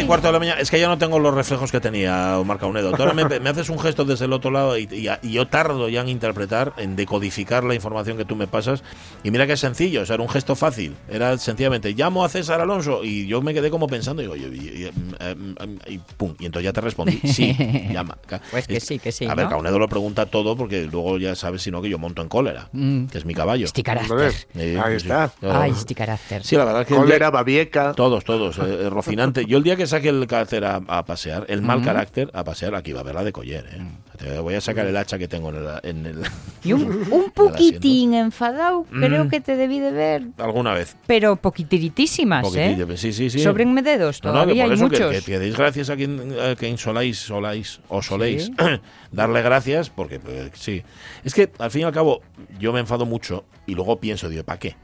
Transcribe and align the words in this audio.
Las 0.00 0.02
12 0.02 0.04
y 0.04 0.06
cuarto 0.06 0.26
de 0.28 0.32
la 0.32 0.38
mañana. 0.38 0.60
Es 0.60 0.70
que 0.70 0.80
ya 0.80 0.88
no 0.88 0.98
tengo 0.98 1.18
los 1.18 1.34
reflejos 1.34 1.70
que 1.72 1.80
tenía 1.80 2.38
Omar 2.38 2.58
Caunedo. 2.58 2.92
Tú 2.92 3.02
ahora 3.02 3.14
me, 3.14 3.24
me 3.40 3.50
haces 3.50 3.68
un 3.68 3.78
gesto 3.78 4.04
desde 4.04 4.24
el 4.24 4.32
otro 4.32 4.50
lado 4.50 4.76
y, 4.78 4.82
y- 4.90 5.08
y 5.28 5.32
yo 5.32 5.46
tardo 5.48 5.88
ya 5.88 6.00
en 6.00 6.08
interpretar, 6.08 6.72
en 6.76 6.96
decodificar 6.96 7.64
la 7.64 7.74
información 7.74 8.16
que 8.16 8.24
tú 8.24 8.36
me 8.36 8.46
pasas. 8.46 8.82
Y 9.22 9.30
mira 9.30 9.46
que 9.46 9.54
es 9.54 9.60
sencillo, 9.60 10.02
o 10.02 10.06
sea, 10.06 10.14
era 10.14 10.22
un 10.22 10.28
gesto 10.28 10.54
fácil. 10.56 10.94
Era 11.08 11.36
sencillamente, 11.38 11.92
llamo 11.92 12.24
a 12.24 12.28
César 12.28 12.60
Alonso. 12.60 13.04
Y 13.04 13.26
yo 13.26 13.42
me 13.42 13.54
quedé 13.54 13.70
como 13.70 13.86
pensando, 13.86 14.22
y 14.22 14.26
digo, 14.26 14.36
y, 14.36 14.40
y- 14.40 14.82
y- 14.84 14.90
em, 15.24 15.54
em, 15.60 15.78
y 15.86 15.98
pum. 15.98 16.34
Y 16.38 16.46
entonces 16.46 16.64
ya 16.64 16.72
te 16.72 16.80
respondí, 16.80 17.20
sí, 17.24 17.56
llama. 17.92 18.16
Pues 18.50 18.66
que 18.66 18.80
sí, 18.80 18.98
que 18.98 19.12
sí, 19.12 19.26
A 19.26 19.34
ver, 19.34 19.44
¿no? 19.46 19.50
Caunedo 19.50 19.78
lo 19.78 19.88
pregunta 19.88 20.26
todo 20.26 20.56
porque 20.56 20.88
luego 20.90 21.18
ya 21.18 21.34
sabes, 21.34 21.62
si 21.62 21.70
no, 21.70 21.82
que 21.82 21.88
yo 21.88 21.98
monto 21.98 22.22
en 22.22 22.28
cólera, 22.28 22.68
Mm. 22.72 23.06
que 23.06 23.18
es 23.18 23.24
mi 23.24 23.34
caballo. 23.34 23.64
Este 23.64 23.82
carácter. 23.82 24.32
Eh, 24.54 24.78
ahí 24.82 24.96
está. 24.96 25.28
sí. 25.28 25.46
Ay, 25.50 25.70
este 25.72 25.94
carácter. 25.94 26.44
Sí, 26.44 26.56
la 26.56 26.64
verdad 26.64 26.82
es 26.82 26.88
que 26.88 26.94
Cólera, 26.94 27.30
babieca. 27.30 27.92
todos, 27.94 28.24
todos. 28.24 28.58
eh, 28.58 28.62
eh, 28.86 28.90
Rocinante. 28.90 29.44
Yo 29.46 29.58
el 29.58 29.64
día 29.64 29.76
que 29.76 29.86
saque 29.90 30.08
el 30.08 30.26
carácter 30.26 30.64
a, 30.64 30.76
a 30.86 31.04
pasear, 31.04 31.44
el 31.48 31.60
mal 31.62 31.82
carácter 31.82 32.30
a 32.32 32.42
pasear, 32.44 32.74
aquí 32.74 32.92
va 32.92 33.00
a 33.00 33.02
ver 33.04 33.14
la 33.14 33.22
de 33.24 33.32
Coller. 33.32 33.66
¿eh? 33.72 33.82
Te 34.18 34.38
voy 34.38 34.54
a 34.54 34.60
sacar 34.60 34.86
el 34.86 34.96
hacha 34.96 35.18
que 35.18 35.28
tengo 35.28 35.50
en 35.50 35.56
el. 35.56 35.66
en 35.82 36.06
el- 36.06 36.22
Y 36.64 36.72
un, 36.72 36.82
un 37.12 37.30
poquitín 37.30 38.14
enfadado, 38.14 38.84
creo 38.84 39.24
Mm. 39.24 39.28
que 39.28 39.40
te 39.40 39.56
debí 39.56 39.80
de 39.80 39.90
ver, 39.92 40.22
alguna 40.38 40.72
vez. 40.74 40.96
pero 41.06 41.36
poquitiritísimas, 41.36 42.54
¿eh? 42.54 42.76
Sí, 42.96 43.12
sí, 43.12 43.30
sí. 43.30 43.38
Sobrenme 43.40 43.82
dedos, 43.82 44.22
No, 44.22 44.32
no, 44.32 44.40
que 44.40 44.42
todavía 44.54 44.64
por 44.64 44.72
hay 44.72 44.76
eso 44.76 44.88
que- 44.88 44.98
muchos. 45.04 45.24
Que, 45.24 45.32
que 45.32 45.38
deis 45.38 45.56
gracias 45.56 45.90
a 45.90 45.96
quien, 45.96 46.34
a 46.40 46.54
quien 46.56 46.78
soláis, 46.78 47.18
soláis 47.18 47.80
o 47.88 48.02
soléis. 48.02 48.44
Sí. 48.46 48.52
Darle 49.12 49.42
gracias, 49.42 49.90
porque 49.90 50.20
pues, 50.20 50.50
sí. 50.54 50.82
Es 51.24 51.34
que 51.34 51.50
al 51.58 51.70
fin 51.70 51.82
y 51.82 51.84
al 51.84 51.92
cabo, 51.92 52.20
yo 52.58 52.72
me 52.72 52.80
enfado 52.80 53.06
mucho 53.06 53.44
y 53.66 53.74
luego 53.74 53.98
pienso, 54.00 54.28
digo, 54.28 54.44
¿para 54.44 54.58
qué? 54.58 54.76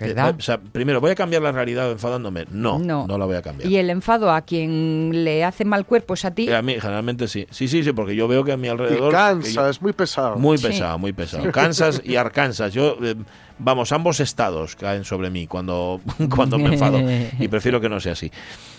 ¿Verdad? 0.00 0.34
O 0.38 0.42
sea, 0.42 0.58
primero, 0.58 1.00
¿voy 1.00 1.10
a 1.10 1.14
cambiar 1.14 1.42
la 1.42 1.52
realidad 1.52 1.90
enfadándome? 1.90 2.44
No, 2.50 2.78
no, 2.78 3.06
No. 3.06 3.18
la 3.18 3.24
voy 3.24 3.36
a 3.36 3.42
cambiar. 3.42 3.70
Y 3.70 3.76
el 3.76 3.90
enfado 3.90 4.30
a 4.30 4.40
quien 4.42 5.24
le 5.24 5.44
hace 5.44 5.64
mal 5.64 5.84
cuerpo 5.86 6.14
es 6.14 6.24
a 6.24 6.30
ti. 6.32 6.48
Eh, 6.48 6.56
A 6.56 6.62
mí, 6.62 6.74
generalmente 6.80 7.28
sí. 7.28 7.46
Sí, 7.50 7.68
sí, 7.68 7.82
sí, 7.84 7.92
porque 7.92 8.14
yo 8.16 8.28
veo 8.28 8.44
que 8.44 8.52
a 8.52 8.56
mi 8.56 8.66
Y 8.66 8.70
alrededor. 8.70 9.10
que 9.10 9.16
cansa, 9.16 9.50
yo- 9.64 9.68
es 9.68 9.82
muy 9.82 9.92
pesado. 9.92 10.36
muy 10.36 10.58
Sí. 10.58 10.66
pesado, 10.68 10.98
muy 10.98 11.12
pesado. 11.12 11.44
Kansas 11.52 12.00
y 12.04 12.16
Arkansas. 12.16 12.72
Yo, 12.72 12.96
eh, 13.02 13.14
vamos, 13.58 13.92
ambos 13.92 14.20
estados 14.20 14.76
caen 14.76 15.04
sobre 15.04 15.30
mí 15.30 15.46
cuando, 15.46 16.00
cuando 16.34 16.58
me 16.58 16.72
enfado. 16.74 17.00
Y 17.38 17.48
prefiero 17.48 17.80
que 17.80 17.88
no 17.88 18.00
sea 18.00 18.12
así. 18.12 18.30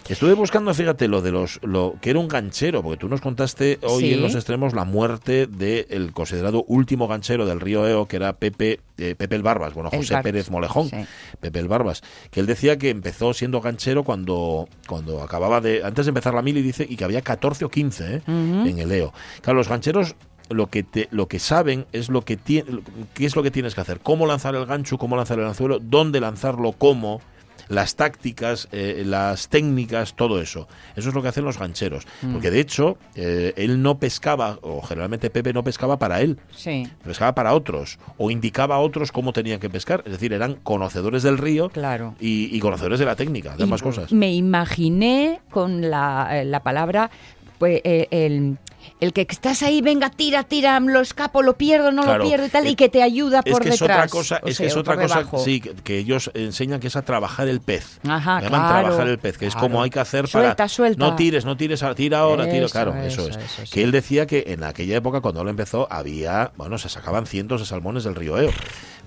Estuve 0.07 0.33
buscando, 0.33 0.71
fíjate, 0.73 1.07
lo 1.07 1.21
de 1.23 1.31
los. 1.31 1.59
lo 1.63 1.95
que 1.99 2.11
era 2.11 2.19
un 2.19 2.27
ganchero, 2.27 2.83
porque 2.83 2.97
tú 2.97 3.09
nos 3.09 3.21
contaste 3.21 3.79
hoy 3.81 4.03
Sí. 4.03 4.13
en 4.13 4.21
los 4.21 4.35
extremos 4.35 4.73
la 4.75 4.85
muerte 4.85 5.47
del 5.47 6.11
considerado 6.13 6.63
último 6.67 7.07
ganchero 7.07 7.47
del 7.47 7.59
río 7.59 7.87
Eo, 7.87 8.05
que 8.07 8.17
era 8.17 8.33
Pepe, 8.33 8.79
eh, 8.99 9.15
Pepe 9.17 9.35
el 9.35 9.41
Barbas, 9.41 9.73
bueno, 9.73 9.89
José 9.89 10.13
Barbas, 10.13 10.23
Pérez 10.31 10.51
Molejón. 10.51 10.89
sí. 10.89 10.97
Pepe 11.39 11.57
el 11.59 11.67
Barbas, 11.67 12.03
que 12.29 12.39
él 12.39 12.45
decía 12.45 12.77
que 12.77 12.91
empezó 12.91 13.33
siendo 13.33 13.61
ganchero 13.61 14.03
cuando, 14.03 14.69
cuando 14.87 15.23
acababa 15.23 15.59
de, 15.59 15.83
antes 15.83 16.05
de 16.05 16.09
empezar 16.11 16.35
la 16.35 16.43
mili, 16.43 16.61
dice, 16.61 16.85
y 16.87 16.95
que 16.97 17.03
había 17.03 17.23
14 17.23 17.65
o 17.65 17.69
15 17.69 18.15
¿eh? 18.17 18.21
en 18.27 18.77
el 18.77 18.91
EO. 18.91 19.11
Claro, 19.41 19.57
los 19.57 19.67
gancheros 19.69 20.15
lo 20.49 20.67
que 20.67 20.83
te, 20.83 21.07
lo 21.11 21.27
que 21.27 21.39
saben 21.39 21.85
es 21.91 22.09
lo 22.09 22.21
que 22.23 22.37
tiene, 22.37 22.81
qué 23.13 23.25
es 23.25 23.35
lo 23.35 23.43
que 23.43 23.51
tienes 23.51 23.75
que 23.75 23.81
hacer, 23.81 23.99
cómo 23.99 24.25
lanzar 24.25 24.55
el 24.55 24.65
gancho, 24.65 24.97
cómo 24.97 25.15
lanzar 25.15 25.39
el 25.39 25.45
anzuelo, 25.45 25.79
dónde 25.79 26.19
lanzarlo, 26.19 26.73
cómo, 26.73 27.21
las 27.67 27.95
tácticas, 27.95 28.67
eh, 28.71 29.03
las 29.05 29.49
técnicas, 29.49 30.15
todo 30.15 30.39
eso. 30.39 30.67
Eso 30.95 31.09
es 31.09 31.15
lo 31.15 31.21
que 31.21 31.29
hacen 31.29 31.45
los 31.45 31.57
gancheros. 31.57 32.05
Porque 32.31 32.51
de 32.51 32.59
hecho, 32.59 32.97
eh, 33.15 33.53
él 33.57 33.81
no 33.81 33.97
pescaba, 33.97 34.59
o 34.61 34.81
generalmente 34.81 35.29
Pepe 35.29 35.53
no 35.53 35.63
pescaba 35.63 35.97
para 35.97 36.21
él, 36.21 36.39
Sí, 36.55 36.87
pescaba 37.03 37.33
para 37.33 37.53
otros, 37.53 37.97
o 38.17 38.31
indicaba 38.31 38.75
a 38.75 38.79
otros 38.79 39.11
cómo 39.11 39.33
tenían 39.33 39.59
que 39.59 39.69
pescar. 39.69 40.03
Es 40.05 40.11
decir, 40.11 40.33
eran 40.33 40.55
conocedores 40.55 41.23
del 41.23 41.37
río 41.37 41.69
claro. 41.69 42.15
y, 42.19 42.55
y 42.55 42.59
conocedores 42.59 42.99
de 42.99 43.05
la 43.05 43.15
técnica, 43.15 43.55
de 43.55 43.63
ambas 43.63 43.81
cosas. 43.81 44.11
Me 44.11 44.33
imaginé 44.33 45.41
con 45.49 45.89
la, 45.89 46.29
eh, 46.39 46.45
la 46.45 46.61
palabra, 46.61 47.09
pues, 47.57 47.81
eh, 47.83 48.07
el, 48.11 48.57
el 48.99 49.13
que 49.13 49.25
estás 49.29 49.63
ahí, 49.63 49.81
venga, 49.81 50.09
tira, 50.09 50.43
tira, 50.43 50.79
lo 50.79 51.01
escapo, 51.01 51.41
lo 51.41 51.57
pierdo, 51.57 51.91
no 51.91 52.03
Claro. 52.03 52.23
lo 52.23 52.29
pierdo 52.29 52.45
y 52.45 52.49
tal, 52.49 52.65
Eh, 52.67 52.69
y 52.71 52.75
que 52.75 52.87
te 52.89 53.01
ayuda 53.01 53.41
Es 53.43 53.51
por 53.51 53.61
que 53.63 53.69
es 53.69 53.79
detrás. 53.79 53.97
otra 53.97 54.07
cosa, 54.09 54.41
es 54.45 54.57
sea, 54.57 54.63
que 54.65 54.67
es 54.71 54.77
otra 54.77 54.95
cosa, 54.95 55.25
sí, 55.43 55.59
que, 55.61 55.73
que 55.73 55.97
ellos 55.97 56.29
enseñan 56.33 56.79
que 56.79 56.87
es 56.87 56.95
a 56.95 57.01
trabajar 57.03 57.47
el 57.47 57.61
pez. 57.61 57.99
Ajá, 58.07 58.37
Le 58.39 58.45
llaman 58.45 58.61
claro, 58.69 58.81
trabajar 58.87 59.07
el 59.07 59.17
pez, 59.19 59.37
que 59.37 59.47
es 59.47 59.55
como 59.55 59.81
hay 59.81 59.89
que 59.89 59.99
hacer 59.99 60.27
Suelta, 60.27 60.55
para 60.55 60.69
suelta. 60.69 61.03
no 61.05 61.15
tires, 61.15 61.45
no 61.45 61.57
tires, 61.57 61.83
tira 61.95 62.19
ahora, 62.19 62.45
tira, 62.45 62.65
Eso, 62.65 62.71
claro, 62.71 62.95
eso, 62.97 63.27
eso, 63.27 63.39
es. 63.39 63.59
eso. 63.59 63.73
Que 63.73 63.83
él 63.83 63.91
decía 63.91 64.25
que 64.27 64.43
en 64.47 64.63
aquella 64.63 64.97
época 64.97 65.21
cuando 65.21 65.41
él 65.41 65.49
empezó 65.49 65.87
había, 65.91 66.51
bueno, 66.55 66.77
se 66.77 66.89
sacaban 66.89 67.25
cientos 67.25 67.61
de 67.61 67.65
salmones 67.65 68.03
del 68.03 68.15
río 68.15 68.37
Eo. 68.39 68.51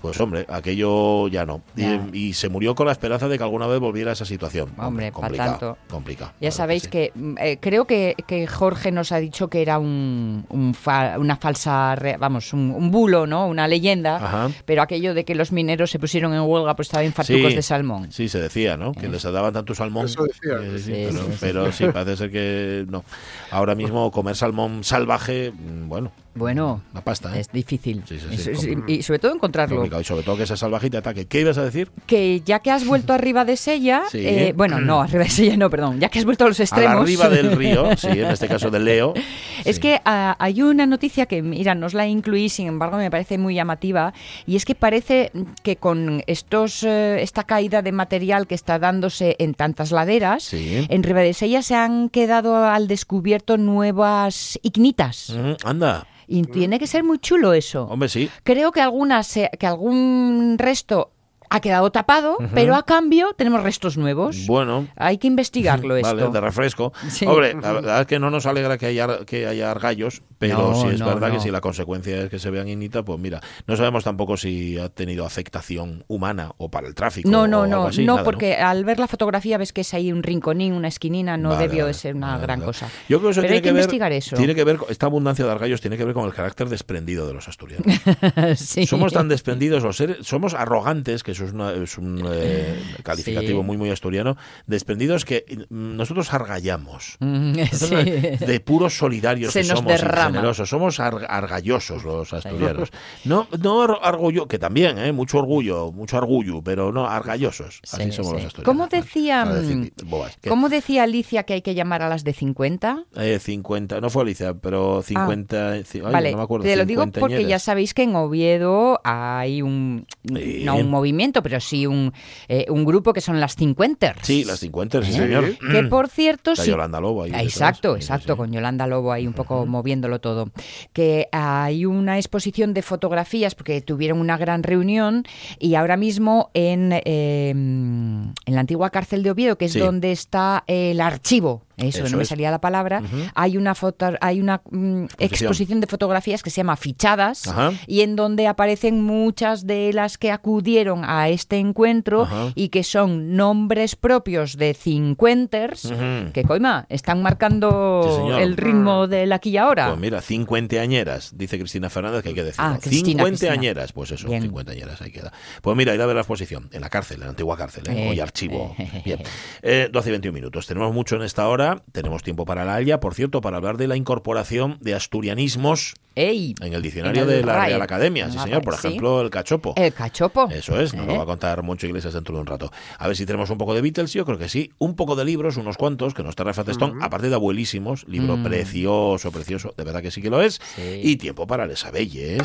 Pues 0.01 0.19
hombre, 0.21 0.45
aquello 0.49 1.27
ya 1.27 1.45
no. 1.45 1.61
Y- 1.75 1.81
Ya. 1.81 2.07
Y, 2.13 2.33
se 2.33 2.49
murió 2.49 2.75
con 2.75 2.85
la 2.85 2.91
esperanza 2.93 3.27
de 3.27 3.37
que 3.37 3.43
alguna 3.43 3.67
vez 3.67 3.79
volviera 3.79 4.11
a 4.11 4.13
esa 4.13 4.25
situación. 4.25 4.69
Hombre, 4.77 5.11
pa' 5.11 5.19
complicado, 5.21 5.49
tanto. 5.51 5.77
complicado. 5.89 6.31
Ya 6.33 6.37
claro 6.49 6.55
sabéis 6.55 6.83
sí. 6.83 6.89
que, 6.89 7.11
mm, 7.15 7.35
eh, 7.39 7.57
creo 7.59 7.85
que, 7.85 8.15
que 8.27 8.47
Jorge 8.47 8.91
nos 8.91 9.11
ha 9.11 9.17
dicho 9.19 9.49
que 9.49 9.61
era 9.61 9.79
un, 9.79 10.45
un 10.49 10.73
fa- 10.73 11.17
una 11.19 11.35
falsa, 11.35 11.95
re- 11.95 12.17
vamos, 12.17 12.53
un, 12.53 12.71
un 12.71 12.91
bulo, 12.91 13.27
¿no? 13.27 13.47
Una 13.47 13.67
leyenda. 13.67 14.15
Ajá. 14.17 14.49
Pero 14.65 14.81
aquello 14.81 15.13
de 15.13 15.25
que 15.25 15.35
los 15.35 15.51
mineros 15.51 15.91
se 15.91 15.99
pusieron 15.99 16.33
en 16.33 16.41
huelga 16.41 16.75
pues 16.75 16.87
estaban 16.87 17.11
fartucos 17.13 17.49
Sí, 17.51 17.55
de 17.55 17.61
salmón. 17.61 18.11
Sí, 18.11 18.29
se 18.29 18.39
decía, 18.39 18.77
¿no? 18.77 18.91
Que 18.93 19.07
les 19.07 19.23
daban 19.23 19.53
tanto 19.53 19.75
salmón. 19.75 20.05
Eso 20.05 20.23
decía. 20.23 20.53
Eh, 20.61 20.77
sí, 20.79 20.83
Sí, 20.83 20.91
pero, 21.07 21.11
sí, 21.11 21.31
sí. 21.31 21.37
pero 21.39 21.71
sí, 21.71 21.85
parece 21.93 22.17
ser 22.17 22.31
que 22.31 22.85
no. 22.89 23.03
Ahora 23.51 23.75
mismo 23.75 24.11
comer 24.11 24.35
salmón 24.35 24.83
salvaje, 24.83 25.51
mm, 25.51 25.87
bueno, 25.89 26.11
Bueno, 26.35 26.81
la 26.93 27.01
pasta, 27.03 27.35
¿eh? 27.35 27.41
es 27.41 27.51
difícil. 27.51 28.03
Sí, 28.07 28.19
sí, 28.19 28.25
sí, 28.29 28.35
Es- 28.35 28.47
es- 28.47 28.57
complicado. 28.59 28.85
y 28.93 29.01
sobre 29.03 29.19
todo 29.19 29.33
encontrarlo. 29.33 29.75
Complicado, 29.77 30.01
y 30.01 30.05
sobre 30.05 30.23
todo 30.23 30.37
que 30.37 30.45
y 30.87 30.89
te 30.89 30.97
ataque. 30.97 31.25
¿Qué 31.25 31.41
ibas 31.41 31.57
a 31.57 31.63
decir? 31.65 31.89
Que 32.05 32.41
ya 32.45 32.59
que 32.59 32.71
has 32.71 32.85
vuelto 32.85 33.13
arriba 33.13 33.43
de 33.45 33.57
Sella, 33.57 34.03
Sí. 34.09 34.19
eh, 34.25 34.53
bueno, 34.55 34.79
no, 34.79 35.01
arriba 35.01 35.23
de 35.23 35.29
Sella 35.29 35.57
no, 35.57 35.69
perdón, 35.69 35.99
ya 35.99 36.09
que 36.09 36.19
has 36.19 36.25
vuelto 36.25 36.45
a 36.45 36.47
los 36.47 36.59
A 36.59 36.63
extremos. 36.63 36.95
la 36.95 37.01
arriba 37.01 37.29
del 37.29 37.51
río, 37.57 37.97
sí, 37.97 38.07
en 38.07 38.27
este 38.29 38.47
caso 38.47 38.69
del 38.69 38.85
Leo. 38.85 39.13
Es 39.65 39.75
sí. 39.75 39.81
que 39.81 40.01
ah, 40.05 40.37
hay 40.39 40.61
una 40.61 40.85
noticia 40.85 41.25
que, 41.25 41.41
mira, 41.41 41.75
no 41.75 41.87
os 41.87 41.93
la 41.93 42.07
incluí, 42.07 42.47
sin 42.47 42.67
embargo 42.67 42.95
me 42.97 43.11
parece 43.11 43.37
muy 43.37 43.55
llamativa, 43.55 44.13
y 44.47 44.55
es 44.55 44.63
que 44.63 44.73
parece 44.75 45.31
que 45.63 45.75
con 45.75 46.23
estos 46.27 46.83
eh, 46.83 47.21
esta 47.21 47.43
caída 47.43 47.81
de 47.81 47.91
material 47.91 48.47
que 48.47 48.55
está 48.55 48.79
dándose 48.79 49.35
en 49.39 49.53
tantas 49.55 49.91
laderas, 49.91 50.43
Sí. 50.43 50.85
en 50.89 51.03
Ribadesella 51.03 51.61
se 51.61 51.75
han 51.75 52.07
quedado 52.09 52.55
al 52.55 52.87
descubierto 52.87 53.57
nuevas 53.57 54.57
ignitas. 54.63 55.33
Anda, 55.65 56.07
Y 56.31 56.43
tiene 56.43 56.77
que 56.79 56.85
ser 56.87 57.03
muy 57.03 57.17
chulo 57.19 57.53
eso. 57.53 57.85
hombre, 57.85 58.07
sí. 58.07 58.29
Creo 58.43 58.71
que 58.71 58.81
algunas, 58.81 59.25
se- 59.27 59.49
que 59.59 59.65
algún 59.65 60.55
resto 60.59 61.11
ha 61.49 61.59
quedado 61.61 61.91
tapado, 61.91 62.37
pero 62.53 62.75
a 62.75 62.83
cambio 62.83 63.33
tenemos 63.35 63.63
restos 63.63 63.97
nuevos. 63.97 64.45
Bueno. 64.47 64.87
Hay 64.95 65.17
que 65.17 65.27
investigarlo 65.27 65.95
esto. 65.97 66.15
Vale, 66.15 66.29
de 66.29 66.41
refresco. 66.41 66.93
Sí. 67.09 67.25
Hombre, 67.25 67.53
la 67.59 67.71
verdad 67.73 68.01
es 68.01 68.07
que 68.07 68.19
no 68.19 68.29
nos 68.29 68.45
alegra 68.45 68.77
que 68.77 68.85
haya, 68.87 69.25
que 69.25 69.47
haya 69.47 69.71
argallos, 69.71 70.21
pero 70.37 70.57
No, 70.71 70.81
sí 70.81 70.87
es 70.95 70.99
no, 70.99 71.07
verdad 71.07 71.31
que 71.31 71.39
si 71.39 71.51
la 71.51 71.61
consecuencia 71.61 72.21
es 72.23 72.29
que 72.29 72.39
se 72.39 72.49
vean 72.49 72.67
ignita, 72.67 73.03
pues 73.03 73.19
mira, 73.19 73.41
no 73.67 73.75
sabemos 73.75 74.03
tampoco 74.03 74.37
si 74.37 74.77
ha 74.77 74.89
tenido 74.89 75.25
afectación 75.25 76.03
humana 76.07 76.51
o 76.57 76.69
para 76.69 76.87
el 76.87 76.95
tráfico. 76.95 77.29
No, 77.29 77.41
o 77.41 77.47
no, 77.47 77.63
algo 77.63 77.75
no, 77.75 77.87
así, 77.87 78.05
no, 78.05 78.13
nada, 78.13 78.23
porque 78.25 78.55
al 78.55 78.85
ver 78.85 78.99
la 78.99 79.07
fotografía 79.07 79.57
ves 79.57 79.73
que 79.73 79.81
es 79.81 79.93
ahí 79.93 80.11
un 80.11 80.23
rinconín, 80.23 80.73
una 80.73 80.87
esquinina, 80.87 81.35
no 81.37 81.49
Vale, 81.49 81.67
debió 81.67 81.85
de 81.87 81.93
ser 81.93 82.15
una 82.15 82.31
vale, 82.33 82.41
gran 82.43 82.61
cosa. 82.61 82.87
Yo 83.09 83.19
creo 83.19 83.29
que 83.29 83.31
eso 83.31 83.41
Pero 83.41 83.53
tiene 83.53 83.55
hay 83.57 83.61
que, 83.61 83.71
ver, 83.71 83.81
investigar 83.81 84.11
eso. 84.11 84.35
Tiene 84.35 84.55
que 84.55 84.63
ver, 84.63 84.77
con- 84.77 84.89
esta 84.91 85.07
abundancia 85.07 85.45
de 85.45 85.51
argallos 85.51 85.81
tiene 85.81 85.97
que 85.97 86.05
ver 86.05 86.13
con 86.13 86.25
el 86.25 86.33
carácter 86.33 86.69
desprendido 86.69 87.27
de 87.27 87.33
los 87.33 87.47
asturianos. 87.47 87.85
Sí. 88.55 88.85
Somos 88.85 89.13
tan 89.13 89.27
desprendidos 89.27 89.83
los 89.83 89.97
seres, 89.97 90.17
somos 90.21 90.53
arrogantes 90.53 91.23
que 91.23 91.33
eso 91.39 91.45
es, 91.47 91.53
una- 91.53 91.71
es 91.71 91.97
un 91.97 92.21
eh, 92.31 92.77
calificativo 93.03 93.61
Sí. 93.61 93.65
muy, 93.65 93.77
muy 93.77 93.89
asturiano, 93.89 94.35
desprendidos 94.67 95.23
que 95.25 95.45
mm, 95.69 95.95
nosotros 95.95 96.33
argallamos. 96.33 97.17
Nosotros 97.19 98.03
sí. 98.03 98.45
De 98.45 98.59
puros 98.59 98.97
solidarios 98.97 99.53
Se 99.53 99.61
que 99.61 99.67
nos 99.69 99.79
somos, 99.79 100.01
generosos, 100.01 100.69
somos 100.69 100.99
ar- 100.99 101.25
argallosos 101.29 102.03
los 102.03 102.33
asturianos. 102.33 102.89
No, 103.23 103.47
no 103.61 103.83
argollo, 104.03 104.47
que 104.47 104.59
también, 104.59 104.97
¿eh? 104.97 105.11
mucho 105.11 105.37
orgullo, 105.37 105.91
mucho 105.91 106.17
orgullo, 106.17 106.61
pero 106.61 106.91
no, 106.91 107.07
argallosos. 107.07 107.79
Así 107.91 108.03
Sí, 108.03 108.11
somos 108.11 108.33
los 108.33 108.45
asturianos. 108.45 108.65
¿Cómo 108.65 108.87
decía, 108.87 109.45
decir 109.45 109.93
mm. 110.03 110.49
¿Cómo 110.49 110.69
decía 110.69 111.03
Alicia 111.03 111.43
que 111.43 111.53
hay 111.53 111.61
que 111.61 111.75
llamar 111.75 112.01
a 112.01 112.09
las 112.09 112.23
de 112.23 112.33
50? 112.33 113.05
Eh, 113.15 113.39
50, 113.39 114.01
no 114.01 114.09
fue 114.09 114.23
Alicia, 114.23 114.53
pero 114.55 115.01
50, 115.01 115.77
ci- 115.79 115.95
ay, 115.95 116.01
Ah, 116.05 116.11
vale, 116.11 116.31
no 116.31 116.37
me 116.37 116.43
acuerdo. 116.43 116.65
te 116.65 116.75
lo 116.75 116.85
digo 116.85 117.01
50 117.03 117.19
porque 117.19 117.45
ya 117.45 117.59
sabéis 117.59 117.93
que 117.93 118.03
en 118.03 118.15
Oviedo 118.15 118.99
hay 119.03 119.61
un, 119.61 120.05
Sí. 120.27 120.61
no 120.65 120.75
un 120.77 120.89
movimiento, 120.89 121.28
pero 121.43 121.59
sí 121.59 121.85
un, 121.87 122.11
eh, 122.47 122.65
un 122.69 122.83
grupo 122.85 123.13
que 123.13 123.21
son 123.21 123.39
las 123.39 123.55
cincuenters. 123.55 124.19
Sí, 124.23 124.43
las 124.43 124.59
50, 124.59 125.03
sí, 125.03 125.11
¿Eh? 125.11 125.13
señor. 125.13 125.57
Que 125.71 125.83
por 125.83 126.07
cierto, 126.09 126.51
Está 126.51 126.63
sí. 126.63 126.71
Yolanda 126.71 126.99
Lobo 126.99 127.23
ahí 127.23 127.31
Ah, 127.33 127.37
detrás. 127.37 127.53
Exacto, 127.53 127.95
Sí, 127.95 128.01
sí, 128.01 128.05
exacto, 128.07 128.37
con 128.37 128.51
Yolanda 128.51 128.87
Lobo 128.87 129.11
ahí 129.11 129.25
un 129.27 129.33
poco 129.33 129.65
moviéndolo 129.65 130.19
todo. 130.19 130.49
Que 130.93 131.27
hay 131.31 131.85
una 131.85 132.17
exposición 132.17 132.73
de 132.73 132.81
fotografías 132.81 133.55
porque 133.55 133.81
tuvieron 133.81 134.19
una 134.19 134.37
gran 134.37 134.63
reunión 134.63 135.23
y 135.59 135.75
ahora 135.75 135.97
mismo 135.97 136.49
en, 136.53 136.91
eh, 136.93 137.49
en 137.49 138.33
la 138.45 138.59
antigua 138.59 138.89
cárcel 138.89 139.23
de 139.23 139.31
Oviedo, 139.31 139.57
que 139.57 139.65
es 139.65 139.73
donde 139.77 140.11
está 140.11 140.63
el 140.67 141.01
archivo, 141.01 141.63
eso, 141.77 141.99
Eso 141.99 142.09
no 142.09 142.17
me 142.17 142.23
es. 142.23 142.29
salía 142.29 142.51
la 142.51 142.59
palabra, 142.59 143.01
hay 143.35 143.55
una 143.55 143.73
foto, 143.73 144.11
hay 144.19 144.41
una 144.41 144.61
mm, 144.69 145.05
exposición 145.17 145.79
de 145.79 145.87
fotografías 145.87 146.43
que 146.43 146.49
se 146.49 146.57
llama 146.57 146.75
Fichadas 146.75 147.47
Ajá. 147.47 147.71
y 147.87 148.01
en 148.01 148.15
donde 148.17 148.47
aparecen 148.47 149.01
muchas 149.01 149.65
de 149.65 149.93
las 149.93 150.17
que 150.17 150.31
acudieron 150.31 151.03
a 151.05 151.18
este 151.27 151.57
encuentro 151.57 152.21
Ajá. 152.21 152.53
y 152.55 152.69
que 152.69 152.83
son 152.83 153.35
nombres 153.35 153.97
propios 153.97 154.55
de 154.55 154.73
cincuenters 154.73 155.91
que 156.33 156.43
coima, 156.43 156.85
están 156.89 157.21
marcando 157.21 158.29
Sí, 158.37 158.41
el 158.41 158.55
ritmo 158.55 159.07
del 159.07 159.33
aquí 159.33 159.49
y 159.49 159.57
ahora. 159.57 159.87
Pues 159.89 159.99
mira, 159.99 160.21
50 160.21 160.77
añeras, 160.79 161.33
dice 161.35 161.57
Cristina 161.57 161.89
Fernández, 161.89 162.23
que 162.23 162.29
hay 162.29 162.35
que 162.35 162.43
decir. 162.43 162.59
Ah, 162.63 162.77
Cristina, 162.81 163.23
50 163.23 163.27
Cristina. 163.29 163.51
añeras, 163.53 163.91
pues 163.91 164.11
eso, 164.11 164.27
Bien. 164.29 164.41
50 164.43 164.71
añeras, 164.71 165.01
ahí 165.01 165.11
queda. 165.11 165.33
Pues 165.61 165.75
mira, 165.75 165.93
ir 165.93 166.01
a 166.01 166.05
ver 166.05 166.15
la 166.15 166.21
exposición, 166.21 166.69
en 166.71 166.81
la 166.81 166.89
cárcel, 166.89 167.17
en 167.17 167.23
la 167.23 167.29
antigua 167.31 167.57
cárcel, 167.57 167.83
¿eh? 167.89 168.05
Eh, 168.05 168.09
hoy 168.09 168.19
archivo. 168.19 168.75
eh, 168.77 169.01
Bien. 169.03 169.19
Eh, 169.61 169.89
12 169.91 170.09
y 170.09 170.11
21 170.11 170.33
minutos. 170.33 170.67
Tenemos 170.67 170.93
mucho 170.93 171.15
en 171.15 171.23
esta 171.23 171.47
hora, 171.47 171.83
tenemos 171.91 172.23
tiempo 172.23 172.45
para 172.45 172.63
la 172.63 172.75
Haya, 172.75 172.99
por 172.99 173.13
cierto, 173.15 173.41
para 173.41 173.57
hablar 173.57 173.77
de 173.77 173.87
la 173.87 173.95
incorporación 173.97 174.77
de 174.81 174.95
asturianismos 174.95 175.95
¡Ey! 176.19 176.53
en 176.61 176.73
el 176.73 176.81
diccionario 176.81 177.23
En 177.23 177.29
el 177.29 177.35
de 177.37 177.43
la. 177.45 177.65
Real 177.65 177.81
Academia. 177.81 178.29
Sí, 178.29 178.35
la 178.37 178.43
señor, 178.43 178.61
por 178.61 178.75
sí. 178.77 178.87
ejemplo, 178.87 179.21
el 179.21 179.29
cachopo. 179.29 179.73
El 179.77 179.93
cachopo. 179.93 180.49
Eso 180.51 180.79
es, 180.79 180.93
nos 180.93 181.05
lo 181.07 181.13
¿Eh? 181.13 181.17
va 181.17 181.23
a 181.23 181.25
contar 181.25 181.63
Moncho 181.63 181.87
Iglesias 181.87 182.13
dentro 182.13 182.35
de 182.35 182.41
un 182.41 182.47
rato. 182.47 182.71
A 182.97 183.07
ver 183.07 183.15
si 183.15 183.25
tenemos 183.25 183.49
un 183.49 183.57
poco 183.57 183.73
de 183.73 183.81
Beatles, 183.81 184.11
yo 184.13 184.25
creo 184.25 184.37
que 184.37 184.49
sí. 184.49 184.71
Un 184.79 184.95
poco 184.95 185.15
de 185.15 185.23
libros, 185.25 185.57
unos 185.57 185.77
cuantos, 185.77 186.13
que 186.13 186.23
nos 186.23 186.35
trae 186.35 186.47
Rafa 186.47 186.63
Testón, 186.63 187.01
aparte 187.01 187.29
de 187.29 187.35
abuelísimos, 187.35 188.05
libro 188.07 188.35
Mm. 188.37 188.43
precioso, 188.43 189.31
precioso, 189.31 189.73
de 189.77 189.83
verdad 189.83 190.01
que 190.01 190.11
sí 190.11 190.21
que 190.21 190.29
lo 190.29 190.41
es. 190.41 190.59
Sí. 190.75 191.01
Y 191.03 191.15
tiempo 191.17 191.47
para 191.47 191.65
Les 191.65 191.85
Abelles. 191.85 192.41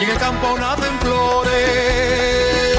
Y 0.00 0.04
en 0.04 0.10
el 0.10 0.18
campo 0.18 0.58
nacen 0.58 0.98
flores, 1.00 2.78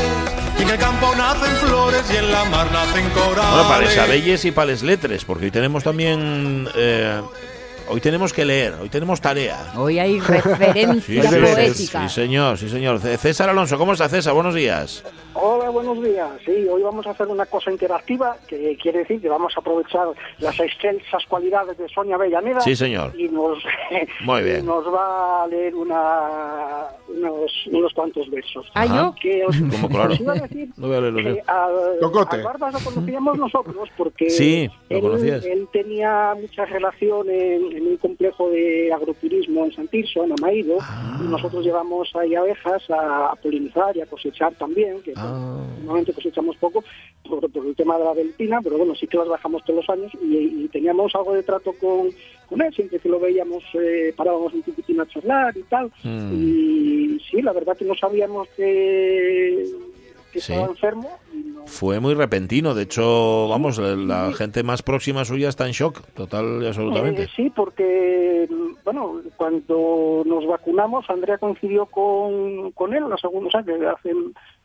y 0.60 0.62
en 0.62 0.70
el 0.70 0.78
campo 0.78 1.16
nacen 1.16 1.56
flores, 1.58 2.04
y 2.14 2.18
en 2.18 2.32
la 2.32 2.46
mar 2.46 2.72
nacen 2.72 3.10
corales. 3.10 3.52
Bueno, 3.54 3.68
para 3.70 3.82
Les 3.82 3.98
Abelles 3.98 4.46
y 4.46 4.52
para 4.52 4.68
Les 4.68 4.84
Letres, 4.84 5.26
porque 5.26 5.46
hoy 5.46 5.52
tenemos 5.52 5.84
también... 5.84 6.68
eh, 6.76 7.22
hoy 7.90 8.02
tenemos 8.02 8.34
que 8.34 8.46
leer, 8.46 8.76
hoy 8.82 8.90
tenemos 8.90 9.22
tarea. 9.22 9.72
Hoy 9.76 10.00
hay 10.00 10.20
referencia 10.20 11.22
Sí, 11.24 11.28
señor. 11.30 11.54
poética. 11.54 12.08
Sí, 12.10 12.16
señor, 12.16 12.58
sí, 12.58 12.70
señor. 12.70 13.00
César 13.00 13.50
Alonso, 13.50 13.78
¿cómo 13.78 13.94
está 13.94 14.10
César? 14.10 14.34
Buenos 14.34 14.56
días. 14.56 15.04
Hola, 15.40 15.70
buenos 15.70 16.02
días. 16.02 16.32
Sí, 16.44 16.68
hoy 16.68 16.82
vamos 16.82 17.06
a 17.06 17.12
hacer 17.12 17.28
una 17.28 17.46
cosa 17.46 17.70
interactiva, 17.72 18.36
que 18.48 18.76
quiere 18.82 19.00
decir 19.00 19.22
que 19.22 19.30
vamos 19.30 19.54
a 19.56 19.60
aprovechar 19.60 20.08
las 20.40 20.60
excelsas 20.60 21.24
cualidades 21.28 21.78
de 21.78 21.88
Sonia 21.90 22.18
Bellaneda. 22.18 22.60
Sí, 22.62 22.76
señor. 22.76 23.14
Y 23.16 23.30
nos, 23.30 23.60
Muy 24.22 24.42
bien. 24.44 24.62
y 24.62 24.64
nos 24.64 24.92
va 24.92 25.44
a 25.44 25.48
leer 25.48 25.76
una, 25.76 26.88
unos, 27.08 27.52
unos 27.72 27.94
cuantos 27.94 28.28
versos. 28.32 28.66
¿Ah, 28.74 28.86
yo? 28.88 29.14
Que 29.22 29.46
os, 29.46 29.56
Como 29.72 29.90
claro. 29.90 30.14
os 30.14 30.20
iba 30.20 30.34
a 30.34 30.36
decir 30.40 30.70
No 30.76 30.88
voy 30.88 30.98
a 30.98 31.02
leerlos 31.02 31.24
yo. 31.24 31.34
que 31.36 31.44
al, 32.36 32.44
Barbas 32.44 32.74
lo 32.74 32.80
conocíamos 32.92 33.38
nosotros 33.38 33.90
porque 33.96 34.32
Sí, 34.32 34.68
lo 34.90 35.18
él, 35.18 35.44
él 35.46 35.68
tenía 35.72 36.34
mucha 36.40 36.66
relación 36.66 37.30
en, 37.30 37.78
en 37.78 37.88
un 37.88 37.98
complejo 37.98 38.50
de 38.50 38.92
agroturismo 38.92 39.66
en 39.66 39.72
San 39.74 39.88
Tirso, 39.88 40.24
en 40.24 40.32
Amaído, 40.40 40.78
Ah. 40.82 41.20
y 41.24 41.28
nosotros 41.28 41.64
llevamos 41.64 42.10
ahí 42.16 42.34
abejas 42.34 42.90
a, 42.90 43.28
a 43.32 43.36
polinizar 43.36 43.96
y 43.96 44.02
a 44.02 44.06
cosechar 44.08 44.54
también, 44.56 45.00
que 45.04 45.14
Ah. 45.16 45.27
Normalmente 45.30 46.14
cosechamos 46.14 46.56
poco 46.58 46.84
por, 47.28 47.52
por 47.52 47.66
el 47.66 47.76
tema 47.76 47.98
de 47.98 48.06
la 48.06 48.14
delpina, 48.14 48.60
pero 48.64 48.78
bueno, 48.78 48.96
sí 48.96 49.08
que 49.08 49.18
las 49.18 49.28
bajamos 49.28 49.64
todos 49.66 49.86
los 49.86 49.90
años 49.90 50.12
y, 50.22 50.64
y 50.64 50.68
teníamos 50.70 51.14
algo 51.16 51.34
de 51.34 51.44
trato 51.44 51.74
con, 51.74 52.10
con 52.50 52.62
él, 52.62 52.74
siempre 52.74 53.00
que 53.00 53.10
lo 53.10 53.20
veíamos 53.20 53.64
eh, 53.74 54.14
parábamos 54.16 54.54
un 54.54 54.62
poquitín 54.64 55.00
a 55.02 55.08
charlar 55.08 55.56
y 55.58 55.64
tal, 55.64 55.92
Mm. 56.04 56.32
y 56.34 57.20
sí, 57.30 57.42
la 57.42 57.54
verdad 57.54 57.78
que 57.78 57.86
no 57.86 57.96
sabíamos 57.96 58.48
que, 58.56 59.66
que 60.32 60.40
Sí. 60.42 60.52
estaba 60.54 60.70
enfermo. 60.70 61.10
y 61.34 61.38
no- 61.38 61.68
Fue 61.68 62.00
muy 62.00 62.14
repentino, 62.14 62.74
de 62.74 62.84
hecho, 62.84 63.48
vamos, 63.50 63.78
la, 63.80 64.32
gente 64.34 64.64
más 64.64 64.82
próxima 64.84 65.26
suya 65.26 65.50
está 65.50 65.66
en 65.66 65.74
shock, 65.74 66.02
total 66.14 66.62
y 66.64 66.68
absolutamente. 66.68 67.24
Eh, 67.24 67.28
sí, 67.36 67.52
porque, 67.54 68.48
bueno, 68.86 69.22
cuando 69.36 70.24
nos 70.26 70.46
vacunamos, 70.48 71.10
Andrea 71.10 71.38
coincidió 71.38 71.86
con, 71.88 72.72
con 72.72 72.94
él 72.94 73.04
la 73.10 73.18
segunda, 73.18 73.48
o 73.48 73.52
sea, 73.52 73.64
que 73.64 73.74
hace, 73.86 74.14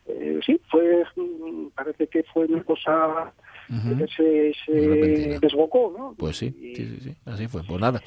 eh, 0.07 0.39
sí, 0.45 0.59
fue, 0.69 1.03
parece 1.75 2.07
que 2.07 2.23
fue 2.33 2.45
una 2.45 2.63
cosa 2.63 3.31
que 3.69 4.07
se, 4.15 4.53
se 4.65 5.39
desbocó, 5.39 5.93
¿no? 5.97 6.13
Pues 6.17 6.37
sí, 6.37 6.53
Y- 6.59 6.75
sí, 6.75 6.85
sí, 6.85 6.99
sí, 7.05 7.15
así 7.25 7.47
fue. 7.47 7.63
Pues 7.63 7.79
nada, 7.79 8.01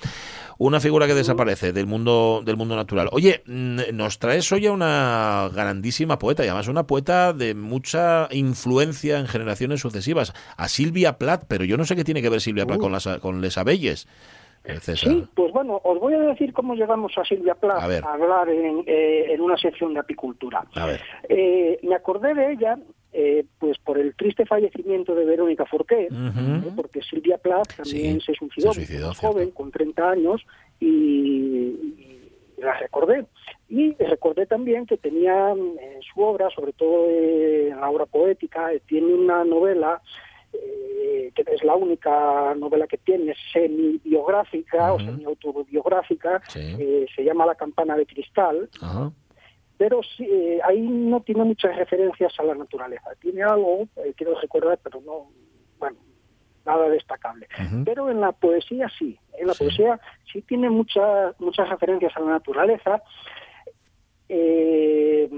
una 0.58 0.80
figura 0.80 1.06
que 1.06 1.14
desaparece 1.14 1.72
del 1.72 1.86
mundo 1.86 2.42
del 2.44 2.56
mundo 2.56 2.76
natural. 2.76 3.08
Oye, 3.12 3.42
nos 3.46 4.18
traes 4.18 4.50
hoy 4.52 4.66
a 4.66 4.72
una 4.72 5.48
grandísima 5.52 6.18
poeta, 6.18 6.44
y 6.44 6.48
además 6.48 6.68
una 6.68 6.86
poeta 6.86 7.32
de 7.32 7.54
mucha 7.54 8.28
influencia 8.30 9.18
en 9.18 9.26
generaciones 9.26 9.80
sucesivas, 9.80 10.34
a 10.56 10.68
Silvia 10.68 11.18
Plath, 11.18 11.44
pero 11.48 11.64
yo 11.64 11.76
no 11.76 11.84
sé 11.84 11.96
qué 11.96 12.04
tiene 12.04 12.22
que 12.22 12.28
ver 12.28 12.40
Silvia 12.40 12.66
Plath 12.66 12.80
con 12.80 12.92
las 12.92 13.08
con 13.20 13.40
Les 13.40 13.56
Abelles, 13.58 14.06
César. 14.80 15.10
Sí, 15.10 15.26
pues 15.34 15.52
bueno, 15.52 15.80
os 15.84 15.98
voy 15.98 16.14
a 16.14 16.18
decir 16.20 16.52
cómo 16.52 16.74
llegamos 16.74 17.12
a 17.16 17.24
Silvia 17.24 17.54
Plath 17.54 18.04
A 18.04 18.12
hablar 18.12 18.48
en, 18.48 18.82
eh, 18.86 19.32
en 19.32 19.40
una 19.40 19.56
sección 19.56 19.94
de 19.94 20.00
apicultura. 20.00 20.64
A 20.74 20.86
ver. 20.86 21.00
Eh, 21.28 21.78
me 21.82 21.94
acordé 21.94 22.34
de 22.34 22.52
ella 22.52 22.78
eh, 23.18 23.46
pues 23.58 23.78
por 23.78 23.98
el 23.98 24.14
triste 24.14 24.44
fallecimiento 24.44 25.14
de 25.14 25.24
Verónica 25.24 25.64
Forqué. 25.64 26.08
¿eh? 26.10 26.70
porque 26.76 27.00
Silvia 27.02 27.38
Plath 27.38 27.76
también 27.76 28.20
Sí, 28.20 28.26
se 28.26 28.34
suicidó, 28.34 28.72
se 28.74 29.26
joven, 29.26 29.52
con 29.52 29.70
30 29.70 30.10
años, 30.10 30.42
y, 30.78 30.86
y 30.86 32.30
la 32.58 32.78
recordé. 32.78 33.24
Y 33.70 33.94
recordé 33.94 34.44
también 34.44 34.84
que 34.84 34.98
tenía 34.98 35.54
mm, 35.54 35.78
en 35.78 36.02
su 36.02 36.20
obra, 36.20 36.50
sobre 36.50 36.74
todo 36.74 37.08
en 37.08 37.80
la 37.80 37.88
obra 37.88 38.04
poética, 38.04 38.72
eh, 38.74 38.82
tiene 38.86 39.14
una 39.14 39.44
novela 39.44 40.02
eh, 40.52 41.32
que 41.34 41.44
es 41.52 41.62
la 41.64 41.74
única 41.74 42.54
novela 42.54 42.86
que 42.86 42.98
tiene 42.98 43.34
semi-biográfica 43.52 44.92
o 44.92 44.98
semi-autobiográfica, 45.00 46.42
Sí. 46.48 46.76
eh, 46.78 47.06
se 47.14 47.24
llama 47.24 47.46
La 47.46 47.54
campana 47.54 47.96
de 47.96 48.06
cristal, 48.06 48.68
pero 49.78 50.00
eh, 50.20 50.58
ahí 50.64 50.80
no 50.80 51.20
tiene 51.20 51.44
muchas 51.44 51.76
referencias 51.76 52.32
a 52.38 52.42
la 52.44 52.54
naturaleza. 52.54 53.10
Tiene 53.20 53.42
algo, 53.42 53.82
eh, 53.96 54.14
quiero 54.16 54.38
recordar, 54.40 54.78
pero 54.82 55.00
no, 55.02 55.30
bueno, 55.78 55.98
nada 56.64 56.88
destacable. 56.88 57.46
Pero 57.84 58.10
en 58.10 58.20
la 58.20 58.32
poesía 58.32 58.88
sí, 58.98 59.18
en 59.38 59.46
la 59.48 59.54
Sí. 59.54 59.64
poesía 59.64 60.00
sí 60.32 60.40
tiene 60.42 60.70
muchas 60.70 61.38
muchas 61.40 61.68
referencias 61.68 62.16
a 62.16 62.20
la 62.20 62.30
naturaleza, 62.30 63.02
eh, 64.28 65.28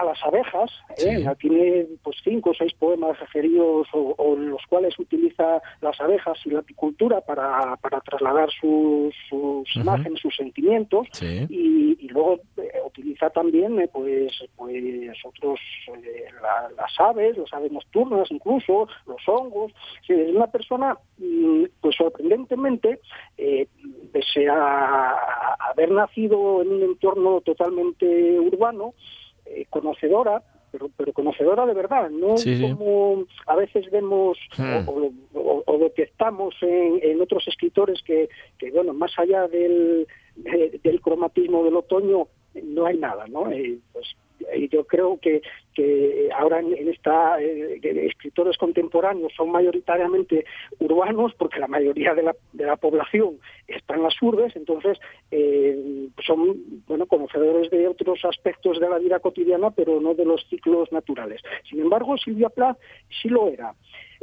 a 0.00 0.04
las 0.04 0.22
abejas, 0.24 0.70
¿eh? 0.98 1.18
Sí. 1.18 1.26
tiene 1.40 1.86
pues 2.02 2.16
cinco 2.22 2.50
o 2.50 2.54
seis 2.54 2.72
poemas 2.74 3.18
referidos 3.18 3.86
o, 3.92 4.14
o 4.16 4.34
en 4.36 4.50
los 4.50 4.62
cuales 4.68 4.98
utiliza 4.98 5.60
las 5.80 6.00
abejas 6.00 6.38
y 6.44 6.50
la 6.50 6.60
apicultura 6.60 7.20
para, 7.20 7.76
para 7.76 8.00
trasladar 8.00 8.48
sus, 8.50 9.14
sus 9.28 9.76
imágenes, 9.76 10.20
sus 10.20 10.34
sentimientos 10.36 11.06
Sí. 11.12 11.46
y, 11.48 11.96
y 12.04 12.08
luego 12.08 12.40
eh, 12.58 12.70
utiliza 12.86 13.30
también 13.30 13.80
eh, 13.80 13.88
pues 13.92 14.32
pues 14.56 14.82
otros 15.24 15.58
eh, 15.96 16.24
la- 16.40 16.70
las 16.76 17.00
aves 17.00 17.36
las 17.36 17.52
aves 17.52 17.72
nocturnas 17.72 18.30
incluso 18.30 18.86
los 19.06 19.20
hongos 19.28 19.72
Sí, 20.06 20.12
es 20.12 20.34
una 20.34 20.46
persona 20.46 20.96
mm, 21.18 21.64
pues 21.80 21.96
sorprendentemente 21.96 23.00
pese 24.12 24.48
a 24.48 25.54
haber 25.70 25.90
nacido 25.90 26.62
en 26.62 26.68
un 26.72 26.82
entorno 26.82 27.40
totalmente 27.42 28.38
urbano 28.40 28.94
eh, 29.50 29.66
conocedora 29.70 30.42
pero, 30.70 30.90
pero 30.98 31.14
conocedora 31.14 31.64
de 31.64 31.72
verdad, 31.72 32.10
no 32.10 32.36
Sí, 32.36 32.56
sí. 32.56 32.62
como 32.62 33.24
a 33.46 33.56
veces 33.56 33.90
vemos 33.90 34.36
Hmm. 34.58 34.86
o, 34.86 35.10
o- 35.32 35.62
o 35.64 35.78
detectamos 35.78 36.54
en, 36.60 37.00
en 37.02 37.22
otros 37.22 37.48
escritores 37.48 38.02
que, 38.02 38.28
que, 38.58 38.70
bueno, 38.70 38.92
más 38.92 39.10
allá 39.18 39.48
del, 39.48 40.06
de- 40.36 40.78
del 40.84 41.00
cromatismo 41.00 41.64
del 41.64 41.74
otoño, 41.76 42.28
no 42.62 42.84
hay 42.84 42.98
nada, 42.98 43.26
¿no? 43.28 43.50
Eh, 43.50 43.78
pues, 43.94 44.06
eh, 44.52 44.68
yo 44.70 44.84
creo 44.86 45.18
que, 45.18 45.40
que 45.78 46.28
ahora 46.36 46.58
en, 46.58 46.88
esta 46.88 47.40
eh, 47.40 47.78
escritores 47.80 48.58
contemporáneos 48.58 49.32
son 49.36 49.52
mayoritariamente 49.52 50.44
urbanos 50.80 51.34
porque 51.38 51.60
la 51.60 51.68
mayoría 51.68 52.14
de 52.14 52.24
la, 52.24 52.34
de 52.52 52.66
la 52.66 52.74
población 52.74 53.38
está 53.68 53.94
en 53.94 54.02
las 54.02 54.20
urbes, 54.20 54.56
entonces 54.56 54.98
eh, 55.30 56.08
son 56.26 56.82
bueno 56.88 57.06
conocedores 57.06 57.70
de 57.70 57.86
otros 57.86 58.24
aspectos 58.24 58.80
de 58.80 58.88
la 58.88 58.98
vida 58.98 59.20
cotidiana, 59.20 59.70
pero 59.70 60.00
no 60.00 60.14
de 60.14 60.24
los 60.24 60.44
ciclos 60.48 60.90
naturales. 60.90 61.40
Sin 61.70 61.78
embargo, 61.80 62.18
Silvia 62.18 62.48
Plath 62.48 62.78
sí 63.22 63.28
lo 63.28 63.46
era. 63.46 63.72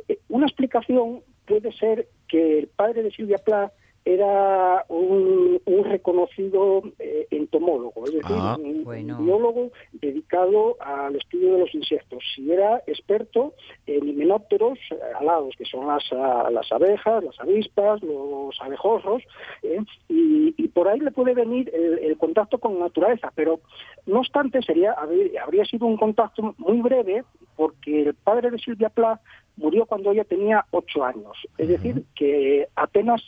Eh, 0.09 0.17
Una 0.27 0.47
explicación 0.47 1.21
puede 1.47 1.71
ser 1.71 2.09
que 2.27 2.59
el 2.59 2.67
padre 2.67 3.01
de 3.01 3.11
Silvia 3.11 3.37
Plath 3.37 3.71
era 4.05 4.85
un, 4.87 5.59
un 5.65 5.83
reconocido 5.83 6.83
eh, 6.99 7.27
entomólogo, 7.31 8.05
es 8.05 8.13
decir, 8.13 8.35
Ah. 8.39 8.55
un, 8.59 8.83
Bueno. 8.83 9.17
biólogo 9.17 9.71
dedicado 9.93 10.77
al 10.79 11.15
estudio 11.15 11.53
de 11.53 11.59
los 11.61 11.73
insectos. 11.73 12.23
Si 12.35 12.51
era 12.51 12.83
experto 12.85 13.53
en 13.87 14.07
himenópteros 14.07 14.77
eh, 14.91 14.95
alados, 15.19 15.55
que 15.57 15.65
son 15.65 15.87
las, 15.87 16.03
ah, 16.11 16.49
las 16.51 16.71
abejas, 16.71 17.23
las 17.23 17.39
avispas, 17.39 18.01
los 18.03 18.55
abejorros, 18.61 19.23
¿eh? 19.63 19.79
y, 20.07 20.53
y 20.55 20.67
por 20.67 20.87
ahí 20.87 20.99
le 20.99 21.11
puede 21.11 21.33
venir 21.33 21.71
el, 21.73 21.97
el 21.99 22.17
contacto 22.17 22.59
con 22.59 22.75
la 22.75 22.85
naturaleza, 22.85 23.31
pero 23.35 23.59
no 24.05 24.19
obstante 24.19 24.61
sería 24.61 24.91
habría, 24.93 25.43
habría 25.43 25.65
sido 25.65 25.87
un 25.87 25.97
contacto 25.97 26.53
muy 26.59 26.79
breve 26.81 27.23
porque 27.55 28.03
el 28.03 28.13
padre 28.13 28.51
de 28.51 28.59
Silvia 28.59 28.89
Plath 28.89 29.19
murió 29.57 29.85
cuando 29.85 30.11
ella 30.11 30.25
tenía 30.25 30.65
ocho 30.71 31.03
años, 31.03 31.35
es 31.57 31.69
decir, 31.69 32.03
que 32.13 32.67
apenas 32.75 33.21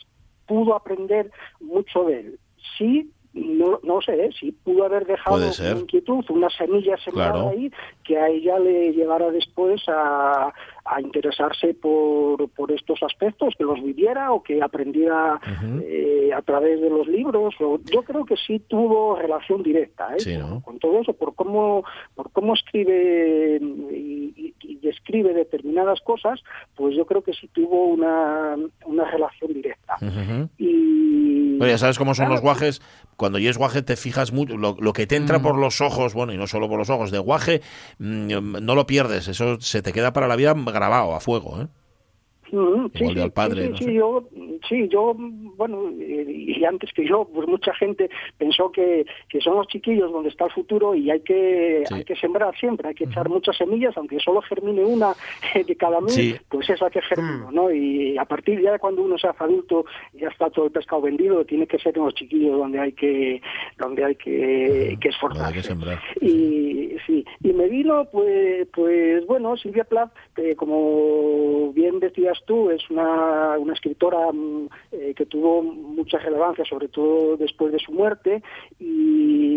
pudo 0.48 0.74
aprender 0.74 1.30
mucho 1.60 2.04
de 2.04 2.20
él. 2.20 2.40
Sí, 2.76 3.12
no, 3.34 3.78
no 3.82 4.00
sé, 4.00 4.24
¿eh? 4.24 4.30
sí 4.38 4.52
pudo 4.52 4.84
haber 4.84 5.06
dejado 5.06 5.36
una 5.36 5.78
inquietud, 5.80 6.24
una 6.30 6.48
semilla 6.50 6.96
sembrada 6.98 7.32
Claro. 7.32 7.48
ahí 7.50 7.70
que 8.04 8.16
a 8.18 8.28
ella 8.28 8.58
le 8.58 8.92
llevara 8.92 9.30
después 9.30 9.82
a, 9.88 10.52
a 10.84 11.00
interesarse 11.00 11.74
por, 11.74 12.48
por 12.50 12.72
estos 12.72 13.02
aspectos, 13.02 13.54
que 13.56 13.64
los 13.64 13.82
viviera 13.82 14.32
o 14.32 14.42
que 14.42 14.62
aprendiera 14.62 15.38
eh, 15.82 16.30
a 16.34 16.40
través 16.42 16.80
de 16.80 16.88
los 16.90 17.06
libros. 17.06 17.54
O, 17.60 17.78
yo 17.84 18.02
creo 18.02 18.24
que 18.24 18.36
sí 18.36 18.60
tuvo 18.66 19.14
relación 19.16 19.62
directa 19.62 20.08
¿eh? 20.16 20.20
Sí, 20.20 20.36
con, 20.38 20.50
¿no? 20.50 20.60
con 20.62 20.78
todo 20.78 21.00
eso, 21.00 21.12
por 21.12 21.34
cómo, 21.34 21.84
por 22.14 22.30
cómo 22.32 22.54
escribe 22.54 23.58
y, 23.92 24.32
y- 24.36 24.54
y 24.60 24.76
describe 24.76 25.32
determinadas 25.34 26.00
cosas, 26.00 26.42
pues 26.74 26.96
yo 26.96 27.04
creo 27.06 27.22
que 27.22 27.32
sí 27.34 27.48
tuvo 27.48 27.84
una, 27.86 28.56
una 28.86 29.10
relación 29.10 29.52
directa. 29.52 29.96
Ujú. 30.00 30.48
Y 30.58 31.58
ya 31.58 31.76
sabes 31.78 31.98
cómo 31.98 32.14
son 32.14 32.26
Claro. 32.26 32.34
los 32.34 32.42
guajes. 32.42 32.80
Cuando 33.18 33.38
es 33.48 33.58
guaje 33.58 33.82
te 33.82 33.96
fijas 33.96 34.32
mucho. 34.32 34.56
Lo, 34.56 34.76
lo 34.80 34.92
que 34.94 35.06
te 35.06 35.18
Mm. 35.18 35.22
entra 35.22 35.42
por 35.42 35.58
los 35.58 35.80
ojos, 35.82 36.14
bueno, 36.14 36.32
y 36.32 36.38
no 36.38 36.46
solo 36.46 36.68
por 36.68 36.78
los 36.78 36.88
ojos, 36.88 37.10
de 37.10 37.18
guaje, 37.18 37.60
mm, 37.98 38.62
no 38.64 38.74
lo 38.74 38.86
pierdes. 38.86 39.28
Eso 39.28 39.60
se 39.60 39.82
te 39.82 39.92
queda 39.92 40.12
para 40.12 40.28
la 40.28 40.36
vida 40.36 40.54
grabado 40.54 41.14
a 41.14 41.20
fuego, 41.20 41.60
¿eh? 41.60 41.66
Ujú, 42.52 42.90
Igual 42.94 43.14
de 43.14 43.22
al 43.22 43.32
padre, 43.32 43.62
sí, 43.64 43.70
no 43.70 43.76
sí, 43.76 43.84
sé. 43.84 43.94
yo, 43.94 44.28
sí, 44.68 44.88
yo, 44.88 45.14
bueno, 45.16 45.90
y 45.90 46.58
y 46.58 46.64
antes 46.64 46.92
que 46.92 47.06
yo, 47.06 47.28
pues 47.32 47.46
mucha 47.46 47.72
gente 47.74 48.10
pensó 48.36 48.72
que, 48.72 49.06
que 49.28 49.40
son 49.40 49.56
los 49.56 49.66
chiquillos 49.68 50.10
donde 50.10 50.28
está 50.30 50.46
el 50.46 50.50
futuro 50.52 50.94
y 50.94 51.10
hay 51.10 51.20
que, 51.20 51.84
Sí. 51.86 51.94
hay 51.94 52.04
que 52.04 52.16
sembrar 52.16 52.56
siempre, 52.58 52.88
hay 52.88 52.94
que 52.94 53.04
echar 53.04 53.28
muchas 53.28 53.56
semillas, 53.56 53.96
aunque 53.96 54.18
solo 54.18 54.40
germine 54.42 54.84
una 54.84 55.14
de 55.66 55.76
cada 55.76 56.00
mil, 56.00 56.10
Sí. 56.10 56.34
pues 56.48 56.68
esa 56.70 56.90
que 56.90 57.00
germina, 57.02 57.48
¿no? 57.52 57.70
Y 57.70 58.16
a 58.18 58.24
partir 58.24 58.60
ya 58.60 58.72
de 58.72 58.78
cuando 58.78 59.02
uno 59.02 59.16
se 59.18 59.28
hace 59.28 59.44
adulto, 59.44 59.84
ya 60.14 60.28
está 60.28 60.50
todo 60.50 60.64
el 60.66 60.72
pescado 60.72 61.02
vendido, 61.02 61.44
tiene 61.44 61.66
que 61.66 61.78
ser 61.78 61.96
en 61.96 62.04
los 62.06 62.14
chiquillos 62.14 62.58
donde 62.58 62.80
hay 62.80 62.92
que, 62.92 63.40
donde 63.78 64.04
hay 64.04 64.14
que, 64.16 64.96
que 65.00 65.08
esforzarse. 65.08 65.46
Hay 65.48 65.54
que 65.54 65.62
sembrar. 65.62 66.00
Y 66.20 66.96
sí, 67.06 67.24
y 67.42 67.52
me 67.52 67.68
vino, 67.68 68.06
pues, 68.10 68.66
pues 68.74 69.24
bueno, 69.26 69.56
Silvia 69.56 69.84
Plath, 69.84 70.12
que 70.34 70.56
como 70.56 71.72
bien 71.72 72.00
decías 72.00 72.37
tú, 72.46 72.70
es 72.70 72.88
una, 72.90 73.56
una 73.58 73.72
escritora 73.74 74.30
mm, 74.32 74.68
eh, 74.92 75.14
que 75.16 75.26
tuvo 75.26 75.62
mucha 75.62 76.18
relevancia, 76.18 76.64
sobre 76.64 76.88
todo 76.88 77.36
después 77.36 77.72
de 77.72 77.78
su 77.78 77.92
muerte, 77.92 78.42
y, 78.78 79.56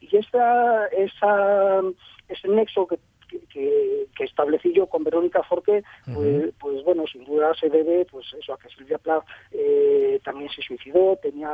y 0.00 0.16
esa, 0.16 0.86
esa, 0.88 1.80
ese 2.28 2.48
nexo 2.48 2.86
que 2.86 2.98
que, 3.48 4.08
que 4.16 4.24
establecí 4.24 4.72
yo 4.72 4.88
con 4.88 5.04
Verónica 5.04 5.44
Forqué, 5.44 5.84
pues, 6.12 6.52
pues 6.58 6.82
bueno, 6.82 7.04
sin 7.06 7.22
duda 7.24 7.54
se 7.54 7.70
debe 7.70 8.04
pues 8.06 8.26
eso 8.36 8.52
a 8.54 8.58
que 8.58 8.68
Silvia 8.70 8.98
Plath 8.98 9.24
eh, 9.52 10.18
también 10.24 10.50
se 10.50 10.60
suicidó, 10.62 11.16
tenía 11.22 11.48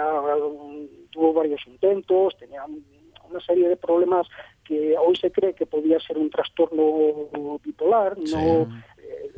tuvo 1.11 1.35
varios 1.35 1.61
intentos, 1.67 2.35
tenía 2.39 2.65
un- 2.65 2.83
una 3.29 3.41
serie 3.41 3.69
de 3.69 3.77
problemas 3.77 4.27
que 4.65 4.97
hoy 4.97 5.17
se 5.17 5.31
cree 5.31 5.53
que 5.53 5.67
podía 5.67 6.01
ser 6.01 6.17
un 6.17 6.31
trastorno 6.31 7.29
bipolar, 7.63 8.17
Sí. 8.25 8.35
no 8.35 8.63
eh, 8.97 9.31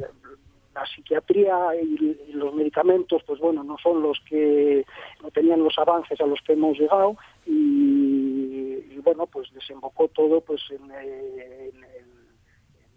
la 0.79 0.87
psiquiatría 0.87 1.57
y, 1.83 2.33
los 2.33 2.55
medicamentos, 2.55 3.23
pues 3.27 3.41
bueno, 3.41 3.65
no 3.65 3.77
son 3.79 4.03
los 4.03 4.19
que 4.29 4.85
no 5.23 5.31
tenían 5.31 5.63
los 5.63 5.77
avances 5.79 6.21
a 6.21 6.27
los 6.27 6.41
que 6.43 6.53
hemos 6.53 6.79
llegado 6.79 7.17
y, 7.47 8.85
y 8.91 9.01
bueno, 9.03 9.27
pues 9.27 9.53
desembocó 9.53 10.09
todo 10.09 10.41
pues 10.41 10.61
en, 10.71 10.91
eh, 10.93 11.71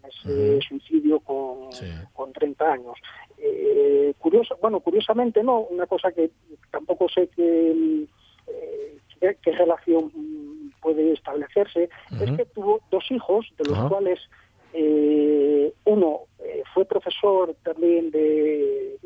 en 0.04 0.08
ese 0.08 0.60
suicidio 0.68 1.18
con, 1.20 1.72
Sí. 1.72 1.86
con 2.12 2.32
30 2.32 2.72
años. 2.72 2.96
Eh, 3.38 4.14
curioso, 4.18 4.56
bueno, 4.60 4.80
curiosamente 4.80 5.42
no, 5.42 5.60
una 5.60 5.86
cosa 5.86 6.12
que 6.12 6.30
tampoco 6.70 7.08
sé 7.08 7.28
que, 7.28 8.06
eh, 8.46 8.98
qué, 9.20 9.36
qué 9.42 9.52
relación 9.52 10.12
puede 10.80 11.12
establecerse, 11.12 11.88
es 12.20 12.30
que 12.36 12.44
tuvo 12.46 12.80
dos 12.90 13.08
hijos, 13.10 13.46
de 13.56 13.70
los 13.70 13.88
cuales 13.88 14.18
eh, 14.72 15.72
uno 15.84 16.20
eh, 16.38 16.62
fue 16.74 16.84
profesor 16.84 17.54
también 17.62 18.10
de, 18.10 18.96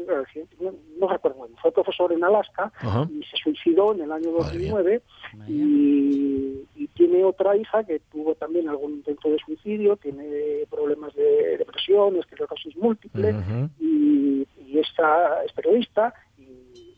no, 0.60 0.72
no 0.98 1.08
recuerdo 1.08 1.38
muy 1.38 1.48
bien, 1.48 1.58
fue 1.60 1.72
profesor 1.72 2.12
en 2.12 2.22
Alaska 2.24 2.72
y 3.10 3.22
se 3.24 3.36
suicidó 3.42 3.92
en 3.94 4.02
el 4.02 4.12
año 4.12 4.30
Madre 4.32 4.58
mía. 4.58 4.72
2009 4.72 5.02
y, 5.48 6.64
y 6.76 6.86
tiene 6.94 7.24
otra 7.24 7.56
hija 7.56 7.84
que 7.84 8.00
tuvo 8.12 8.34
también 8.34 8.68
algún 8.68 8.92
intento 8.92 9.28
de 9.30 9.38
suicidio, 9.38 9.96
tiene 9.96 10.24
problemas 10.70 11.14
de 11.14 11.58
depresión, 11.58 12.16
esclerosis 12.16 12.76
múltiple 12.76 13.32
Ujú. 13.34 13.70
y, 13.80 14.46
y 14.66 14.78
esta 14.78 15.44
es 15.44 15.52
periodista 15.52 16.14
y, 16.38 16.44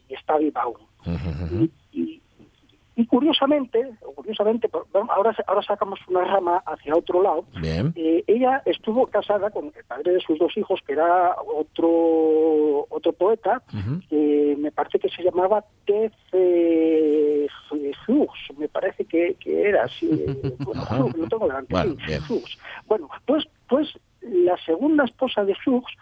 y 0.09 0.15
está 0.15 0.37
viva 0.39 0.63
aún. 0.63 0.77
Y- 1.93 2.23
y 2.99 3.07
curiosamente, 3.07 3.93
o 4.05 4.13
curiosamente, 4.13 4.69
ahora, 5.09 5.33
ahora 5.47 5.63
sacamos 5.63 6.01
una 6.09 6.25
rama 6.25 6.61
hacia 6.67 6.97
otro 6.97 7.23
lado, 7.23 7.45
Bien. 7.61 7.93
eh, 7.95 8.25
ella 8.27 8.61
estuvo 8.67 9.07
casada 9.07 9.51
con 9.51 9.67
el 9.67 9.85
padre 9.85 10.15
de 10.15 10.21
sus 10.21 10.37
dos 10.37 10.57
hijos, 10.57 10.81
que 10.85 10.95
era 10.95 11.37
otro 11.47 12.87
otro 12.91 13.13
poeta, 13.13 13.63
que 14.11 14.57
me 14.59 14.73
parece 14.73 14.99
que 14.99 15.09
se 15.11 15.23
llamaba. 15.23 15.65
Hughes, 18.09 18.59
me 18.59 18.69
parece 18.69 19.05
que, 19.05 19.37
que 19.39 19.69
era 19.69 19.85
así. 19.85 20.09
eh, 20.11 20.57
bueno, 20.59 21.11
lo 21.17 21.29
tengo 21.29 21.47
delante, 21.47 21.73
Bueno, 21.73 21.95
sí. 22.27 22.43
Bueno, 22.87 23.09
pues, 23.27 23.45
pues 23.69 23.89
la 24.23 24.57
segunda 24.65 25.05
esposa 25.05 25.45
de 25.45 25.55
Hughes 25.65 25.95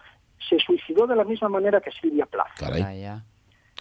se 0.49 0.57
suicidó 0.59 1.05
de 1.05 1.15
la 1.15 1.25
misma 1.25 1.49
manera 1.49 1.79
que 1.79 1.91
Silvia 1.91 2.25
Plath. 2.25 2.57
Caray, 2.57 3.01
ya. 3.01 3.23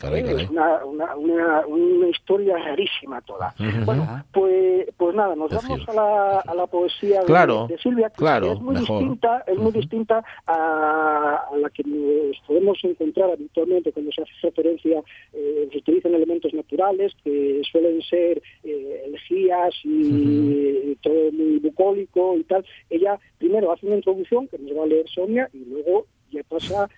Caray, 0.00 0.21
Eh, 0.21 0.25
caray. 0.25 0.45
Es 0.45 0.50
una, 0.50 0.85
una, 0.85 1.17
una, 1.17 1.67
una 1.67 2.09
historia 2.09 2.57
rarísima 2.59 3.21
toda. 3.23 3.55
Bueno, 3.85 4.25
pues, 4.33 4.87
pues 4.97 5.15
nada, 5.15 5.35
nos 5.35 5.50
vamos 5.50 5.88
a 5.88 5.93
la, 5.93 6.41
a 6.41 6.55
la 6.55 6.67
poesía 6.67 7.21
de- 7.21 7.26
Claro, 7.26 7.67
de, 7.69 7.79
Silvia, 7.79 8.11
que 8.11 8.17
claro, 8.17 8.53
es 8.53 8.61
muy 8.61 8.75
mejor. 8.75 8.99
distinta, 9.00 9.45
es 9.47 9.59
muy 9.59 9.73
distinta 9.73 10.25
a, 10.47 11.47
a 11.53 11.57
la 11.57 11.71
que 11.71 11.83
nos 11.85 12.38
podemos 12.47 12.79
encontrar 12.85 13.31
habitualmente 13.31 13.93
cuando 13.93 14.12
se 14.12 14.23
hace 14.23 14.33
referencia, 14.43 15.03
eh, 15.33 15.69
se 15.73 15.79
utilizan 15.79 16.15
elementos 16.15 16.53
naturales 16.55 17.12
que 17.25 17.62
suelen 17.71 18.03
ser 18.03 18.43
eh, 18.65 19.03
elegías 19.07 19.75
y 19.85 20.95
todo 20.97 21.33
muy 21.33 21.59
bucólico 21.59 22.37
y 22.37 22.45
tal. 22.45 22.65
Ella 22.91 23.19
primero 23.38 23.73
hace 23.73 23.87
una 23.87 23.97
introducción 23.97 24.49
que 24.49 24.59
nos 24.59 24.76
va 24.79 24.85
a 24.85 24.87
leer 24.87 25.09
Sonia 25.09 25.49
y 25.53 25.65
luego 25.65 26.07
ya 26.31 26.43
pasa 26.49 26.88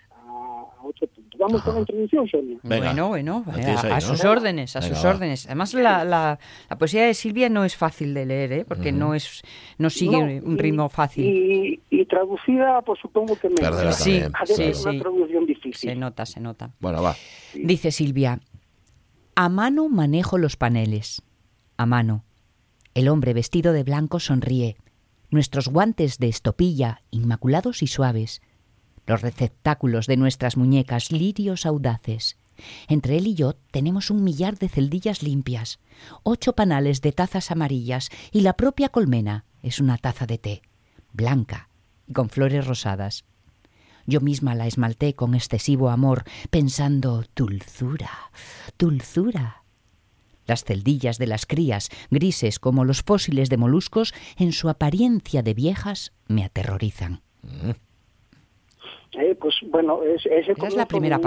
Vamos 1.37 1.61
con 1.63 1.73
la 1.75 1.79
introducción, 1.81 2.27
Sonia. 2.27 2.57
Venga. 2.63 2.85
Bueno, 2.87 3.07
bueno, 3.09 3.43
La 3.47 3.53
a, 3.53 3.55
tienes 3.55 3.83
ahí, 3.83 3.91
a 3.91 3.95
¿no? 3.95 4.01
sus 4.01 4.25
órdenes, 4.25 4.75
a 4.75 4.79
Venga, 4.81 4.95
sus 4.95 5.05
va. 5.05 5.09
órdenes. 5.11 5.45
Además, 5.45 5.73
la, 5.73 6.03
la, 6.03 6.39
la 6.69 6.77
poesía 6.77 7.05
de 7.05 7.13
Silvia 7.13 7.47
no 7.49 7.63
es 7.63 7.75
fácil 7.77 8.13
de 8.13 8.25
leer, 8.25 8.51
¿eh? 8.53 8.65
porque 8.65 8.91
no 8.91 9.13
es 9.15 9.41
no 9.77 9.89
sigue 9.89 10.17
No, 10.17 10.45
un 10.47 10.55
y- 10.55 10.57
ritmo 10.61 10.89
fácil. 10.89 11.25
Y, 11.25 11.79
y 11.89 12.05
traducida, 12.05 12.81
pues 12.81 12.99
supongo 13.01 13.37
que. 13.39 13.49
Perderá 13.49 13.91
Sí, 13.93 14.21
sí, 14.45 14.71
una 14.89 14.99
traducción 14.99 15.45
difícil. 15.45 15.89
Se 15.91 15.95
nota, 15.95 16.25
se 16.25 16.39
nota. 16.39 16.71
Bueno, 16.79 17.01
va. 17.01 17.15
Dice 17.53 17.91
Silvia, 17.91 18.39
a 19.35 19.49
mano 19.49 19.87
manejo 19.89 20.37
los 20.37 20.55
paneles. 20.57 21.21
A 21.77 21.85
mano. 21.85 22.25
El 22.93 23.07
hombre 23.07 23.33
vestido 23.33 23.71
de 23.71 23.83
blanco 23.83 24.19
sonríe. 24.19 24.75
Nuestros 25.31 25.69
guantes 25.69 26.17
de 26.17 26.27
estopilla, 26.27 27.01
inmaculados 27.11 27.81
y 27.83 27.87
suaves. 27.87 28.41
Los 29.09 29.21
receptáculos 29.21 30.05
de 30.05 30.17
nuestras 30.17 30.55
muñecas, 30.55 31.11
lirios 31.11 31.65
audaces. 31.65 32.37
Entre 32.87 33.17
él 33.17 33.25
y 33.25 33.33
yo 33.33 33.55
tenemos 33.71 34.11
un 34.11 34.23
millar 34.23 34.59
de 34.59 34.69
celdillas 34.69 35.23
limpias, 35.23 35.79
ocho 36.21 36.53
panales 36.53 37.01
de 37.01 37.11
tazas 37.11 37.49
amarillas 37.49 38.09
y 38.31 38.41
la 38.41 38.53
propia 38.53 38.89
colmena 38.89 39.45
es 39.63 39.79
una 39.79 39.97
taza 39.97 40.27
de 40.27 40.37
té. 40.37 40.61
blanca 41.11 41.69
y 42.05 42.13
con 42.13 42.29
flores 42.29 42.67
rosadas. 42.67 43.25
Yo 44.05 44.21
misma 44.21 44.53
la 44.53 44.67
esmalté 44.67 45.15
con 45.15 45.33
excesivo 45.33 45.89
amor, 45.89 46.23
pensando 46.51 47.25
dulzura, 47.35 48.11
dulzura. 48.77 49.63
Las 50.45 50.63
celdillas 50.63 51.17
de 51.17 51.25
las 51.25 51.47
crías, 51.47 51.89
grises 52.11 52.59
como 52.59 52.85
los 52.85 53.01
fósiles 53.01 53.49
de 53.49 53.57
moluscos, 53.57 54.13
en 54.37 54.51
su 54.53 54.69
apariencia 54.69 55.41
de 55.41 55.55
viejas, 55.55 56.13
me 56.27 56.43
aterrorizan. 56.43 57.23
Eh, 59.13 59.35
pues 59.41 59.55
bueno, 59.69 60.01
es, 60.03 60.23
ese 60.27 60.51
es 60.67 60.75
la 60.75 60.85
primera 60.85 61.17
un- 61.17 61.23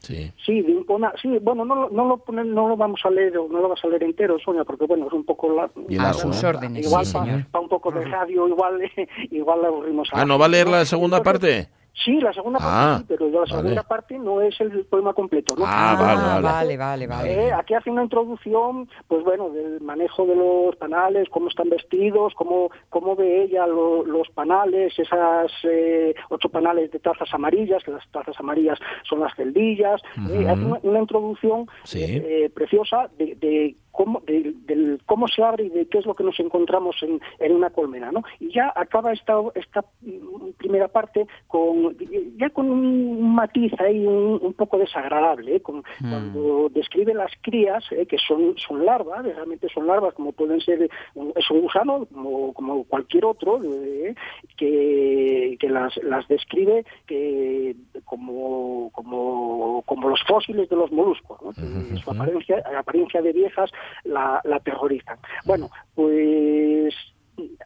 Sí. 0.00 0.30
Sí, 0.44 0.62
de 0.62 0.72
sí, 1.20 1.36
bueno, 1.42 1.64
no, 1.64 1.74
lo- 1.74 1.90
no, 1.90 2.06
lo 2.06 2.18
ponen- 2.18 2.54
no 2.54 2.68
lo 2.68 2.76
vamos 2.76 3.00
a 3.04 3.10
leer, 3.10 3.32
no 3.34 3.60
lo 3.60 3.68
vas 3.68 3.84
a 3.84 3.88
leer 3.88 4.04
entero, 4.04 4.38
Sonia, 4.38 4.62
porque 4.62 4.86
bueno, 4.86 5.08
es 5.08 5.12
un 5.12 5.24
poco 5.24 5.52
la, 5.52 5.68
Y 5.88 5.98
A 5.98 6.02
largo, 6.04 6.20
sus 6.20 6.44
¿eh? 6.44 6.46
órdenes, 6.46 6.86
igual 6.86 7.04
sí, 7.04 7.12
pa- 7.12 7.24
señor. 7.24 7.46
pa 7.50 7.58
un 7.58 7.68
poco 7.68 7.90
de 7.90 8.04
radio, 8.04 8.46
igual, 8.46 8.78
igual 9.32 9.60
le 9.62 9.66
aburrimos 9.66 10.08
a 10.12 10.20
Ah, 10.20 10.24
¿no 10.24 10.38
va 10.38 10.46
a 10.46 10.48
leer 10.48 10.68
la 10.68 10.84
segunda 10.84 11.20
parte? 11.24 11.68
Sí, 12.04 12.20
la 12.20 12.32
segunda 12.32 12.58
parte 12.58 12.74
Ah, 12.78 12.96
sí, 12.98 13.04
pero 13.08 13.26
la 13.30 13.38
vale. 13.40 13.50
segunda 13.50 13.82
parte 13.82 14.18
no 14.18 14.40
es 14.42 14.60
el 14.60 14.84
poema 14.84 15.14
completo. 15.14 15.54
¿no? 15.56 15.64
Ah, 15.66 15.96
vale, 15.98 16.22
vale. 16.22 16.42
vale, 16.42 16.76
vale, 16.76 17.06
vale. 17.06 17.46
Eh, 17.48 17.52
aquí 17.52 17.72
hace 17.74 17.90
una 17.90 18.02
introducción, 18.02 18.88
pues 19.08 19.24
bueno, 19.24 19.48
del 19.50 19.80
manejo 19.80 20.26
de 20.26 20.36
los 20.36 20.76
panales, 20.76 21.26
cómo 21.30 21.48
están 21.48 21.70
vestidos, 21.70 22.34
cómo, 22.34 22.70
cómo 22.90 23.16
ve 23.16 23.44
ella 23.44 23.66
lo- 23.66 24.04
los 24.04 24.28
panales, 24.28 24.92
esas 24.98 25.50
eh, 25.64 26.14
ocho 26.28 26.48
panales 26.50 26.90
de 26.92 26.98
tazas 26.98 27.32
amarillas, 27.32 27.82
que 27.82 27.92
las 27.92 28.06
tazas 28.10 28.38
amarillas 28.38 28.78
son 29.08 29.20
las 29.20 29.34
celdillas. 29.34 30.00
Eh, 30.30 30.46
hace 30.48 30.64
una, 30.64 30.78
una 30.82 31.00
introducción 31.00 31.66
Sí. 31.84 32.04
eh, 32.04 32.50
preciosa 32.54 33.08
de, 33.16 33.34
de 33.36 33.74
cómo, 33.96 34.20
de- 34.26 34.54
del 34.66 35.00
cómo 35.06 35.26
se 35.26 35.42
abre 35.42 35.64
y 35.64 35.68
de 35.70 35.86
qué 35.88 35.98
es 35.98 36.06
lo 36.06 36.14
que 36.14 36.22
nos 36.24 36.38
encontramos 36.38 36.96
en, 37.02 37.20
en 37.38 37.52
una 37.52 37.70
colmena, 37.70 38.12
¿no? 38.12 38.22
Y 38.38 38.52
ya 38.52 38.72
acaba 38.76 39.12
esta, 39.12 39.34
esta 39.54 39.84
mm, 40.02 40.50
primera 40.58 40.88
parte 40.88 41.26
con 41.48 41.96
ya 42.36 42.50
con 42.50 42.70
un 42.70 43.34
matiz 43.34 43.72
ahí 43.80 44.06
un, 44.06 44.38
un 44.42 44.52
poco 44.54 44.78
desagradable, 44.78 45.56
¿eh? 45.56 45.60
Con- 45.60 45.82
cuando 46.10 46.68
describe 46.70 47.14
las 47.14 47.32
crías, 47.40 47.82
¿eh? 47.90 48.06
que 48.06 48.18
son, 48.18 48.56
son 48.58 48.84
larvas, 48.84 49.24
realmente 49.24 49.68
son 49.72 49.86
larvas, 49.86 50.12
como 50.14 50.32
pueden 50.32 50.60
ser, 50.60 50.82
es 50.82 51.50
un 51.50 51.60
gusano, 51.62 52.06
como, 52.12 52.52
como 52.52 52.84
cualquier 52.84 53.24
otro, 53.24 53.60
¿eh? 53.64 54.14
que, 54.56 55.56
que 55.58 55.68
las, 55.68 55.96
las 56.02 56.26
describe 56.28 56.84
que 57.06 57.74
como, 58.04 58.90
como, 58.92 59.82
como 59.86 60.08
los 60.08 60.22
fósiles 60.24 60.68
de 60.68 60.76
los 60.76 60.90
moluscos, 60.92 61.40
¿no? 61.42 61.52
Su 61.98 62.10
apariencia, 62.10 62.62
apariencia 62.78 63.22
de 63.22 63.32
viejas 63.32 63.70
la, 64.04 64.40
la 64.44 64.56
aterrorizan. 64.56 65.18
Bueno, 65.44 65.70
pues 65.94 66.94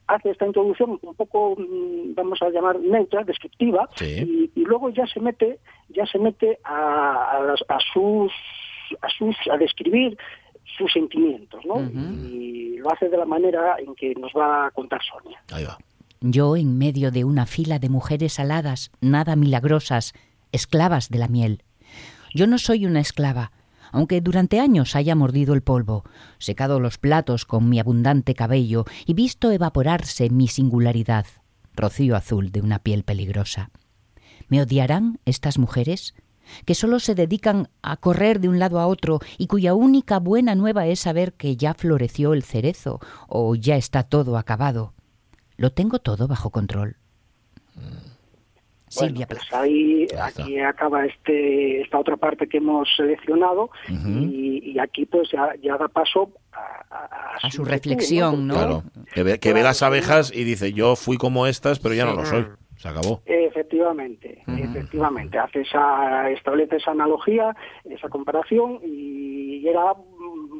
hace 0.08 0.30
esta 0.30 0.46
introducción 0.46 0.98
un 1.02 1.14
poco 1.14 1.54
mm, 1.56 2.14
vamos 2.14 2.40
a 2.42 2.50
llamar 2.50 2.80
neutra 2.80 3.22
descriptiva 3.22 3.88
Sí. 3.94 4.50
y, 4.54 4.60
y 4.60 4.64
luego 4.64 4.90
ya 4.90 5.06
se 5.06 5.20
mete 5.20 5.60
ya 5.88 6.04
se 6.06 6.18
mete 6.18 6.58
a, 6.64 7.36
a 7.36 7.42
las- 7.44 7.64
a 7.68 7.78
sus 7.92 8.32
a 9.00 9.08
sus 9.16 9.36
a 9.52 9.56
describir 9.56 10.18
sus 10.76 10.92
sentimientos 10.92 11.64
¿no? 11.64 11.80
y 11.80 12.78
lo 12.78 12.92
hace 12.92 13.08
de 13.08 13.16
la 13.16 13.24
manera 13.26 13.76
en 13.78 13.94
que 13.94 14.12
nos 14.16 14.32
va 14.32 14.66
a 14.66 14.70
contar 14.72 15.00
Sonia 15.04 15.40
Ahí 15.52 15.64
va. 15.64 15.78
Yo 16.20 16.56
en 16.56 16.76
medio 16.76 17.10
de 17.12 17.24
una 17.24 17.46
fila 17.46 17.78
de 17.78 17.88
mujeres 17.88 18.38
aladas, 18.40 18.90
nada 19.00 19.36
milagrosas, 19.36 20.12
esclavas 20.52 21.08
de 21.08 21.18
la 21.18 21.28
miel. 21.28 21.62
Yo 22.34 22.46
no 22.46 22.58
soy 22.58 22.84
una 22.86 23.00
esclava, 23.00 23.52
aunque 23.92 24.20
durante 24.20 24.60
años 24.60 24.96
haya 24.96 25.14
mordido 25.14 25.54
el 25.54 25.62
polvo, 25.62 26.04
secado 26.38 26.80
los 26.80 26.98
platos 26.98 27.44
con 27.44 27.68
mi 27.68 27.78
abundante 27.78 28.34
cabello 28.34 28.84
y 29.06 29.14
visto 29.14 29.50
evaporarse 29.50 30.30
mi 30.30 30.48
singularidad, 30.48 31.26
rocío 31.74 32.16
azul 32.16 32.50
de 32.52 32.60
una 32.60 32.78
piel 32.80 33.04
peligrosa. 33.04 33.70
¿Me 34.48 34.60
odiarán 34.60 35.20
estas 35.24 35.58
mujeres? 35.58 36.14
que 36.64 36.74
solo 36.74 36.98
se 36.98 37.14
dedican 37.14 37.68
a 37.82 37.96
correr 37.96 38.40
de 38.40 38.48
un 38.48 38.58
lado 38.58 38.80
a 38.80 38.86
otro 38.86 39.20
y 39.38 39.46
cuya 39.46 39.74
única 39.74 40.18
buena 40.18 40.54
nueva 40.54 40.86
es 40.86 41.00
saber 41.00 41.34
que 41.34 41.56
ya 41.56 41.74
floreció 41.74 42.32
el 42.32 42.42
cerezo 42.42 43.00
o 43.28 43.54
ya 43.54 43.76
está 43.76 44.02
todo 44.02 44.36
acabado. 44.36 44.94
Lo 45.56 45.72
tengo 45.72 45.98
todo 45.98 46.26
bajo 46.26 46.50
control. 46.50 46.96
Silvia 48.90 49.26
Bueno, 49.26 49.40
pues 49.40 49.52
ahí 49.52 50.06
aquí 50.20 50.58
acaba 50.58 51.06
este 51.06 51.80
esta 51.82 51.98
otra 51.98 52.16
parte 52.16 52.48
que 52.48 52.56
hemos 52.58 52.88
seleccionado 52.96 53.70
y, 53.88 54.72
y 54.72 54.78
aquí 54.80 55.06
pues 55.06 55.30
ya, 55.30 55.54
ya 55.62 55.76
da 55.76 55.86
paso 55.88 56.32
a, 56.52 57.38
A 57.42 57.50
su 57.50 57.64
reflexión, 57.64 58.48
¿no? 58.48 58.54
Claro. 58.54 58.82
Que 59.14 59.22
ve, 59.22 59.38
que 59.38 59.52
ve 59.52 59.62
las 59.62 59.82
abejas 59.82 60.32
y 60.34 60.42
dice, 60.44 60.72
yo 60.72 60.96
fui 60.96 61.16
como 61.16 61.46
estas, 61.46 61.78
pero 61.78 61.94
ya 61.94 62.04
no 62.04 62.14
lo 62.14 62.26
soy. 62.26 62.46
Se 62.76 62.88
acabó. 62.88 63.20
Efectivamente, 63.26 64.42
efectivamente, 64.46 65.38
hace 65.38 65.60
esa, 65.60 66.30
establece 66.30 66.76
esa 66.76 66.92
analogía, 66.92 67.54
esa 67.84 68.08
comparación 68.08 68.80
y 68.82 69.68
era, 69.68 69.92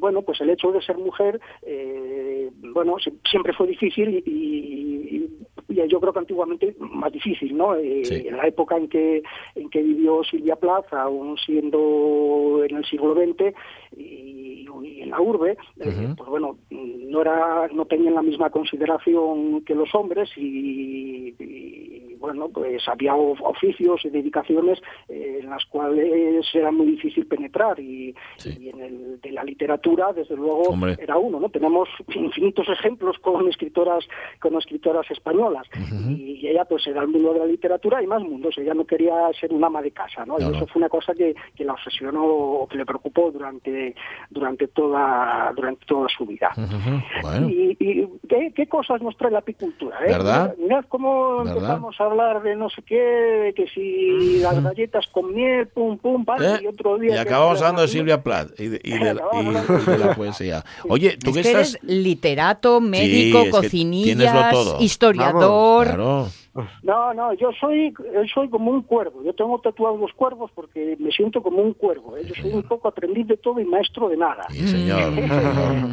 bueno, 0.01 0.21
pues 0.23 0.39
el 0.43 0.51
hecho 0.51 0.71
de 0.71 0.83
ser 0.83 0.99
mujer, 0.99 1.41
eh, 1.63 2.51
bueno, 2.75 2.97
si- 3.03 3.19
siempre 3.31 3.55
fue 3.55 3.67
difícil 3.69 4.11
y, 4.11 4.23
y- 4.31 5.17
y 5.17 5.40
yo 5.71 6.01
creo 6.01 6.13
que 6.13 6.19
antiguamente 6.19 6.75
más 6.79 7.13
difícil, 7.13 7.57
¿no? 7.57 7.75
Eh, 7.77 8.05
Sí. 8.05 8.27
En 8.27 8.37
la 8.37 8.47
época 8.47 8.77
en 8.77 8.89
que 8.89 9.23
en 9.55 9.69
que 9.71 9.83
vivió 9.83 10.23
Silvia 10.25 10.57
Plath, 10.57 10.93
aún 10.93 11.37
siendo 11.39 12.63
en 12.69 12.77
el 12.77 12.85
siglo 12.85 13.15
XX 13.15 13.55
y, 13.97 14.40
y 14.83 15.03
en 15.03 15.11
la 15.11 15.21
urbe, 15.21 15.57
eh, 15.81 16.15
pues 16.17 16.29
bueno, 16.29 16.59
no 16.71 17.21
era, 17.21 17.69
no 17.73 17.85
tenían 17.87 18.15
la 18.15 18.23
misma 18.23 18.51
consideración 18.51 19.63
que 19.65 19.75
los 19.75 19.95
hombres 19.95 20.31
y, 20.37 21.35
y, 21.39 22.15
bueno, 22.19 22.49
pues 22.51 22.87
había 22.89 23.15
of- 23.15 23.41
oficios 23.43 24.05
y 24.05 24.11
dedicaciones 24.11 24.79
eh, 25.09 25.41
en 25.43 25.51
las 25.51 25.65
cuales 25.67 26.45
era 26.55 26.71
muy 26.71 26.87
difícil 26.87 27.27
penetrar 27.27 27.79
y, 27.81 28.15
Sí. 28.37 28.51
y 28.61 28.69
en 28.69 28.81
el 28.81 29.21
de 29.21 29.33
la 29.33 29.45
literatura, 29.45 30.13
desde 30.13 30.37
luego, 30.37 30.63
Hombre. 30.71 30.97
era 31.01 31.17
uno, 31.19 31.41
¿no? 31.41 31.49
Tenemos 31.49 31.89
infinitos 32.15 32.69
ejemplos 32.69 33.19
con 33.21 33.49
escritoras, 33.49 34.05
con 34.41 34.55
escritoras 34.57 35.11
españolas 35.11 35.67
y 36.09 36.47
ella 36.47 36.65
pues 36.65 36.87
era 36.87 37.03
el 37.03 37.09
mundo 37.09 37.33
de 37.35 37.41
la 37.41 37.47
literatura 37.47 38.03
y 38.03 38.07
más 38.07 38.23
mundos, 38.23 38.57
ella 38.59 38.75
no 38.75 38.85
quería 38.87 39.15
ser 39.39 39.53
una 39.53 39.67
ama 39.69 39.83
de 39.83 39.91
casa, 39.91 40.25
¿no? 40.27 40.37
Y 40.39 40.43
eso 40.43 40.67
fue 40.67 40.81
una 40.81 40.89
cosa 40.89 41.15
que, 41.15 41.35
que 41.55 41.65
la 41.65 41.73
obsesionó 41.75 42.25
o 42.25 42.67
que 42.69 42.77
le 42.79 42.87
preocupó 42.87 43.31
durante 43.31 43.95
durante 44.31 44.60
toda 44.69 45.53
durante 45.55 45.85
toda 45.87 46.09
su 46.17 46.27
vida. 46.27 46.51
Bueno. 47.23 47.49
Y, 47.49 47.77
y 47.79 48.09
¿qué, 48.29 48.53
qué 48.55 48.67
cosas 48.67 49.01
nos 49.03 49.17
trae 49.17 49.31
la 49.31 49.39
apicultura? 49.41 49.97
eh? 50.05 50.09
¿Verdad? 50.13 50.55
Mirad, 50.59 50.85
cómo 50.89 51.39
¿Verdad? 51.39 51.55
empezamos 51.55 52.01
a 52.01 52.05
hablar 52.05 52.43
de 52.43 52.57
no 52.57 52.69
sé 52.71 52.83
qué, 52.83 52.97
de 52.97 53.55
que 53.55 53.67
si 53.69 54.39
las 54.41 54.63
galletas 54.63 55.07
con 55.09 55.35
miel, 55.35 55.69
pum, 55.69 55.99
pum, 55.99 56.25
pam, 56.25 56.43
¿Eh? 56.43 56.61
y 56.63 56.67
otro 56.67 56.99
día... 56.99 57.15
Y 57.15 57.19
acabamos 57.19 57.61
hablando 57.61 57.83
de 57.83 57.89
Silvia 57.89 58.23
Plath 58.23 58.59
y 58.59 58.69
de, 58.69 58.81
y 58.85 58.91
de 58.99 59.15
la, 59.15 59.23
y 59.33 59.91
de 59.91 59.99
la 59.99 60.15
poesía. 60.15 60.65
Oye, 60.89 61.17
tú 61.17 61.31
Es 61.31 61.35
que 61.37 61.41
estás... 61.41 61.75
eres 61.75 61.79
literato, 61.83 62.81
médico, 62.81 63.61
tieneslo 63.61 64.41
todo. 64.51 64.77
historiador. 64.81 65.87
Claro. 65.87 66.29
No, 66.83 67.15
no, 67.15 67.33
yo 67.35 67.51
soy, 67.61 67.95
yo 68.13 68.23
soy 68.35 68.49
como 68.51 68.71
un 68.73 68.83
cuervo. 68.83 69.23
Yo 69.25 69.33
tengo 69.35 69.61
tatuados 69.61 70.01
los 70.01 70.13
cuervos 70.15 70.51
porque 70.55 70.97
me 70.99 71.11
siento 71.13 71.43
como 71.43 71.63
un 71.63 71.75
cuervo. 71.75 72.17
¿eh? 72.17 72.23
Yo 72.27 72.35
soy 72.35 72.53
un 72.53 72.63
poco 72.65 72.89
aprendiz 72.89 73.27
de 73.29 73.37
todo 73.37 73.61
y 73.61 73.65
maestro 73.65 74.09
de 74.09 74.17
nada. 74.17 74.47
Sí, 74.51 74.67
señor. 74.67 75.13
sí, 75.15 75.21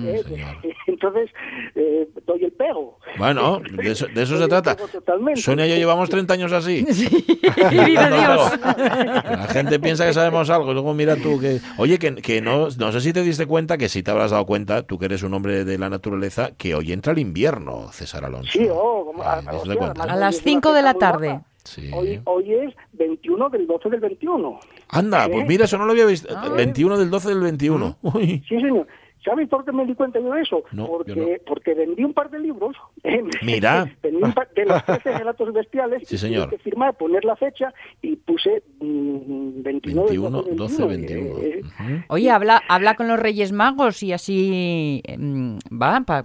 Eh, 0.07 0.23
sí. 0.27 0.69
Entonces, 0.87 1.29
eh, 1.75 2.07
doy 2.25 2.43
el 2.45 2.51
pego. 2.53 2.97
Bueno, 3.19 3.59
de 3.71 3.91
eso, 3.91 4.07
de 4.07 4.23
eso 4.23 4.37
se 4.37 4.47
trata. 4.47 4.75
totalmente. 4.75 5.41
Sonia 5.41 5.67
y 5.67 5.69
yo 5.69 5.75
llevamos 5.75 6.09
30 6.09 6.33
años 6.33 6.51
así. 6.51 6.85
Vive 7.69 7.91
Dios. 7.91 8.59
La 8.61 9.47
gente 9.51 9.79
piensa 9.79 10.05
que 10.07 10.13
sabemos 10.13 10.49
algo 10.49 10.71
y 10.71 10.73
luego 10.73 10.93
mira 10.93 11.15
tú 11.17 11.39
que... 11.39 11.59
Oye, 11.77 11.99
que, 11.99 12.15
que 12.15 12.41
no, 12.41 12.69
no 12.77 12.91
sé 12.91 13.01
si 13.01 13.13
te 13.13 13.21
diste 13.21 13.45
cuenta, 13.45 13.77
que 13.77 13.89
si 13.89 14.01
te 14.01 14.11
habrás 14.11 14.31
dado 14.31 14.45
cuenta, 14.45 14.83
tú 14.83 14.97
que 14.97 15.05
eres 15.05 15.21
un 15.23 15.33
hombre 15.33 15.65
de 15.65 15.77
la 15.77 15.89
naturaleza, 15.89 16.51
que 16.57 16.73
hoy 16.73 16.91
entra 16.93 17.13
el 17.13 17.19
invierno, 17.19 17.91
César 17.91 18.25
Alonso. 18.25 18.51
Sí, 18.51 18.67
oh, 18.71 19.13
además 19.23 19.55
A 19.55 19.59
hoy 19.59 20.19
las 20.19 20.41
5 20.47 20.73
de 20.73 20.81
la 20.81 20.93
tarde. 20.93 21.41
Sí. 21.63 21.91
Hoy, 21.93 22.21
hoy 22.23 22.53
es 22.53 22.73
21 22.93 23.49
del 23.49 23.67
12 23.67 23.89
del 23.89 23.99
21. 23.99 24.59
Anda, 24.89 25.27
pues 25.27 25.43
¿Eh? 25.43 25.45
mira, 25.47 25.65
eso 25.65 25.77
no 25.77 25.85
lo 25.85 25.91
había 25.91 26.05
visto. 26.05 26.33
21 26.55 26.97
del 26.97 27.09
12 27.09 27.29
del 27.29 27.41
21. 27.41 27.97
Uy. 28.03 28.43
Sí, 28.47 28.55
señor. 28.59 28.87
¿Sabes 29.27 29.49
por 29.49 29.65
qué 29.65 29.71
me 29.73 29.85
di 29.85 29.93
cuenta 29.93 30.19
yo 30.19 30.31
de 30.33 30.41
eso? 30.41 30.63
No, 30.71 30.85
yo 30.85 30.97
porque, 30.97 31.15
no. 31.15 31.27
porque 31.45 31.73
vendí 31.73 32.03
un 32.03 32.13
par 32.13 32.29
de 32.29 32.39
libros. 32.39 32.75
Mira. 33.43 33.85
vendí 34.01 34.23
un 34.23 34.31
par 34.33 34.49
de 34.55 34.65
los 34.65 34.85
13 34.85 35.17
relatos 35.17 35.53
bestiales. 35.53 36.07
Sí, 36.07 36.15
y 36.15 36.17
señor. 36.17 36.47
Tuve 36.47 36.57
que 36.57 36.63
firmar, 36.63 36.95
poner 36.95 37.25
la 37.25 37.35
fecha 37.35 37.73
y 38.01 38.15
puse 38.15 38.63
mm, 38.79 39.61
21, 39.63 40.03
21, 40.03 40.41
12, 40.43 40.55
12, 40.55 40.85
21. 40.85 41.21
21. 41.35 41.39
eh, 41.41 41.59
eh, 41.59 41.61
Ujú. 41.65 42.03
Oye, 42.09 42.31
habla, 42.31 42.61
habla 42.69 42.95
con 42.95 43.07
los 43.07 43.19
Reyes 43.19 43.51
Magos 43.51 44.01
y 44.03 44.13
así 44.13 45.03
mm, 45.17 45.57
va 45.81 46.01
pa- 46.05 46.23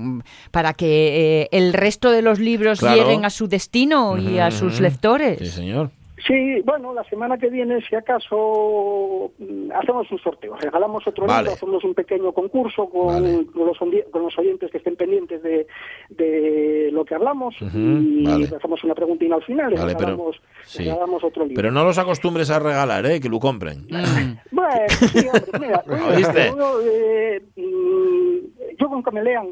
para 0.50 0.74
que 0.74 1.42
eh, 1.42 1.48
el 1.52 1.72
resto 1.72 2.10
de 2.10 2.22
los 2.22 2.38
libros 2.38 2.78
Claro. 2.80 3.02
lleguen 3.02 3.24
a 3.24 3.30
su 3.30 3.48
destino 3.48 4.16
y 4.18 4.38
a 4.38 4.50
sus 4.50 4.80
lectores. 4.80 5.38
Sí, 5.38 5.46
señor. 5.46 5.90
Sí, 6.26 6.60
bueno, 6.64 6.92
la 6.94 7.02
semana 7.04 7.36
que 7.36 7.48
viene, 7.48 7.80
si 7.82 7.96
acaso, 7.96 9.32
mm, 9.38 9.72
hacemos 9.72 10.10
un 10.12 10.18
sorteo. 10.18 10.54
Regalamos 10.56 11.06
otro 11.06 11.26
Vale. 11.26 11.42
libro, 11.42 11.54
hacemos 11.54 11.84
un 11.84 11.94
pequeño 11.94 12.32
concurso 12.32 12.88
con, 12.88 13.06
Vale. 13.08 13.46
con 13.52 13.66
los, 13.66 13.78
con 13.78 14.22
los 14.22 14.38
oyentes 14.38 14.70
que 14.70 14.78
estén 14.78 14.96
pendientes 14.96 15.42
de, 15.42 15.66
de 16.10 16.90
lo 16.92 17.04
que 17.04 17.14
hablamos 17.14 17.54
y 17.60 18.24
vale. 18.24 18.44
hacemos 18.56 18.84
una 18.84 18.94
preguntina 18.94 19.36
al 19.36 19.42
final 19.42 19.72
y 19.72 19.76
Vale, 19.76 19.94
pero- 19.94 20.06
regalamos, 20.10 20.36
sí. 20.64 20.84
regalamos 20.84 21.24
otro 21.24 21.42
libro. 21.44 21.56
Pero 21.56 21.72
no 21.72 21.84
los 21.84 21.98
acostumbres 21.98 22.50
a 22.50 22.58
regalar, 22.58 23.04
¿eh? 23.06 23.20
Que 23.20 23.28
lo 23.28 23.38
compren. 23.38 23.86
Mm. 24.12 24.36
Bueno, 24.50 24.70
sí, 24.88 25.26
hombre, 25.26 25.58
mira, 25.60 25.84
eh, 26.84 27.40
mm, 27.56 28.76
yo 28.78 28.88
con 28.88 29.02
que 29.02 29.10
me 29.10 29.22
lean. 29.22 29.48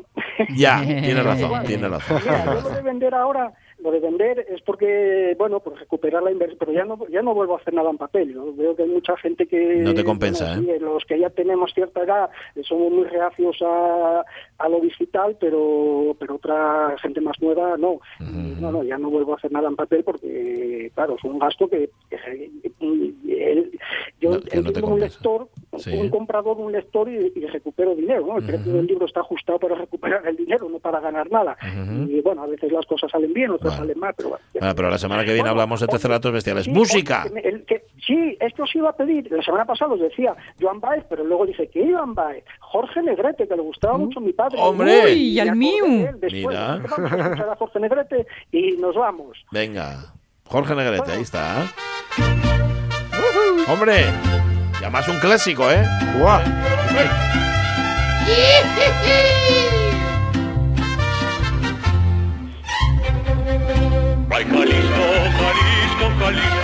Ya, 0.56 0.80
tienes 0.85 1.24
razón, 1.24 1.48
Bueno, 1.48 1.64
tienes 1.64 1.90
razón. 1.90 2.18
Mira, 2.22 2.44
yo 2.44 2.61
lo 2.61 2.68
de 2.70 2.83
vender 2.83 3.14
ahora, 3.14 3.52
lo 3.82 3.90
de 3.90 4.00
vender 4.00 4.46
es 4.48 4.60
porque, 4.62 5.34
bueno, 5.38 5.60
pues 5.60 5.78
recuperar 5.78 6.22
la 6.22 6.30
inversión, 6.30 6.58
pero 6.58 6.72
ya 6.72 6.84
no, 6.84 7.06
ya 7.08 7.22
no 7.22 7.34
vuelvo 7.34 7.54
a 7.54 7.58
hacer 7.58 7.74
nada 7.74 7.90
en 7.90 7.98
papel. 7.98 8.32
Yo 8.32 8.54
veo 8.54 8.76
que 8.76 8.82
hay 8.82 8.88
mucha 8.88 9.16
gente 9.16 9.46
que... 9.46 9.76
No 9.76 9.94
te 9.94 10.04
compensa, 10.04 10.56
bueno, 10.56 10.72
¿eh? 10.72 10.78
Los 10.80 11.04
que 11.04 11.18
ya 11.18 11.30
tenemos 11.30 11.72
cierta 11.74 12.02
edad 12.02 12.30
somos 12.62 12.92
muy 12.92 13.04
reacios 13.04 13.56
a, 13.62 14.24
a 14.61 14.68
lo 14.68 14.81
digital, 14.81 15.37
pero 15.40 16.14
pero 16.18 16.35
otra 16.37 16.94
gente 17.03 17.20
más 17.20 17.40
nueva 17.40 17.77
no. 17.79 18.01
No, 18.61 18.70
no, 18.70 18.83
ya 18.83 18.99
no 18.99 19.11
vuelvo 19.11 19.33
a 19.33 19.37
hacer 19.37 19.51
nada 19.53 19.68
en 19.68 19.77
papel 19.77 20.05
porque, 20.05 20.90
claro, 20.94 21.16
es 21.16 21.25
un 21.25 21.38
gasto 21.38 21.66
que... 21.68 21.88
que- 22.11 22.51
yo 24.20 24.31
No, 24.31 24.88
un 24.88 25.01
lector, 25.01 25.49
Sí. 25.79 25.94
un 25.96 26.11
comprador 26.11 26.59
de 26.59 26.62
un 26.64 26.73
lector 26.73 27.09
y, 27.09 27.33
y 27.35 27.46
recupero 27.46 27.94
dinero. 27.94 28.27
¿no? 28.27 28.38
El 28.38 28.44
precio 28.44 28.73
del 28.75 28.87
libro 28.87 29.07
está 29.07 29.20
ajustado 29.20 29.59
para 29.59 29.77
recuperar 29.77 30.27
el 30.27 30.37
dinero, 30.37 30.68
no 30.68 30.79
para 30.79 31.01
ganar 31.01 31.31
nada. 31.31 31.57
Y 32.07 32.20
bueno, 32.20 32.42
a 32.42 32.46
veces 32.46 32.70
las 32.70 32.85
cosas 32.87 33.11
salen 33.11 33.33
bien, 33.33 33.51
otras 33.51 33.77
salen 33.77 33.99
mal, 33.99 34.12
pero 34.16 34.31
bueno. 34.31 34.44
Bueno, 34.59 34.75
pero 34.75 34.90
la 34.90 34.99
semana 34.99 35.23
que 35.23 35.29
viene 35.33 35.40
Bueno, 35.42 35.53
hablamos 35.53 35.81
de 35.81 35.87
terceratos 35.87 36.33
bestiales. 36.33 36.64
sí, 36.64 36.70
¡Música! 36.70 37.25
el 37.42 37.64
sí, 38.07 38.37
esto 38.40 38.64
os 38.64 38.75
iba 38.75 38.90
a 38.90 38.96
pedir. 38.96 39.31
La 39.33 39.42
semana 39.42 39.64
pasada 39.64 39.94
os 39.94 40.01
decía 40.01 40.35
Joan 40.61 40.81
Baez, 40.81 41.05
pero 41.09 41.25
luego 41.25 41.46
dije, 41.46 41.68
¿qué 41.68 41.90
Joan 41.90 42.14
Baez? 42.14 42.44
Jorge 42.61 43.03
Negrete, 43.03 43.46
que 43.49 43.57
le 43.57 43.62
gustaba 43.62 43.96
mucho 43.96 44.20
mi 44.20 44.33
padre. 44.33 44.49
¡Hombre! 44.56 45.04
Uy, 45.04 45.10
Y 45.12 45.30
y 45.34 45.40
al 45.40 45.56
mío. 45.56 45.84
después. 46.16 46.32
Mira. 46.32 46.78
Vamos 46.78 47.40
a 47.40 47.56
Jorge 47.56 47.80
Negrete 47.80 48.26
y 48.52 48.72
nos 48.78 48.94
vamos. 48.94 49.38
Venga, 49.50 50.12
Jorge 50.44 50.74
Negrete, 50.74 51.12
ahí 51.12 51.22
está. 51.22 51.66
Hombre, 53.68 54.04
ya 54.80 54.90
más 54.90 55.06
un 55.08 55.18
clásico, 55.20 55.70
¿eh? 55.70 55.84
¡Guau! 56.18 56.40
Ay, 64.32 64.44
Jalisco, 64.44 65.04
Jalisco, 65.38 66.06
Jalisco, 66.20 66.60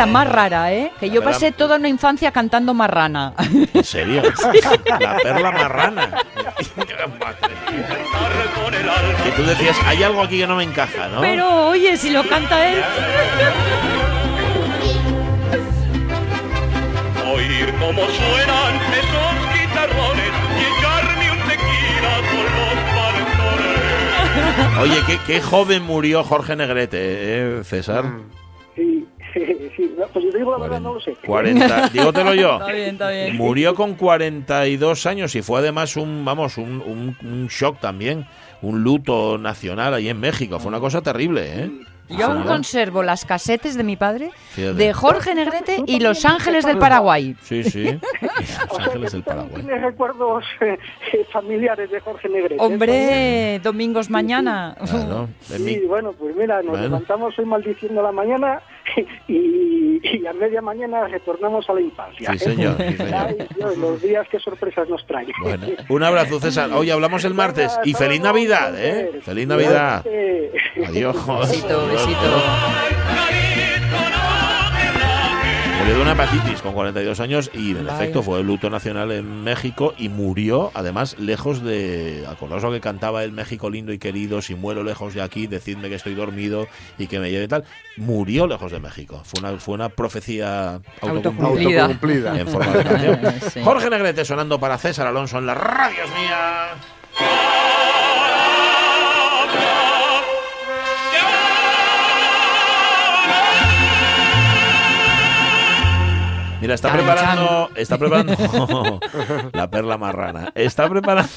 la 0.00 0.06
más 0.06 0.26
rara, 0.28 0.72
¿eh? 0.72 0.90
Que 0.98 1.10
yo 1.10 1.22
pasé 1.22 1.52
toda 1.52 1.76
una 1.76 1.88
infancia 1.88 2.32
cantando 2.32 2.72
marrana. 2.72 3.34
¿En 3.74 3.84
serio? 3.84 4.22
La 4.98 5.18
perla 5.18 5.50
marrana. 5.50 6.08
Y 9.26 9.30
tú 9.32 9.42
decías, 9.44 9.76
hay 9.84 10.02
algo 10.02 10.22
aquí 10.22 10.38
que 10.38 10.46
no 10.46 10.56
me 10.56 10.64
encaja, 10.64 11.08
¿no? 11.08 11.20
Pero 11.20 11.66
oye, 11.68 11.98
si 11.98 12.08
lo 12.08 12.26
canta 12.26 12.66
él. 12.72 12.82
Oír 17.34 17.74
cómo 17.78 18.00
suenan 18.00 18.74
esos 19.00 19.34
guitarrones 19.52 20.32
y 20.56 20.62
echarme 20.78 21.30
un 21.30 21.38
tequila 21.46 22.16
con 22.30 22.44
los. 22.56 22.80
Oye, 24.80 25.02
qué, 25.06 25.18
qué 25.26 25.42
joven 25.42 25.82
murió 25.84 26.24
Jorge 26.24 26.56
Negrete, 26.56 26.98
¿eh, 27.00 27.64
César? 27.64 28.04
Sí, 28.04 28.40
sí, 29.32 29.94
no, 29.98 30.06
pues 30.08 30.24
yo 30.24 30.30
te 30.30 30.38
digo 30.38 30.52
la 30.52 30.58
verdad, 30.64 30.80
no 30.80 30.94
lo 30.94 31.00
sé. 31.00 31.14
40, 31.26 31.88
dígotelo 31.92 32.34
yo. 32.34 32.58
Está 32.60 32.72
bien, 32.72 32.88
está 32.90 33.10
bien. 33.10 33.36
Murió 33.36 33.74
con 33.74 33.94
42 33.94 35.06
años 35.06 35.34
y 35.34 35.42
fue 35.42 35.60
además 35.60 35.96
un, 35.96 36.24
vamos, 36.24 36.58
un, 36.58 36.80
un- 36.80 37.16
un 37.22 37.46
shock 37.48 37.80
también, 37.80 38.26
un 38.62 38.82
luto 38.82 39.38
nacional 39.38 39.94
ahí 39.94 40.08
en 40.08 40.20
México. 40.20 40.58
Fue 40.58 40.68
una 40.68 40.80
cosa 40.80 41.02
terrible, 41.02 41.42
¿eh? 41.64 41.70
Yo 42.12 42.26
aún 42.26 42.42
conservo 42.42 43.04
las 43.04 43.24
casetes 43.24 43.76
de 43.76 43.84
mi 43.84 43.94
padre 43.94 44.32
Fíjate. 44.50 44.74
de 44.74 44.92
Jorge 44.92 45.32
Negrete 45.32 45.84
y 45.86 46.00
Los 46.00 46.24
Ángeles 46.24 46.64
del 46.66 46.76
Paraguay. 46.76 47.36
Sí, 47.42 47.62
sí. 47.62 47.84
Los 48.68 48.78
Ángeles 48.80 49.12
del 49.12 49.22
Paraguay. 49.22 49.62
tienes 49.62 49.80
recuerdos 49.80 50.42
eh, 50.60 50.76
familiares 51.32 51.88
de 51.88 52.00
Jorge 52.00 52.28
Negrete. 52.28 52.54
¿eh? 52.56 52.58
Hombre, 52.58 53.60
domingos 53.62 54.10
mañana. 54.10 54.74
Claro, 54.90 55.28
Sí, 55.42 55.82
bueno, 55.86 56.12
pues 56.18 56.34
mira, 56.34 56.56
nos 56.62 56.70
Bueno. 56.72 56.82
levantamos 56.82 57.38
hoy 57.38 57.44
maldiciendo 57.44 58.02
la 58.02 58.10
mañana 58.10 58.60
y, 59.28 60.00
y 60.02 60.26
a 60.26 60.32
media 60.32 60.60
mañana 60.60 61.06
retornamos 61.08 61.68
a 61.68 61.74
la 61.74 61.80
infancia. 61.80 62.32
Sí, 62.32 62.38
señor, 62.38 62.76
sí, 62.78 62.96
señor. 62.96 63.14
Ay, 63.14 63.36
Dios, 63.56 63.76
los 63.78 64.02
días 64.02 64.26
qué 64.30 64.38
sorpresas 64.38 64.88
nos 64.88 65.06
traen. 65.06 65.28
Bueno, 65.42 65.66
un 65.88 66.02
abrazo, 66.02 66.40
César. 66.40 66.70
Hoy 66.74 66.90
hablamos 66.90 67.24
el 67.24 67.34
martes 67.34 67.78
y 67.84 67.94
feliz 67.94 68.20
Navidad, 68.20 68.74
¿eh? 68.78 69.20
Feliz 69.22 69.46
Navidad. 69.46 70.04
Adiós. 70.86 71.16
Besito, 71.40 71.86
besito. 71.88 72.89
Murió 75.90 76.04
de 76.04 76.12
una 76.12 76.22
hepatitis 76.22 76.62
con 76.62 76.72
42 76.72 77.18
años 77.18 77.50
y 77.52 77.72
en 77.72 77.84
Vaya. 77.84 77.96
efecto 77.96 78.22
fue 78.22 78.38
el 78.38 78.46
luto 78.46 78.70
nacional 78.70 79.10
en 79.10 79.42
México 79.42 79.92
y 79.98 80.08
murió 80.08 80.70
además 80.72 81.18
lejos 81.18 81.64
de... 81.64 82.24
Acordaos 82.30 82.62
lo 82.62 82.70
que 82.70 82.80
cantaba 82.80 83.24
el 83.24 83.32
México 83.32 83.68
lindo 83.68 83.92
y 83.92 83.98
querido, 83.98 84.40
si 84.40 84.54
muero 84.54 84.84
lejos 84.84 85.14
de 85.14 85.22
aquí, 85.22 85.48
decidme 85.48 85.88
que 85.88 85.96
estoy 85.96 86.14
dormido 86.14 86.68
y 86.96 87.08
que 87.08 87.18
me 87.18 87.32
lleve 87.32 87.48
tal. 87.48 87.64
Murió 87.96 88.46
lejos 88.46 88.70
de 88.70 88.78
México. 88.78 89.20
Fue 89.24 89.40
una, 89.40 89.58
fue 89.58 89.74
una 89.74 89.88
profecía 89.88 90.80
autocumplida. 91.00 91.82
Autocumplida. 91.82 91.82
Autocumplida. 91.82 92.40
En 92.40 92.46
forma 92.46 92.72
de 92.72 92.84
canción. 92.84 93.20
Sí. 93.50 93.60
Jorge 93.64 93.90
Negrete 93.90 94.24
sonando 94.24 94.60
para 94.60 94.78
César 94.78 95.08
Alonso 95.08 95.38
en 95.38 95.46
la 95.46 95.54
radio 95.54 96.04
es 96.04 97.79
Mira, 106.60 106.74
está 106.74 106.92
preparando, 106.92 107.70
está 107.74 107.96
preparando 107.98 108.34
la 109.52 109.70
perla 109.70 109.96
marrana. 109.96 110.52
Está 110.54 110.88
preparando 110.88 111.30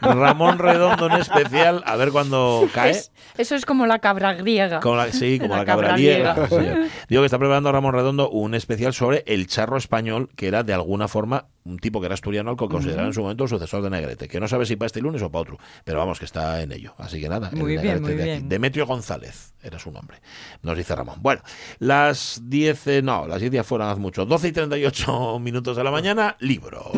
Ramón 0.00 0.58
Redondo 0.58 1.06
en 1.06 1.14
especial, 1.14 1.82
a 1.86 1.96
ver 1.96 2.10
cuándo 2.12 2.68
cae. 2.72 2.90
Es- 2.92 3.12
eso 3.36 3.54
es 3.54 3.64
como 3.66 3.86
la 3.86 3.98
cabra 3.98 4.34
griega. 4.34 4.80
Como 4.80 4.96
la- 4.96 5.12
sí, 5.12 5.38
como 5.38 5.54
la, 5.54 5.60
La 5.60 5.66
cabra 5.66 5.88
cabra 5.88 5.96
griega. 5.96 6.34
griega. 6.34 6.48
sí, 6.48 6.54
señor. 6.54 6.86
Digo 7.08 7.22
que 7.22 7.26
está 7.26 7.38
preparando 7.38 7.72
Ramón 7.72 7.94
Redondo 7.94 8.30
un 8.30 8.54
especial 8.54 8.92
sobre 8.94 9.24
el 9.26 9.46
charro 9.48 9.76
español, 9.76 10.30
que 10.36 10.46
era 10.48 10.62
de 10.62 10.72
alguna 10.74 11.08
forma 11.08 11.46
un 11.68 11.78
tipo 11.78 12.00
que 12.00 12.06
era 12.06 12.14
asturiano 12.14 12.50
al 12.50 12.56
que 12.56 12.66
consideraron 12.66 13.08
en 13.08 13.12
su 13.14 13.20
momento 13.22 13.44
el 13.44 13.50
sucesor 13.50 13.82
de 13.82 13.90
Negrete, 13.90 14.28
que 14.28 14.40
no 14.40 14.48
sabe 14.48 14.66
si 14.66 14.76
para 14.76 14.86
este 14.86 15.00
lunes 15.00 15.22
o 15.22 15.30
para 15.30 15.42
otro, 15.42 15.58
pero 15.84 15.98
vamos, 15.98 16.18
que 16.18 16.24
está 16.24 16.62
en 16.62 16.72
ello. 16.72 16.94
Así 16.98 17.20
que 17.20 17.28
nada, 17.28 17.50
el 17.52 17.58
Muy 17.58 17.76
bien, 17.76 18.00
muy 18.02 18.14
de 18.14 18.22
aquí. 18.22 18.30
bien. 18.30 18.48
Demetrio 18.48 18.86
González 18.86 19.54
era 19.62 19.78
su 19.78 19.90
nombre, 19.90 20.20
nos 20.62 20.76
dice 20.76 20.94
Ramón. 20.94 21.16
Bueno, 21.20 21.42
las 21.78 22.40
10, 22.44 22.86
eh, 22.86 23.02
no, 23.02 23.26
las 23.26 23.40
10 23.40 23.52
ya 23.52 23.64
fueron 23.64 23.88
hace 23.88 24.00
mucho, 24.00 24.24
12 24.24 24.48
y 24.48 24.52
38 24.52 25.38
minutos 25.40 25.76
de 25.76 25.84
la 25.84 25.90
mañana, 25.90 26.36
libros. 26.40 26.92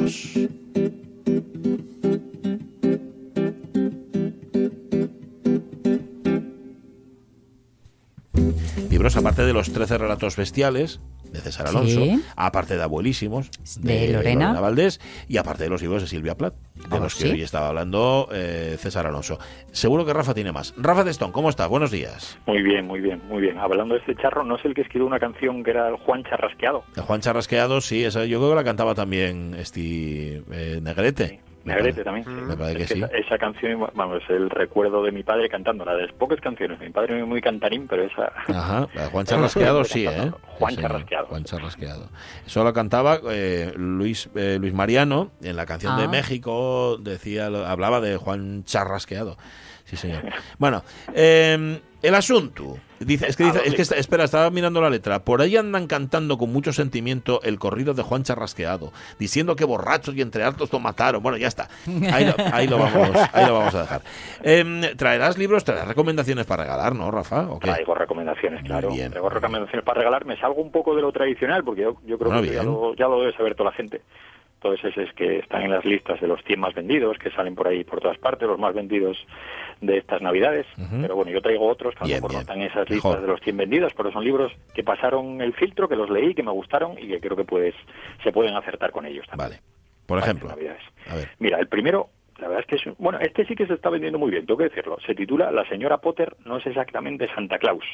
Libros, 8.90 9.16
aparte 9.16 9.42
de 9.44 9.52
los 9.52 9.72
13 9.72 9.98
relatos 9.98 10.36
bestiales 10.36 11.00
de 11.32 11.40
César 11.40 11.68
Alonso, 11.68 12.00
Sí. 12.04 12.20
aparte 12.36 12.76
de 12.76 12.82
Abuelísimos 12.82 13.50
De 13.80 14.12
Lorena. 14.12 14.60
Valdés 14.60 15.00
y 15.28 15.36
aparte 15.36 15.64
de 15.64 15.70
los 15.70 15.80
libros 15.80 16.02
de 16.02 16.08
Silvia 16.08 16.36
Plath, 16.36 16.54
de 16.74 16.96
Ah, 16.96 16.98
los 16.98 17.14
que 17.14 17.24
¿sí? 17.24 17.30
hoy 17.30 17.42
estaba 17.42 17.68
hablando 17.68 18.28
eh, 18.32 18.76
César 18.80 19.06
Alonso. 19.06 19.38
Seguro 19.72 20.04
que 20.04 20.12
Rafa 20.12 20.34
tiene 20.34 20.50
más. 20.52 20.74
Rafa 20.76 21.04
Destón, 21.04 21.30
¿cómo 21.32 21.48
estás? 21.50 21.68
Buenos 21.68 21.90
días. 21.92 22.36
Muy 22.46 22.62
bien, 22.62 22.86
muy 22.86 23.00
bien, 23.00 23.20
muy 23.28 23.40
bien. 23.42 23.58
Hablando 23.58 23.94
de 23.94 24.00
este 24.00 24.16
charro, 24.16 24.44
¿no 24.44 24.56
es 24.56 24.64
el 24.64 24.74
que 24.74 24.80
escribió 24.82 25.06
una 25.06 25.20
canción 25.20 25.62
que 25.62 25.70
era 25.70 25.88
el 25.88 25.96
Juan 25.96 26.24
Charrasqueado? 26.24 26.82
De 26.96 27.02
Juan 27.02 27.20
Charrasqueado, 27.20 27.80
sí, 27.80 28.04
esa, 28.04 28.24
yo 28.24 28.38
creo 28.38 28.50
que 28.50 28.56
la 28.56 28.64
cantaba 28.64 28.94
también 28.96 29.54
este 29.58 30.42
eh, 30.50 30.80
Negrete. 30.82 31.40
Negrete 31.64 32.02
parece- 32.02 32.04
también. 32.04 32.46
Me 32.46 32.56
parece 32.56 32.76
que 32.76 32.82
Es 32.84 32.88
que 32.88 32.94
sí. 32.94 33.02
esa, 33.02 33.16
esa 33.16 33.38
canción, 33.38 33.86
vamos, 33.94 34.22
es 34.22 34.30
el 34.30 34.48
recuerdo 34.50 35.02
de 35.02 35.12
mi 35.12 35.22
padre 35.22 35.48
cantándola, 35.48 35.94
de 35.94 36.06
las 36.06 36.12
pocas 36.14 36.40
canciones. 36.40 36.78
Mi 36.80 36.90
padre 36.90 37.20
es 37.20 37.26
muy 37.26 37.40
cantarín, 37.40 37.86
pero 37.86 38.04
esa... 38.04 38.32
Ajá, 38.48 38.88
Juan 39.12 39.26
Charrasqueado 39.26 39.84
sí, 39.84 40.06
¿eh? 40.06 40.30
Juan 40.58 40.74
Sí, 40.74 40.80
Charrasqueado. 40.80 41.26
Juan 41.26 41.44
Charrasqueado. 41.44 42.08
Eso 42.46 42.64
lo 42.64 42.72
cantaba 42.72 43.18
eh, 43.30 43.72
Luis, 43.76 44.30
eh, 44.34 44.58
Luis 44.60 44.72
Mariano 44.72 45.30
en 45.42 45.56
la 45.56 45.66
canción 45.66 45.96
de 45.96 46.04
Ah. 46.04 46.08
México, 46.08 46.96
decía, 46.98 47.46
hablaba 47.46 48.00
de 48.00 48.16
Juan 48.16 48.64
Charrasqueado. 48.64 49.36
Sí, 49.84 49.96
señor. 49.96 50.22
Bueno, 50.58 50.82
eh, 51.14 51.80
El 52.02 52.14
asunto. 52.14 52.78
Dice, 52.98 53.26
es 53.28 53.36
que 53.36 53.44
¿A 53.44 53.46
dice, 53.46 53.58
es 53.58 53.64
dónde? 53.64 53.76
que 53.76 53.82
está- 53.82 53.96
espera, 53.96 54.24
estaba 54.24 54.50
mirando 54.50 54.80
la 54.80 54.90
letra. 54.90 55.20
Por 55.24 55.40
ahí 55.40 55.56
andan 55.56 55.86
cantando 55.86 56.36
con 56.38 56.52
mucho 56.52 56.72
sentimiento 56.72 57.40
el 57.42 57.58
corrido 57.58 57.94
de 57.94 58.02
Juan 58.02 58.22
Charrasqueado, 58.24 58.92
diciendo 59.18 59.56
que 59.56 59.64
borrachos 59.64 60.14
y 60.14 60.20
entre 60.22 60.42
hartos 60.44 60.72
lo 60.72 60.80
mataron. 60.80 61.22
Bueno, 61.22 61.38
ya 61.38 61.48
está. 61.48 61.68
Ahí 62.12 62.26
lo, 62.26 62.34
ahí 62.52 62.66
lo 62.66 62.78
vamos, 62.78 63.10
ahí 63.32 63.46
lo 63.46 63.54
vamos 63.54 63.74
a 63.74 63.80
dejar. 63.82 64.02
Em, 64.42 64.82
traerás 64.96 65.38
libros, 65.38 65.64
traerás 65.64 65.88
recomendaciones 65.88 66.44
para 66.46 66.64
regalar, 66.64 66.94
¿no, 66.94 67.10
Rafa? 67.10 67.48
¿O 67.50 67.58
qué? 67.58 67.68
Traigo 67.70 67.94
recomendaciones, 67.94 68.62
claro. 68.64 68.90
bien. 68.90 69.10
Traigo 69.10 69.28
recomendaciones 69.30 69.84
para 69.84 69.98
regalar. 69.98 70.24
Me 70.26 70.38
salgo 70.38 70.60
un 70.60 70.70
poco 70.70 70.94
de 70.94 71.02
lo 71.02 71.12
tradicional, 71.12 71.64
porque 71.64 71.82
yo, 71.82 71.96
yo 72.06 72.18
creo 72.18 72.30
Bueno, 72.32 72.46
que 72.46 72.54
ya 72.54 72.62
lo, 72.62 72.94
ya 72.94 73.08
lo 73.08 73.20
debe 73.20 73.32
saber 73.34 73.54
toda 73.54 73.70
la 73.70 73.76
gente. 73.76 74.02
Todos 74.60 74.78
esos 74.84 75.10
que 75.16 75.38
están 75.38 75.62
en 75.62 75.70
las 75.70 75.86
listas 75.86 76.20
de 76.20 76.26
los 76.26 76.42
100 76.44 76.60
más 76.60 76.74
vendidos, 76.74 77.16
que 77.16 77.30
salen 77.30 77.54
por 77.54 77.66
ahí 77.66 77.82
por 77.82 77.98
todas 78.00 78.18
partes, 78.18 78.46
los 78.46 78.58
más 78.58 78.74
vendidos 78.74 79.16
de 79.80 79.98
estas 79.98 80.20
Navidades. 80.22 80.66
Pero 81.00 81.16
bueno, 81.16 81.30
yo 81.30 81.40
traigo 81.40 81.66
otros 81.68 81.94
que 81.94 82.00
a 82.00 82.02
lo 82.02 82.06
Bien, 82.08 82.18
mejor 82.18 82.32
no 82.32 82.38
bien. 82.38 82.40
están 82.42 82.56
en 82.60 82.66
esas 82.68 82.90
Mejor. 82.90 83.10
listas 83.12 83.22
de 83.22 83.28
los 83.28 83.40
100 83.40 83.56
vendidos, 83.56 83.92
pero 83.96 84.12
son 84.12 84.24
libros 84.24 84.52
que 84.74 84.82
pasaron 84.84 85.40
el 85.40 85.52
filtro, 85.54 85.88
que 85.88 85.96
los 85.96 86.10
leí, 86.10 86.34
que 86.34 86.42
me 86.42 86.50
gustaron 86.52 86.98
y 86.98 87.08
que 87.08 87.20
creo 87.20 87.36
que 87.36 87.44
pues 87.44 87.74
se 88.22 88.32
pueden 88.32 88.54
acertar 88.56 88.90
con 88.92 89.06
ellos 89.06 89.26
también. 89.26 89.50
Vale. 89.50 89.62
Por 90.06 90.18
ejemplo. 90.18 90.48
estas 90.48 90.58
Navidades. 90.58 90.82
A 91.08 91.14
ver. 91.16 91.28
Mira, 91.38 91.58
el 91.58 91.68
primero, 91.68 92.08
la 92.38 92.48
verdad 92.48 92.64
es 92.66 92.66
que 92.82 92.90
es, 92.90 92.96
bueno, 92.98 93.18
este 93.20 93.44
sí 93.46 93.54
que 93.54 93.66
se 93.66 93.74
está 93.74 93.90
vendiendo 93.90 94.18
muy 94.18 94.30
bien, 94.30 94.44
tengo 94.46 94.58
que 94.58 94.64
decirlo. 94.68 94.98
Se 95.06 95.14
titula 95.14 95.50
La 95.52 95.66
señora 95.68 95.98
Potter 95.98 96.36
no 96.44 96.56
es 96.58 96.66
exactamente 96.66 97.28
Santa 97.34 97.58
Claus. 97.58 97.84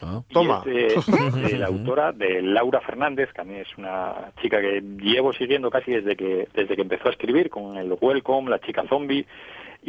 Ah, 0.00 0.22
Y 0.28 0.32
Toma. 0.34 0.62
es 0.66 1.06
de, 1.06 1.40
de 1.48 1.58
la 1.58 1.66
autora 1.66 2.12
de 2.12 2.42
Laura 2.42 2.80
Fernández, 2.80 3.30
que 3.32 3.40
a 3.40 3.44
mí 3.44 3.54
es 3.54 3.68
una 3.78 4.32
chica 4.40 4.60
que 4.60 4.82
llevo 5.00 5.32
siguiendo 5.32 5.70
casi 5.70 5.92
desde 5.92 6.16
que 6.16 6.48
desde 6.54 6.74
que 6.76 6.82
empezó 6.82 7.08
a 7.08 7.12
escribir 7.12 7.50
con 7.50 7.76
el 7.76 7.92
Welcome, 8.00 8.50
La 8.50 8.58
chica 8.60 8.84
zombie 8.88 9.26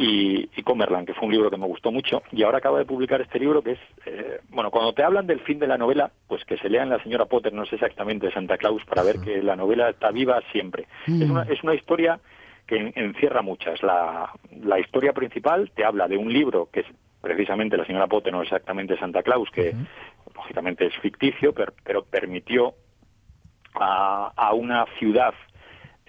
y, 0.02 0.48
y 0.56 0.62
Comerland, 0.62 1.06
que 1.06 1.12
fue 1.12 1.26
un 1.26 1.32
libro 1.32 1.50
que 1.50 1.58
me 1.58 1.66
gustó 1.66 1.92
mucho. 1.92 2.22
Y 2.32 2.42
ahora 2.42 2.58
acaba 2.58 2.78
de 2.78 2.86
publicar 2.86 3.20
este 3.20 3.38
libro 3.38 3.62
que 3.62 3.72
es, 3.72 3.78
eh, 4.06 4.40
bueno, 4.48 4.70
cuando 4.70 4.94
te 4.94 5.02
hablan 5.02 5.26
del 5.26 5.40
fin 5.40 5.58
de 5.58 5.66
la 5.66 5.76
novela, 5.76 6.10
pues 6.26 6.42
que 6.46 6.56
se 6.56 6.70
lean 6.70 6.88
La 6.88 7.02
señora 7.02 7.26
Potter, 7.26 7.52
no 7.52 7.64
es 7.64 7.72
exactamente 7.72 8.32
Santa 8.32 8.56
Claus, 8.56 8.82
para 8.86 9.02
ver 9.02 9.20
que 9.20 9.42
la 9.42 9.56
novela 9.56 9.90
está 9.90 10.10
viva 10.10 10.40
siempre. 10.52 10.86
Es, 11.06 11.28
una, 11.28 11.42
es 11.42 11.62
una 11.62 11.74
historia 11.74 12.18
que 12.66 12.76
en- 12.76 12.92
encierra 12.94 13.42
muchas. 13.42 13.82
La, 13.82 14.30
la 14.62 14.80
historia 14.80 15.12
principal 15.12 15.70
te 15.74 15.84
habla 15.84 16.08
de 16.08 16.16
un 16.16 16.32
libro 16.32 16.70
que 16.72 16.80
es 16.80 16.86
precisamente 17.20 17.76
La 17.76 17.84
señora 17.84 18.06
Potter, 18.06 18.32
no 18.32 18.40
exactamente 18.40 18.96
Santa 18.98 19.22
Claus, 19.22 19.50
que 19.50 19.74
lógicamente 20.34 20.86
es 20.86 20.96
ficticio, 21.00 21.52
pero, 21.52 21.74
pero 21.84 22.04
permitió 22.04 22.72
a, 23.74 24.32
a 24.34 24.54
una 24.54 24.86
ciudad 24.98 25.34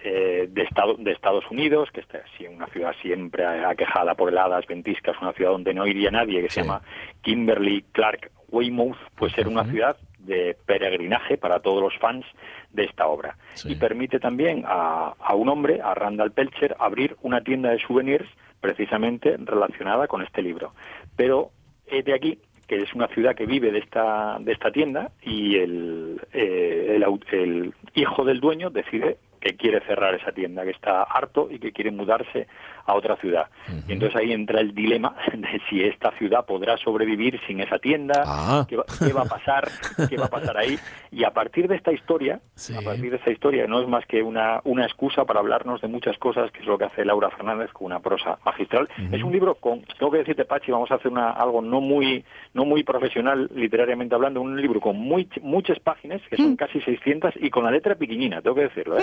eh, 0.04 0.48
de, 0.50 0.62
Estado- 0.62 0.96
de 0.98 1.12
Estados 1.12 1.44
Unidos, 1.50 1.90
que 1.92 2.00
está 2.00 2.22
sí, 2.36 2.46
una 2.46 2.66
ciudad 2.68 2.94
siempre 3.02 3.44
aquejada 3.46 4.14
por 4.14 4.28
heladas 4.30 4.66
ventiscas, 4.66 5.16
una 5.22 5.32
ciudad 5.32 5.52
donde 5.52 5.74
no 5.74 5.86
iría 5.86 6.10
nadie, 6.10 6.42
que 6.42 6.48
Sí. 6.50 6.54
se 6.56 6.62
llama 6.62 6.82
Kimberly 7.22 7.84
Clark 7.92 8.30
Weymouth, 8.50 8.96
pues 9.16 9.32
ser 9.32 9.48
una 9.48 9.64
ciudad 9.64 9.96
de 10.18 10.56
peregrinaje 10.66 11.36
para 11.38 11.60
todos 11.60 11.82
los 11.82 11.96
fans 11.98 12.24
de 12.72 12.84
esta 12.84 13.06
obra. 13.06 13.36
Sí. 13.54 13.72
Y 13.72 13.74
permite 13.76 14.20
también 14.20 14.64
a, 14.66 15.14
a 15.18 15.34
un 15.34 15.48
hombre, 15.48 15.80
a 15.82 15.94
Randall 15.94 16.32
Pelcher, 16.32 16.76
abrir 16.78 17.16
una 17.22 17.40
tienda 17.42 17.70
de 17.70 17.78
souvenirs 17.80 18.28
precisamente 18.60 19.36
relacionada 19.38 20.06
con 20.06 20.22
este 20.22 20.42
libro. 20.42 20.72
Pero 21.16 21.50
es 21.86 22.04
de 22.04 22.14
aquí 22.14 22.38
que 22.68 22.76
es 22.76 22.94
una 22.94 23.08
ciudad 23.08 23.34
que 23.34 23.44
vive 23.46 23.70
de 23.72 23.80
esta 23.80 24.38
de 24.40 24.52
esta 24.52 24.70
tienda 24.70 25.10
y 25.22 25.56
el, 25.56 26.20
eh, 26.32 26.92
el, 26.96 27.04
el 27.32 27.74
hijo 27.94 28.24
del 28.24 28.40
dueño 28.40 28.70
decide 28.70 29.18
que 29.42 29.56
quiere 29.56 29.80
cerrar 29.80 30.14
esa 30.14 30.32
tienda, 30.32 30.64
que 30.64 30.70
está 30.70 31.02
harto 31.02 31.48
y 31.50 31.58
que 31.58 31.72
quiere 31.72 31.90
mudarse 31.90 32.46
a 32.86 32.94
otra 32.94 33.16
ciudad. 33.16 33.46
Y 33.88 33.92
entonces 33.92 34.16
ahí 34.16 34.32
entra 34.32 34.60
el 34.60 34.74
dilema 34.74 35.14
de 35.32 35.60
si 35.68 35.82
esta 35.82 36.10
ciudad 36.18 36.44
podrá 36.46 36.76
sobrevivir 36.78 37.40
sin 37.46 37.60
esa 37.60 37.78
tienda, 37.78 38.22
Ah. 38.26 38.66
qué, 38.68 38.76
va, 38.76 38.84
qué 38.98 39.12
va 39.12 39.22
a 39.22 39.26
pasar, 39.26 39.68
qué 40.08 40.16
va 40.16 40.26
a 40.26 40.30
pasar 40.30 40.56
ahí. 40.56 40.78
Y 41.10 41.24
a 41.24 41.30
partir 41.30 41.68
de 41.68 41.76
esta 41.76 41.92
historia, 41.92 42.40
Sí. 42.54 42.74
a 42.74 42.80
partir 42.82 43.10
de 43.10 43.16
esta 43.16 43.30
historia, 43.30 43.66
no 43.66 43.80
es 43.80 43.88
más 43.88 44.04
que 44.06 44.22
una, 44.22 44.60
una 44.64 44.84
excusa 44.84 45.24
para 45.24 45.40
hablarnos 45.40 45.80
de 45.80 45.88
muchas 45.88 46.16
cosas, 46.18 46.50
que 46.50 46.60
es 46.60 46.66
lo 46.66 46.78
que 46.78 46.84
hace 46.84 47.04
Laura 47.04 47.30
Fernández 47.30 47.70
con 47.72 47.86
una 47.86 48.00
prosa 48.00 48.38
magistral. 48.44 48.88
Es 49.10 49.22
un 49.22 49.32
libro 49.32 49.54
con, 49.56 49.82
tengo 49.98 50.10
que 50.12 50.18
decirte, 50.18 50.44
Pachi, 50.44 50.70
vamos 50.72 50.90
a 50.90 50.94
hacer 50.96 51.10
una, 51.10 51.30
algo 51.30 51.60
no 51.62 51.80
muy, 51.80 52.24
no 52.54 52.64
muy 52.64 52.82
profesional 52.82 53.50
literariamente 53.54 54.14
hablando, 54.14 54.40
un 54.40 54.60
libro 54.60 54.80
con 54.80 54.96
muy, 54.98 55.28
muchas 55.42 55.78
páginas, 55.80 56.20
que 56.28 56.36
son 56.36 56.56
casi 56.56 56.80
600, 56.80 57.34
y 57.40 57.50
con 57.50 57.64
la 57.64 57.70
letra 57.70 57.94
piquiñina, 57.94 58.40
tengo 58.42 58.56
que 58.56 58.62
decirlo. 58.62 58.98
¿eh? 58.98 59.02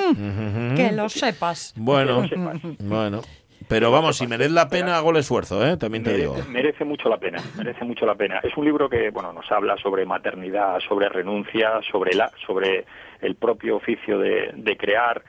Que 0.75 0.91
lo 0.91 1.09
sepas. 1.09 1.73
Bueno, 1.77 2.21
Que 2.27 2.35
lo 2.35 2.51
sepas. 2.59 2.77
bueno. 2.79 3.21
Pero 3.67 3.91
vamos, 3.91 4.17
si 4.17 4.25
merece 4.25 4.49
la 4.51 4.67
pena, 4.69 4.97
hago 4.97 5.11
el 5.11 5.17
esfuerzo, 5.17 5.65
¿eh? 5.65 5.77
También 5.77 6.03
te 6.03 6.15
digo. 6.17 6.33
Merece, 6.33 6.49
merece 6.49 6.85
mucho 6.85 7.09
la 7.09 7.17
pena, 7.17 7.39
merece 7.57 7.85
mucho 7.85 8.05
la 8.05 8.15
pena. 8.15 8.39
Es 8.41 8.55
un 8.57 8.65
libro 8.65 8.89
que, 8.89 9.09
bueno, 9.11 9.31
nos 9.33 9.51
habla 9.51 9.75
sobre 9.77 10.05
maternidad, 10.05 10.79
sobre 10.87 11.09
renuncia, 11.09 11.79
sobre 11.91 12.13
la, 12.15 12.31
sobre 12.47 12.85
el 13.21 13.35
propio 13.35 13.75
oficio 13.75 14.17
de, 14.17 14.51
de 14.55 14.77
crear, 14.77 15.21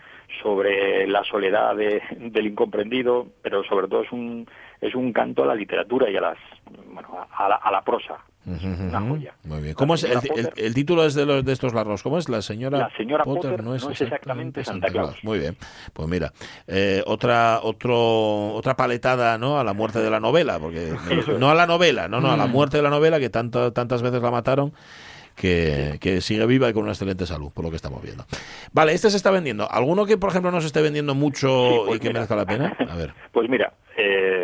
sobre 0.43 1.07
la 1.07 1.23
soledad 1.25 1.75
de- 1.77 2.01
del 2.17 2.47
incomprendido, 2.47 3.27
pero 3.43 3.63
sobre 3.65 3.89
todo 3.89 4.03
es 4.03 4.13
un 4.13 4.49
es 4.81 4.95
un 4.95 5.13
canto 5.13 5.43
a 5.43 5.47
la 5.47 5.55
literatura 5.55 6.11
y 6.11 6.17
a 6.17 6.21
las, 6.21 6.39
bueno, 6.93 7.27
a 7.37 7.49
la, 7.49 7.57
a 7.57 7.71
la 7.71 7.83
prosa. 7.83 8.17
Es 8.51 8.63
una 8.65 9.01
joya. 9.03 9.35
Muy 9.45 9.61
bien. 9.61 9.75
¿Cómo 9.75 9.95
es 9.95 10.03
el, 10.05 10.13
el- 10.13 10.21
Potter- 10.23 10.53
el 10.57 10.75
título 10.75 11.05
es 11.05 11.15
de, 11.15 11.27
los, 11.27 11.45
de 11.45 11.53
estos 11.53 11.75
largos? 11.75 12.03
¿Cómo 12.03 12.17
es? 12.17 12.29
La 12.31 12.41
señora, 12.41 12.79
La 12.79 12.91
señora 12.97 13.23
Potter 13.23 13.63
no 13.63 13.75
es 13.75 13.87
exactamente 13.87 14.65
Santa 14.65 14.89
Claus. 14.89 15.23
Muy 15.23 15.39
bien. 15.39 15.57
Pues 15.93 16.09
mira, 16.09 16.33
eh, 16.67 17.03
otra 17.07 17.61
otro 17.63 18.53
otra 18.55 18.75
paletada 18.77 19.37
¿no? 19.37 19.61
a 19.61 19.65
la 19.65 19.75
muerte 19.75 19.99
de 20.01 20.09
la 20.11 20.21
novela, 20.21 20.59
porque 20.59 20.91
no 21.39 21.51
a 21.51 21.55
la 21.55 21.67
novela, 21.67 22.09
no, 22.09 22.21
no, 22.23 22.33
a 22.33 22.37
la 22.39 22.47
Mm. 22.47 22.51
muerte 22.53 22.79
de 22.79 22.83
la 22.83 22.91
novela 22.91 23.21
que 23.21 23.29
tanto, 23.29 23.73
tantas 23.75 24.01
veces 24.01 24.23
la 24.23 24.31
mataron. 24.31 24.73
Que, 25.37 25.97
que 26.03 26.21
sigue 26.21 26.45
viva 26.45 26.69
y 26.69 26.75
con 26.75 26.83
una 26.83 26.93
excelente 26.93 27.25
salud, 27.25 27.51
por 27.55 27.65
lo 27.65 27.71
que 27.71 27.77
estamos 27.77 28.03
viendo. 28.03 28.27
Vale, 28.73 28.93
este 28.93 29.09
se 29.09 29.17
está 29.17 29.31
vendiendo. 29.31 29.71
¿Alguno 29.71 30.05
que, 30.05 30.19
por 30.19 30.29
ejemplo, 30.29 30.51
no 30.51 30.61
se 30.61 30.67
esté 30.67 30.83
vendiendo 30.83 31.15
mucho 31.15 31.71
Sí, 31.71 31.77
pues 31.87 31.97
y 31.97 32.01
que 32.01 32.09
mira. 32.09 32.21
merezca 32.21 32.37
la 32.37 32.45
pena? 32.45 32.77
A 32.91 32.95
ver. 32.97 33.15
Pues 33.33 33.49
mira, 33.49 33.73
eh, 33.97 34.40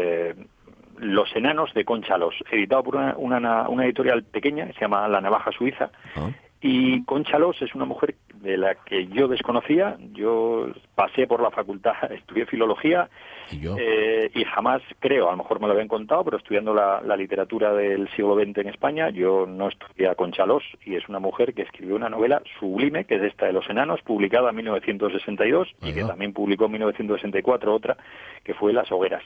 Los 0.98 1.34
Enanos 1.36 1.72
de 1.74 1.84
Conchalos, 1.84 2.34
editado 2.50 2.82
por 2.82 2.96
una, 2.96 3.14
una, 3.16 3.68
una 3.68 3.84
editorial 3.84 4.22
pequeña 4.24 4.66
que 4.66 4.72
se 4.74 4.80
llama 4.80 5.08
La 5.08 5.20
Navaja 5.20 5.52
Suiza. 5.52 5.90
Ah. 6.14 6.30
Y 6.60 7.04
Conchalos 7.04 7.60
es 7.60 7.74
una 7.74 7.84
mujer 7.84 8.14
de 8.40 8.56
la 8.56 8.74
que 8.74 9.06
yo 9.08 9.28
desconocía. 9.28 9.96
Yo 10.12 10.68
pasé 10.94 11.26
por 11.26 11.42
la 11.42 11.50
facultad, 11.50 11.94
estudié 12.12 12.46
filología 12.46 13.08
Y 13.50 13.60
yo. 13.60 13.76
eh, 13.78 14.30
y 14.34 14.44
jamás 14.44 14.82
creo, 14.98 15.28
a 15.28 15.32
lo 15.32 15.36
mejor 15.38 15.60
me 15.60 15.66
lo 15.66 15.74
habían 15.74 15.88
contado, 15.88 16.24
pero 16.24 16.38
estudiando 16.38 16.72
la, 16.74 17.02
la 17.02 17.16
literatura 17.16 17.72
del 17.74 18.08
siglo 18.10 18.34
XX 18.34 18.58
en 18.58 18.68
España, 18.68 19.10
yo 19.10 19.46
no 19.46 19.68
estudié 19.68 20.08
a 20.08 20.14
Conchalos 20.14 20.62
y 20.84 20.96
es 20.96 21.08
una 21.08 21.18
mujer 21.18 21.54
que 21.54 21.62
escribió 21.62 21.94
una 21.94 22.08
novela 22.08 22.42
sublime, 22.58 23.04
que 23.04 23.16
es 23.16 23.22
esta 23.22 23.46
de 23.46 23.52
los 23.52 23.68
enanos, 23.68 24.00
publicada 24.02 24.50
en 24.50 24.56
1962 24.56 25.68
y 25.82 25.92
que 25.92 26.04
también 26.04 26.32
publicó 26.32 26.64
en 26.66 26.72
1964 26.72 27.74
otra, 27.74 27.96
que 28.42 28.54
fue 28.54 28.72
Las 28.72 28.90
Hogueras. 28.90 29.22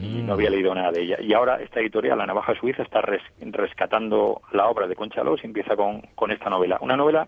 Y 0.00 0.22
no 0.22 0.34
había 0.34 0.50
leído 0.50 0.74
nada 0.74 0.92
de 0.92 1.02
ella. 1.02 1.16
Y 1.20 1.32
ahora 1.32 1.60
esta 1.60 1.80
editorial, 1.80 2.18
La 2.18 2.26
Navaja 2.26 2.54
Suiza, 2.54 2.82
está 2.82 3.00
res- 3.00 3.22
rescatando 3.40 4.42
la 4.52 4.68
obra 4.68 4.86
de 4.86 4.94
Conchalos 4.94 5.40
y 5.42 5.46
empieza 5.46 5.76
con, 5.76 6.02
con 6.14 6.30
esta 6.30 6.50
novela. 6.50 6.78
Una 6.80 6.96
novela 6.96 7.26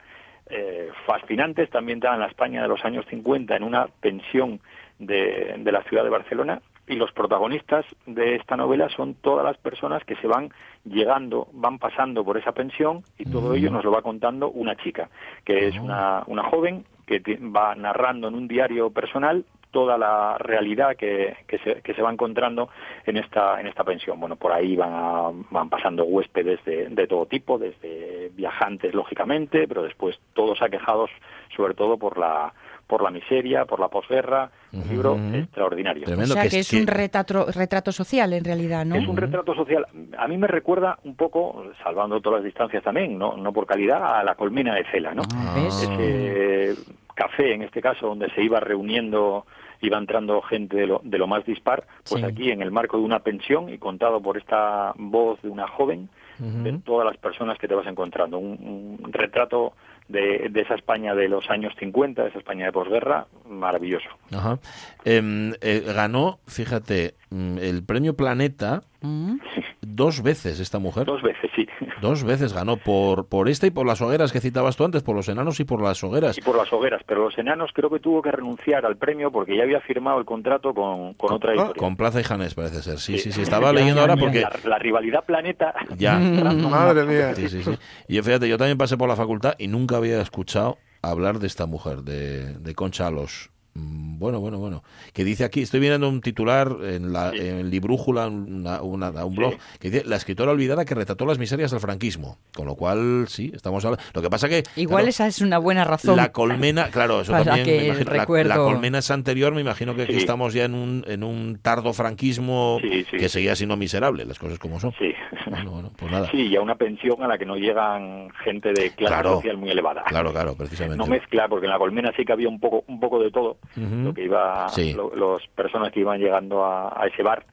eh, 0.49 0.89
fascinante, 1.07 1.63
está 1.63 1.79
ambientada 1.79 2.15
en 2.15 2.21
la 2.21 2.27
España 2.29 2.63
de 2.63 2.69
los 2.69 2.85
años 2.85 3.05
50, 3.11 3.57
en 3.57 3.63
una 3.63 3.87
pensión 4.01 4.61
de, 4.99 5.55
de 5.59 5.73
la 5.73 5.83
ciudad 5.85 6.05
de 6.05 6.11
Barcelona, 6.11 6.61
y 6.87 6.97
los 6.97 7.13
protagonistas 7.13 7.85
de 8.07 8.35
esta 8.35 8.57
novela 8.57 8.89
son 8.89 9.15
todas 9.15 9.45
las 9.45 9.57
personas 9.59 10.03
que 10.05 10.17
se 10.17 10.27
van 10.27 10.51
llegando, 10.85 11.47
van 11.53 11.79
pasando 11.79 12.25
por 12.25 12.37
esa 12.37 12.53
pensión, 12.53 13.05
y 13.17 13.27
todo 13.31 13.55
ello 13.55 13.71
nos 13.71 13.85
lo 13.85 13.93
va 13.93 14.03
contando 14.03 14.51
una 14.51 14.75
chica, 14.77 15.09
que 15.45 15.69
es 15.69 15.79
una, 15.79 16.25
una 16.27 16.43
joven 16.45 16.85
que 17.07 17.21
va 17.41 17.75
narrando 17.77 18.27
en 18.29 18.35
un 18.35 18.49
diario 18.49 18.91
personal 18.91 19.45
toda 19.71 19.97
la 19.97 20.37
realidad 20.39 20.97
que, 20.97 21.37
que, 21.47 21.59
se, 21.59 21.81
que 21.83 21.95
se 21.95 22.03
va 22.03 22.13
encontrando 22.13 22.69
en 23.07 23.17
esta 23.17 23.61
en 23.61 23.67
esta 23.69 23.85
pensión. 23.85 24.19
Bueno, 24.19 24.37
por 24.37 24.53
ahí 24.53 24.75
van, 24.77 24.93
a- 24.93 25.31
van 25.51 25.69
pasando 25.69 26.05
huéspedes 26.05 26.65
de, 26.65 26.89
de 26.89 27.07
todo 27.07 27.27
tipo, 27.27 27.59
desde 27.59 28.31
viajantes 28.35 28.95
lógicamente, 28.95 29.67
pero 29.69 29.83
después 29.83 30.19
todos 30.35 30.61
aquejados 30.63 31.11
sobre 31.57 31.75
todo 31.75 31.97
por 31.99 32.19
la 32.19 32.53
por 32.87 33.05
la 33.05 33.11
miseria, 33.13 33.67
por 33.67 33.79
la 33.79 33.87
posguerra, 33.87 34.51
un 34.73 34.89
libro 34.89 35.17
extraordinario. 35.33 36.07
Tremendo. 36.07 36.33
o 36.33 36.35
sea, 36.35 36.43
que 36.43 36.49
que 36.51 36.59
es 36.59 36.73
es 36.73 36.81
un 36.81 36.89
retrato, 36.89 37.47
retrato 37.55 37.93
social 37.93 38.33
en 38.33 38.43
realidad, 38.45 38.85
¿no? 38.85 38.97
Es 38.97 39.07
un 39.07 39.17
retrato 39.17 39.55
social. 39.55 39.87
A 40.19 40.27
mí 40.27 40.37
me 40.37 40.49
recuerda 40.49 40.99
un 41.05 41.15
poco, 41.15 41.67
salvando 41.85 42.21
todas 42.21 42.39
las 42.41 42.45
distancias 42.47 42.83
también, 42.83 43.17
no, 43.17 43.37
no 43.37 43.53
por 43.53 43.65
calidad, 43.65 44.19
a 44.19 44.25
la 44.25 44.35
colmena 44.35 44.75
de 44.75 44.85
Cela, 44.91 45.15
¿no? 45.15 45.23
Ah. 45.33 45.55
Ese 45.69 46.75
café, 47.15 47.55
en 47.55 47.63
este 47.63 47.81
caso, 47.81 48.09
donde 48.09 48.29
se 48.31 48.43
iba 48.43 48.59
reuniendo, 48.59 49.47
iba 49.83 49.99
entrando 49.99 50.41
gente 50.43 50.77
de 50.77 50.87
lo, 50.87 51.01
de 51.05 51.19
lo 51.19 51.27
más 51.27 51.45
dispar, 51.45 51.87
pues 52.09 52.21
Sí. 52.23 52.27
aquí 52.27 52.51
en 52.51 52.63
el 52.63 52.71
marco 52.71 52.99
de 52.99 53.05
una 53.05 53.21
pensión 53.21 53.69
y 53.69 53.79
contado 53.79 54.21
por 54.21 54.37
esta 54.37 54.93
voz 54.97 55.41
de 55.43 55.49
una 55.49 55.67
joven, 55.69 56.09
de 56.39 56.73
todas 56.79 57.07
las 57.07 57.19
personas 57.19 57.59
que 57.59 57.69
te 57.69 57.75
vas 57.75 57.87
encontrando. 57.87 58.39
Un, 58.39 58.99
un 59.03 59.13
retrato 59.13 59.75
de, 60.09 60.49
de 60.51 60.61
esa 60.63 60.75
España 60.75 61.15
de 61.15 61.29
los 61.29 61.51
años 61.51 61.75
50, 61.79 62.23
de 62.23 62.29
esa 62.31 62.39
España 62.39 62.65
de 62.65 62.73
posguerra, 62.73 63.27
maravilloso. 63.47 64.09
Ajá. 64.35 64.59
Em, 65.05 65.53
eh, 65.61 65.83
ganó, 65.95 66.39
fíjate, 66.47 67.15
mm, 67.29 67.59
el 67.59 67.85
premio 67.85 68.17
Planeta 68.17 68.83
Mm. 69.03 69.39
Dos 69.83 70.23
veces 70.23 70.61
esta 70.61 70.79
mujer. 70.79 71.07
Dos 71.07 71.23
veces, 71.23 71.51
sí. 71.57 71.67
Dos 72.01 72.25
veces 72.25 72.53
ganó 72.53 72.77
por, 72.77 73.27
por 73.29 73.49
esta 73.49 73.67
y 73.67 73.71
por 73.71 73.87
las 73.87 74.01
hogueras 74.01 74.33
que 74.33 74.41
citabas 74.41 74.77
tú 74.77 74.85
antes, 74.85 75.03
por 75.03 75.17
los 75.17 75.29
enanos 75.29 75.59
y 75.61 75.65
por 75.65 75.83
las 75.83 76.03
hogueras. 76.05 76.37
Y 76.39 76.43
por 76.43 76.57
las 76.57 76.73
hogueras, 76.73 77.03
pero 77.07 77.25
los 77.25 77.39
enanos 77.39 77.71
creo 77.75 77.91
que 77.91 77.99
tuvo 77.99 78.23
que 78.23 78.31
renunciar 78.31 78.85
al 78.85 78.97
premio 78.97 79.31
porque 79.31 79.57
ya 79.57 79.63
había 79.63 79.81
firmado 79.81 80.19
el 80.19 80.25
contrato 80.25 80.75
con, 80.75 81.15
con 81.15 81.33
otra 81.33 81.51
editorial. 81.53 81.77
Con 81.77 81.97
Plaza 81.97 82.21
y 82.21 82.25
Janés, 82.25 82.55
parece 82.55 82.83
ser. 82.83 82.99
Sí, 82.99 83.19
sí, 83.19 83.33
sí. 83.33 83.43
Estaba 83.43 83.73
leyendo 83.75 84.01
ahora 84.01 84.17
porque. 84.17 84.41
La, 84.41 84.53
la 84.65 84.79
rivalidad 84.79 85.25
planeta. 85.25 85.75
Ya. 85.97 86.19
Madre 86.19 87.05
mía. 87.05 87.35
Sí, 87.35 87.49
sí, 87.49 87.63
sí. 87.63 87.73
Y 88.09 88.21
fíjate, 88.21 88.49
yo 88.49 88.59
también 88.59 88.79
pasé 88.79 88.97
por 88.97 89.09
la 89.09 89.17
facultad 89.17 89.55
y 89.59 89.69
nunca 89.69 89.97
había 89.97 90.21
escuchado 90.21 90.79
hablar 91.03 91.39
de 91.39 91.47
esta 91.47 91.67
mujer, 91.67 92.03
de, 92.03 92.55
de 92.59 92.75
Concha 92.75 93.07
Alos. 93.07 93.51
Mm, 93.75 94.11
Bueno, 94.21 94.39
bueno, 94.39 94.59
bueno. 94.59 94.83
Que 95.15 95.25
dice 95.25 95.45
aquí, 95.45 95.63
estoy 95.63 95.81
viendo 95.81 96.07
un 96.07 96.21
titular 96.21 96.77
en, 96.83 97.11
la, 97.13 97.31
en 97.35 97.71
Librújula, 97.71 98.27
una- 98.29 98.83
una- 98.83 99.25
un 99.25 99.35
blog, 99.35 99.55
que 99.79 99.89
dice 99.91 100.05
la 100.07 100.17
escritora 100.17 100.53
olvidada 100.53 100.85
que 100.85 100.95
retrató 100.95 101.25
las 101.25 101.39
miserias 101.39 101.71
del 101.71 101.81
franquismo. 101.81 102.37
Con 102.55 102.67
lo 102.67 102.75
cual, 102.75 103.25
sí, 103.29 103.51
estamos 103.55 103.83
hablando. 103.85 104.05
Lo 104.13 104.21
que 104.21 104.29
pasa 104.29 104.47
que. 104.49 104.63
Igual 104.77 105.05
claro, 105.05 105.09
esa 105.09 105.27
es 105.27 105.41
una 105.41 105.57
buena 105.59 105.85
razón. 105.85 106.17
La 106.17 106.33
colmena, 106.33 106.91
claro, 106.91 107.23
eso 107.23 107.33
Para 107.33 107.45
también. 107.45 107.65
que 107.65 107.79
me 107.79 107.85
imagino, 107.87 108.11
la- 108.11 108.17
la, 108.17 108.23
recuerdo- 108.25 108.65
colmena 108.65 108.99
es 108.99 109.11
anterior, 109.11 109.55
me 109.55 109.63
imagino 109.63 109.95
que 109.95 110.03
aquí 110.03 110.13
Sí. 110.13 110.19
estamos 110.19 110.53
ya 110.53 110.65
en 110.65 110.75
un, 110.75 111.05
en 111.09 111.25
un 111.25 111.59
tardo 111.63 111.95
franquismo 111.95 112.79
Sí, 112.83 113.05
sí. 113.11 113.17
que 113.17 113.29
seguía 113.31 113.57
siendo 113.57 113.77
miserable, 113.79 114.27
las 114.27 114.39
cosas 114.39 114.59
como 114.59 114.79
son. 114.81 114.93
Sí. 114.99 115.13
Bueno, 115.49 115.71
bueno, 115.71 115.93
pues 115.97 116.13
nada. 116.13 116.31
Sí, 116.31 116.49
y 116.49 116.57
a 116.57 116.61
una 116.61 116.75
pensión 116.75 117.23
a 117.23 117.27
la 117.29 117.39
que 117.39 117.47
no 117.47 117.57
llegan 117.57 118.29
gente 118.45 118.69
de 118.75 118.91
clase 118.91 119.15
Claro. 119.15 119.37
social 119.37 119.57
muy 119.57 119.71
elevada. 119.71 120.03
Claro, 120.05 120.31
claro, 120.33 120.55
precisamente. 120.57 120.99
No 120.99 121.07
mezclar, 121.07 121.49
porque 121.49 121.67
en 121.67 121.73
la 121.73 121.79
colmena 121.79 122.13
sí 122.17 122.25
que 122.25 122.33
había 122.33 122.49
un 122.49 122.61
poco, 122.61 122.85
un 122.87 123.01
poco 123.01 123.19
de 123.21 123.31
todo, 123.31 123.57
Ujú. 123.77 123.95
lo 124.05 124.15
que 124.15 124.25
iba, 124.25 124.69
Sí. 124.71 124.93
lo- 124.93 125.15
los 125.15 125.47
personas 125.49 125.93
que 125.93 126.01
iban 126.01 126.19
llegando 126.19 126.65
a, 126.65 126.89
a 127.03 127.07
ese 127.07 127.23
bar, 127.23 127.45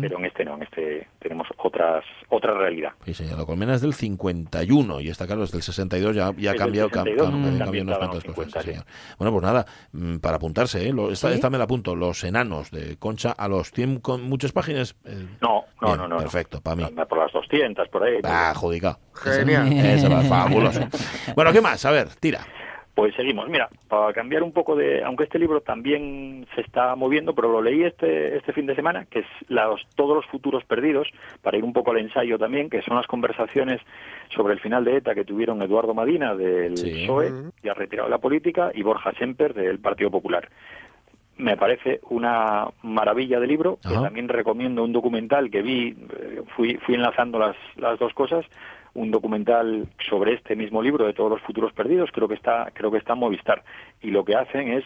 pero 0.00 0.18
en 0.18 0.24
este 0.24 0.44
no, 0.44 0.54
en 0.56 0.64
este 0.64 1.06
tenemos 1.20 1.46
otras, 1.58 2.04
otra 2.28 2.54
realidad. 2.54 2.90
Sí, 3.04 3.14
señor. 3.14 3.38
La 3.38 3.44
colmena 3.46 3.74
es 3.74 3.80
del 3.80 3.94
51 3.94 5.00
y 5.00 5.08
está 5.10 5.26
claro, 5.28 5.44
es 5.44 5.52
del 5.52 5.62
62, 5.62 6.16
ya, 6.16 6.32
ya 6.36 6.50
ha 6.50 6.54
cambiado, 6.56 6.88
cam- 6.90 7.04
62, 7.04 7.28
cam- 7.30 7.34
han 7.52 7.58
cambiado 7.58 7.86
unas 7.86 7.98
cuantas 7.98 8.26
los 8.26 8.34
cosas. 8.34 8.52
50, 8.52 8.62
sí, 8.62 8.68
señor. 8.70 8.84
Bueno, 9.16 9.30
pues 9.32 9.42
nada, 9.44 9.66
mm, 9.92 10.16
para 10.16 10.36
apuntarse, 10.38 10.88
¿eh? 10.88 10.92
Lo- 10.92 11.12
esta, 11.12 11.28
¿Sí? 11.28 11.34
esta 11.34 11.50
me 11.50 11.58
la 11.58 11.64
apunto, 11.64 11.94
Los 11.94 12.24
Enanos 12.24 12.72
de 12.72 12.96
Concha 12.98 13.30
a 13.30 13.46
los. 13.46 13.70
¿Tienen 13.70 14.00
con 14.00 14.22
muchas 14.22 14.50
páginas? 14.50 14.96
Eh, 15.04 15.24
No, 15.40 15.66
no, 15.80 15.86
bien, 15.86 15.98
no, 15.98 16.08
no. 16.08 16.08
no. 16.08 16.18
Perfecto, 16.18 16.60
para 16.60 16.74
mí. 16.74 16.82
Anda 16.82 17.06
Por 17.06 17.18
las 17.18 17.32
200, 17.32 17.88
por 17.90 18.02
ahí. 18.02 18.16
Ah, 18.24 18.50
adjudicado. 18.50 18.98
Genial. 19.14 19.72
Ese 19.72 20.08
va, 20.08 20.22
fabuloso. 20.22 20.80
Bueno, 21.36 21.52
¿qué 21.52 21.60
más? 21.60 21.84
A 21.84 21.92
ver, 21.92 22.08
tira. 22.18 22.40
Pues 23.00 23.14
seguimos. 23.14 23.48
Mira, 23.48 23.70
para 23.88 24.12
cambiar 24.12 24.42
un 24.42 24.52
poco 24.52 24.76
de, 24.76 25.02
aunque 25.02 25.24
este 25.24 25.38
libro 25.38 25.62
también 25.62 26.46
se 26.54 26.60
está 26.60 26.94
moviendo, 26.96 27.34
pero 27.34 27.50
lo 27.50 27.62
leí 27.62 27.82
este 27.82 28.36
este 28.36 28.52
fin 28.52 28.66
de 28.66 28.74
semana, 28.74 29.06
que 29.06 29.20
es 29.20 29.26
los, 29.48 29.80
todos 29.94 30.14
los 30.16 30.26
futuros 30.26 30.64
perdidos, 30.64 31.08
para 31.40 31.56
ir 31.56 31.64
un 31.64 31.72
poco 31.72 31.92
al 31.92 31.96
ensayo 31.96 32.38
también, 32.38 32.68
que 32.68 32.82
son 32.82 32.96
las 32.98 33.06
conversaciones 33.06 33.80
sobre 34.28 34.52
el 34.52 34.60
final 34.60 34.84
de 34.84 34.98
ETA 34.98 35.14
que 35.14 35.24
tuvieron 35.24 35.62
Eduardo 35.62 35.94
Madina 35.94 36.34
del 36.34 36.76
Sí. 36.76 37.04
PSOE, 37.06 37.32
ya 37.62 37.72
retirado 37.72 38.06
de 38.08 38.10
la 38.10 38.18
política, 38.18 38.70
y 38.74 38.82
Borja 38.82 39.12
Semper 39.12 39.54
del 39.54 39.78
Partido 39.78 40.10
Popular. 40.10 40.50
Me 41.38 41.56
parece 41.56 42.00
una 42.10 42.66
maravilla 42.82 43.40
de 43.40 43.46
libro, 43.46 43.78
que 43.82 43.94
también 43.94 44.28
recomiendo 44.28 44.84
un 44.84 44.92
documental 44.92 45.50
que 45.50 45.62
vi, 45.62 45.88
eh, 45.88 46.42
fui, 46.54 46.74
fui 46.84 46.96
enlazando 46.96 47.38
las, 47.38 47.56
las 47.76 47.98
dos 47.98 48.12
cosas, 48.12 48.44
un 49.00 49.10
documental 49.10 49.88
sobre 50.08 50.34
este 50.34 50.54
mismo 50.54 50.82
libro 50.82 51.06
de 51.06 51.14
todos 51.14 51.30
los 51.30 51.40
futuros 51.40 51.72
perdidos, 51.72 52.10
creo 52.12 52.28
que 52.28 52.34
está, 52.34 52.70
creo 52.74 52.90
que 52.90 52.98
está 52.98 53.14
en 53.14 53.20
Movistar. 53.20 53.62
Y 54.02 54.10
lo 54.10 54.24
que 54.24 54.36
hacen 54.36 54.72
es 54.72 54.84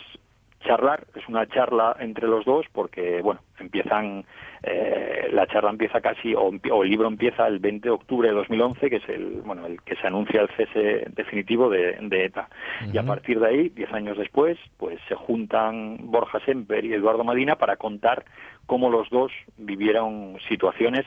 charlar, 0.64 1.05
es 1.14 1.29
una 1.29 1.46
charla 1.46 1.96
entre 1.98 2.27
los 2.27 2.44
dos 2.44 2.64
porque, 2.72 3.20
bueno, 3.22 3.40
empiezan, 3.59 4.24
eh, 4.62 5.29
la 5.33 5.46
charla 5.46 5.70
empieza 5.70 6.00
casi, 6.00 6.35
o, 6.35 6.50
el 6.50 6.88
libro 6.88 7.09
empieza 7.09 7.46
el 7.46 7.59
20 7.59 7.88
de 7.88 7.94
octubre 7.94 8.29
de 8.29 8.35
2011, 8.35 8.88
que 8.88 8.96
es 8.96 9.09
el, 9.09 9.42
bueno, 9.44 9.66
el 9.66 9.83
que 9.83 9.96
se 9.96 10.07
anuncia 10.07 10.40
el 10.40 10.48
cese 10.57 11.07
definitivo 11.11 11.68
de, 11.68 11.98
de 12.00 12.24
ETA. 12.24 12.48
Y 12.92 12.96
a 12.96 13.03
partir 13.03 13.40
de 13.40 13.48
ahí, 13.48 13.68
diez 13.68 13.92
años 13.92 14.16
después, 14.16 14.57
pues 14.79 14.98
se 15.09 15.16
juntan 15.16 15.98
Borja 16.00 16.40
Semper 16.46 16.85
y 16.85 16.94
Eduardo 16.94 17.24
Madina 17.24 17.57
para 17.57 17.77
contar 17.77 18.24
cómo 18.66 18.90
los 18.90 19.11
dos 19.11 19.33
vivieron 19.59 20.38
situaciones 20.48 21.05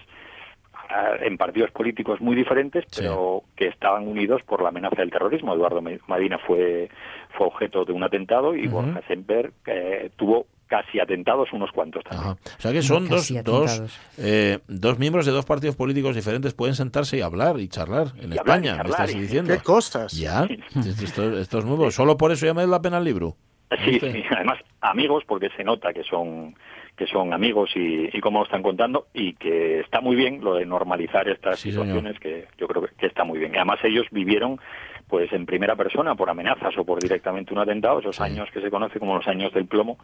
en 1.21 1.37
partidos 1.37 1.71
políticos 1.71 2.21
muy 2.21 2.35
diferentes, 2.35 2.85
Sí. 2.91 3.01
pero 3.01 3.43
que 3.55 3.67
estaban 3.67 4.07
unidos 4.07 4.41
por 4.43 4.61
la 4.61 4.69
amenaza 4.69 4.95
del 4.97 5.11
terrorismo. 5.11 5.53
Eduardo 5.53 5.81
Madina 6.07 6.37
fue, 6.45 6.89
fue 7.37 7.47
objeto 7.47 7.85
de 7.85 7.93
un 7.93 8.03
atentado 8.03 8.55
y 8.55 8.67
Ujú. 8.67 8.77
Borja 8.81 9.01
Semper 9.07 9.51
eh, 9.65 10.09
tuvo 10.15 10.45
casi 10.67 10.99
atentados 10.99 11.53
unos 11.53 11.71
cuantos 11.71 12.03
también. 12.03 12.31
Ajá. 12.31 12.37
O 12.57 12.61
sea 12.61 12.71
que 12.73 12.81
son 12.81 13.07
dos, 13.07 13.31
dos, 13.43 13.99
eh, 14.17 14.59
dos 14.67 14.99
miembros 14.99 15.25
de 15.25 15.31
dos 15.31 15.45
partidos 15.45 15.75
políticos 15.77 16.13
diferentes 16.15 16.53
pueden 16.53 16.75
sentarse 16.75 17.17
y 17.17 17.21
hablar 17.21 17.57
y 17.59 17.69
charlar 17.69 18.07
en 18.17 18.33
Y 18.33 18.37
hablar, 18.37 18.57
España, 18.57 18.83
me 18.83 18.89
estás 18.89 19.15
y- 19.15 19.19
diciendo. 19.19 19.53
¿Qué 19.53 19.63
cosas? 19.63 20.11
Ya, 20.11 20.45
esto, 20.75 21.37
esto 21.39 21.59
es 21.59 21.65
nuevo. 21.65 21.89
Solo 21.91 22.17
por 22.17 22.31
eso 22.33 22.45
ya 22.45 22.53
me 22.53 22.67
la 22.67 22.81
pena 22.81 22.97
el 22.97 23.05
libro. 23.05 23.35
Sí, 23.83 23.91
¿Viste? 23.91 24.11
sí, 24.13 24.23
además 24.33 24.59
amigos, 24.81 25.23
porque 25.27 25.49
se 25.55 25.63
nota 25.63 25.93
que 25.93 26.03
son 26.03 26.53
que 26.97 27.07
son 27.07 27.31
amigos 27.31 27.69
y, 27.75 28.09
y 28.11 28.19
cómo 28.21 28.39
lo 28.39 28.45
están 28.45 28.63
contando 28.63 29.05
y 29.13 29.33
que 29.33 29.79
está 29.81 30.01
muy 30.01 30.15
bien 30.15 30.43
lo 30.43 30.55
de 30.55 30.65
normalizar 30.65 31.29
estas 31.29 31.59
Sí, 31.59 31.71
señor. 31.71 31.85
situaciones 31.85 32.19
que 32.19 32.45
yo 32.57 32.67
creo 32.67 32.87
que, 32.97 33.05
está 33.05 33.23
muy 33.23 33.37
bien. 33.39 33.53
Y 33.53 33.57
además 33.57 33.79
ellos 33.83 34.07
vivieron 34.11 34.59
pues 35.07 35.31
en 35.31 35.45
primera 35.45 35.75
persona 35.77 36.15
por 36.15 36.29
amenazas 36.29 36.77
o 36.77 36.83
por 36.83 36.99
directamente 36.99 37.53
un 37.53 37.59
atentado, 37.59 37.99
esos 37.99 38.15
Sí. 38.17 38.23
años 38.23 38.49
que 38.51 38.59
se 38.59 38.69
conoce 38.69 38.99
como 38.99 39.15
los 39.15 39.25
años 39.27 39.53
del 39.53 39.65
plomo 39.67 39.97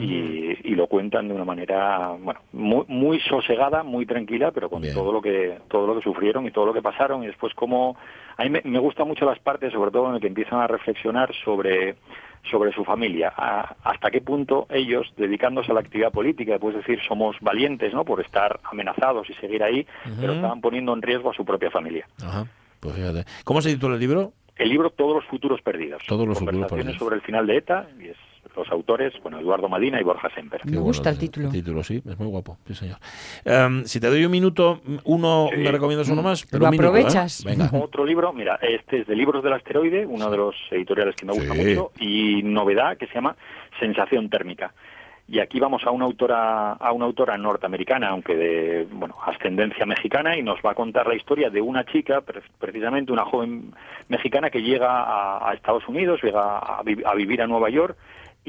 y, 0.00 0.56
y 0.64 0.74
lo 0.74 0.86
cuentan 0.86 1.28
de 1.28 1.34
una 1.34 1.44
manera 1.44 2.08
bueno 2.18 2.40
muy, 2.52 2.84
muy 2.88 3.20
sosegada, 3.20 3.82
muy 3.82 4.06
tranquila, 4.06 4.50
pero 4.52 4.70
con 4.70 4.80
Bien. 4.80 4.94
todo 4.94 5.12
lo 5.12 5.20
que 5.20 5.58
todo 5.68 5.86
lo 5.86 5.96
que 5.96 6.02
sufrieron 6.02 6.46
y 6.46 6.50
todo 6.50 6.64
lo 6.66 6.72
que 6.72 6.80
pasaron 6.80 7.24
y 7.24 7.26
después 7.26 7.52
cómo 7.54 7.96
a 8.36 8.44
mí 8.44 8.50
me, 8.50 8.62
me 8.64 8.78
gustan 8.78 9.08
mucho 9.08 9.26
las 9.26 9.38
partes, 9.40 9.72
sobre 9.72 9.90
todo 9.90 10.06
en 10.06 10.12
las 10.12 10.20
que 10.20 10.28
empiezan 10.28 10.60
a 10.60 10.66
reflexionar 10.68 11.34
sobre 11.44 11.96
sobre 12.50 12.72
su 12.72 12.84
familia, 12.84 13.32
a- 13.36 13.74
hasta 13.84 14.10
qué 14.10 14.20
punto 14.20 14.66
ellos, 14.70 15.12
dedicándose 15.16 15.70
a 15.70 15.74
la 15.74 15.80
actividad 15.80 16.10
política, 16.12 16.52
después 16.52 16.74
decir 16.76 16.98
somos 17.06 17.36
valientes, 17.40 17.92
¿no? 17.94 18.04
Por 18.04 18.20
estar 18.20 18.60
amenazados 18.70 19.28
y 19.30 19.34
seguir 19.34 19.62
ahí, 19.62 19.86
pero 20.20 20.32
estaban 20.34 20.60
poniendo 20.60 20.92
en 20.92 21.02
riesgo 21.02 21.30
a 21.30 21.34
su 21.34 21.44
propia 21.44 21.70
familia. 21.70 22.06
Ajá. 22.22 22.46
Pues 22.80 22.94
fíjate. 22.94 23.24
¿Cómo 23.44 23.60
se 23.60 23.70
titula 23.74 23.94
el 23.94 24.00
libro? 24.00 24.32
El 24.56 24.68
libro 24.70 24.90
Todos 24.90 25.14
los 25.16 25.24
futuros 25.26 25.60
perdidos. 25.62 26.02
Todos 26.06 26.26
los 26.26 26.38
futuros 26.38 26.54
Conversaciones 26.68 26.84
perdidos. 26.86 26.98
sobre 26.98 27.16
el 27.16 27.22
final 27.22 27.46
de 27.46 27.56
ETA, 27.56 27.86
y 28.00 28.08
es 28.08 28.16
los 28.56 28.68
autores, 28.70 29.12
bueno, 29.22 29.38
Eduardo 29.38 29.68
Madina 29.68 30.00
y 30.00 30.04
Borja 30.04 30.28
Semper. 30.34 30.60
Me 30.66 30.78
gusta 30.78 31.10
el 31.10 31.18
título. 31.18 31.48
título, 31.50 31.82
sí, 31.82 32.02
es 32.04 32.18
muy 32.18 32.28
guapo, 32.28 32.58
sí 32.66 32.74
señor. 32.74 32.98
Em, 33.44 33.84
si 33.84 34.00
te 34.00 34.08
doy 34.08 34.24
un 34.24 34.30
minuto, 34.32 34.80
uno, 35.04 35.48
Sí. 35.52 35.58
¿me 35.60 35.70
recomiendas 35.70 36.08
uno 36.08 36.22
más? 36.22 36.46
Lo 36.52 36.64
un 36.64 36.70
minuto, 36.70 36.88
¿eh? 36.96 37.00
aprovechas. 37.00 37.44
Venga. 37.44 37.70
Otro 37.82 38.04
libro, 38.04 38.32
mira, 38.32 38.58
este 38.62 39.00
es 39.00 39.06
de 39.06 39.16
Libros 39.16 39.42
del 39.44 39.52
Asteroide, 39.52 40.06
uno 40.06 40.30
de 40.30 40.36
los 40.36 40.54
editoriales 40.70 41.14
que 41.16 41.26
me 41.26 41.32
gusta 41.32 41.54
Sí. 41.54 41.60
mucho, 41.64 41.92
y 42.00 42.42
novedad 42.42 42.96
que 42.96 43.06
se 43.06 43.14
llama 43.14 43.36
Sensación 43.78 44.28
Térmica. 44.28 44.72
Y 45.30 45.40
aquí 45.40 45.60
vamos 45.60 45.82
a 45.84 45.90
una 45.90 46.06
autora, 46.06 46.72
a 46.72 46.90
una 46.92 47.04
autora 47.04 47.36
norteamericana, 47.36 48.08
aunque 48.08 48.34
de 48.34 48.86
bueno, 48.90 49.14
ascendencia 49.26 49.84
mexicana, 49.84 50.38
y 50.38 50.42
nos 50.42 50.58
va 50.64 50.70
a 50.70 50.74
contar 50.74 51.06
la 51.06 51.14
historia 51.16 51.50
de 51.50 51.60
una 51.60 51.84
chica, 51.84 52.22
pre- 52.22 52.40
precisamente 52.58 53.12
una 53.12 53.26
joven 53.26 53.74
mexicana 54.08 54.48
que 54.48 54.62
llega 54.62 54.88
a, 54.90 55.50
a 55.50 55.52
Estados 55.52 55.86
Unidos, 55.86 56.20
llega 56.22 56.40
a, 56.40 56.78
a 56.80 57.14
vivir 57.14 57.42
a 57.42 57.46
Nueva 57.46 57.68
York 57.68 57.98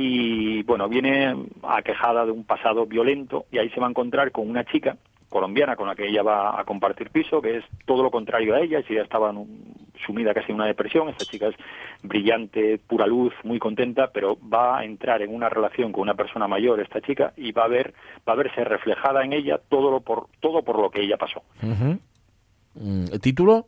y 0.01 0.63
bueno, 0.63 0.88
viene 0.88 1.35
aquejada 1.62 2.25
de 2.25 2.31
un 2.31 2.45
pasado 2.45 2.85
violento 2.85 3.47
y 3.51 3.57
ahí 3.57 3.69
se 3.71 3.81
va 3.81 3.88
a 3.88 3.89
encontrar 3.89 4.31
con 4.31 4.49
una 4.49 4.63
chica 4.63 4.95
colombiana 5.27 5.75
con 5.75 5.88
la 5.88 5.95
que 5.95 6.07
ella 6.07 6.23
va 6.23 6.57
a 6.57 6.63
compartir 6.63 7.09
piso, 7.09 7.41
que 7.41 7.57
es 7.57 7.65
todo 7.85 8.01
lo 8.01 8.09
contrario 8.09 8.55
a 8.55 8.62
ella, 8.62 8.81
si 8.88 8.93
ella 8.93 9.03
estaba 9.03 9.33
sumida 10.05 10.33
casi 10.33 10.53
en 10.53 10.55
una 10.55 10.67
depresión, 10.67 11.09
esta 11.09 11.25
chica 11.25 11.47
es 11.49 11.55
brillante, 12.01 12.77
pura 12.77 13.05
luz, 13.05 13.33
muy 13.43 13.59
contenta, 13.59 14.09
pero 14.13 14.38
va 14.41 14.79
a 14.79 14.85
entrar 14.85 15.21
en 15.21 15.35
una 15.35 15.49
relación 15.49 15.91
con 15.91 16.03
una 16.03 16.13
persona 16.13 16.47
mayor, 16.47 16.79
esta 16.79 17.01
chica, 17.01 17.33
y 17.35 17.51
va 17.51 17.65
a 17.65 17.67
ver, 17.67 17.93
va 18.27 18.33
a 18.33 18.38
verse 18.38 18.63
reflejada 18.63 19.25
en 19.25 19.33
ella 19.33 19.59
todo 19.67 19.91
lo 19.91 19.99
por, 19.99 20.27
todo 20.39 20.63
por 20.63 20.79
lo 20.79 20.89
que 20.91 21.01
ella 21.01 21.17
pasó. 21.17 21.43
¿El 21.62 23.19
título? 23.19 23.67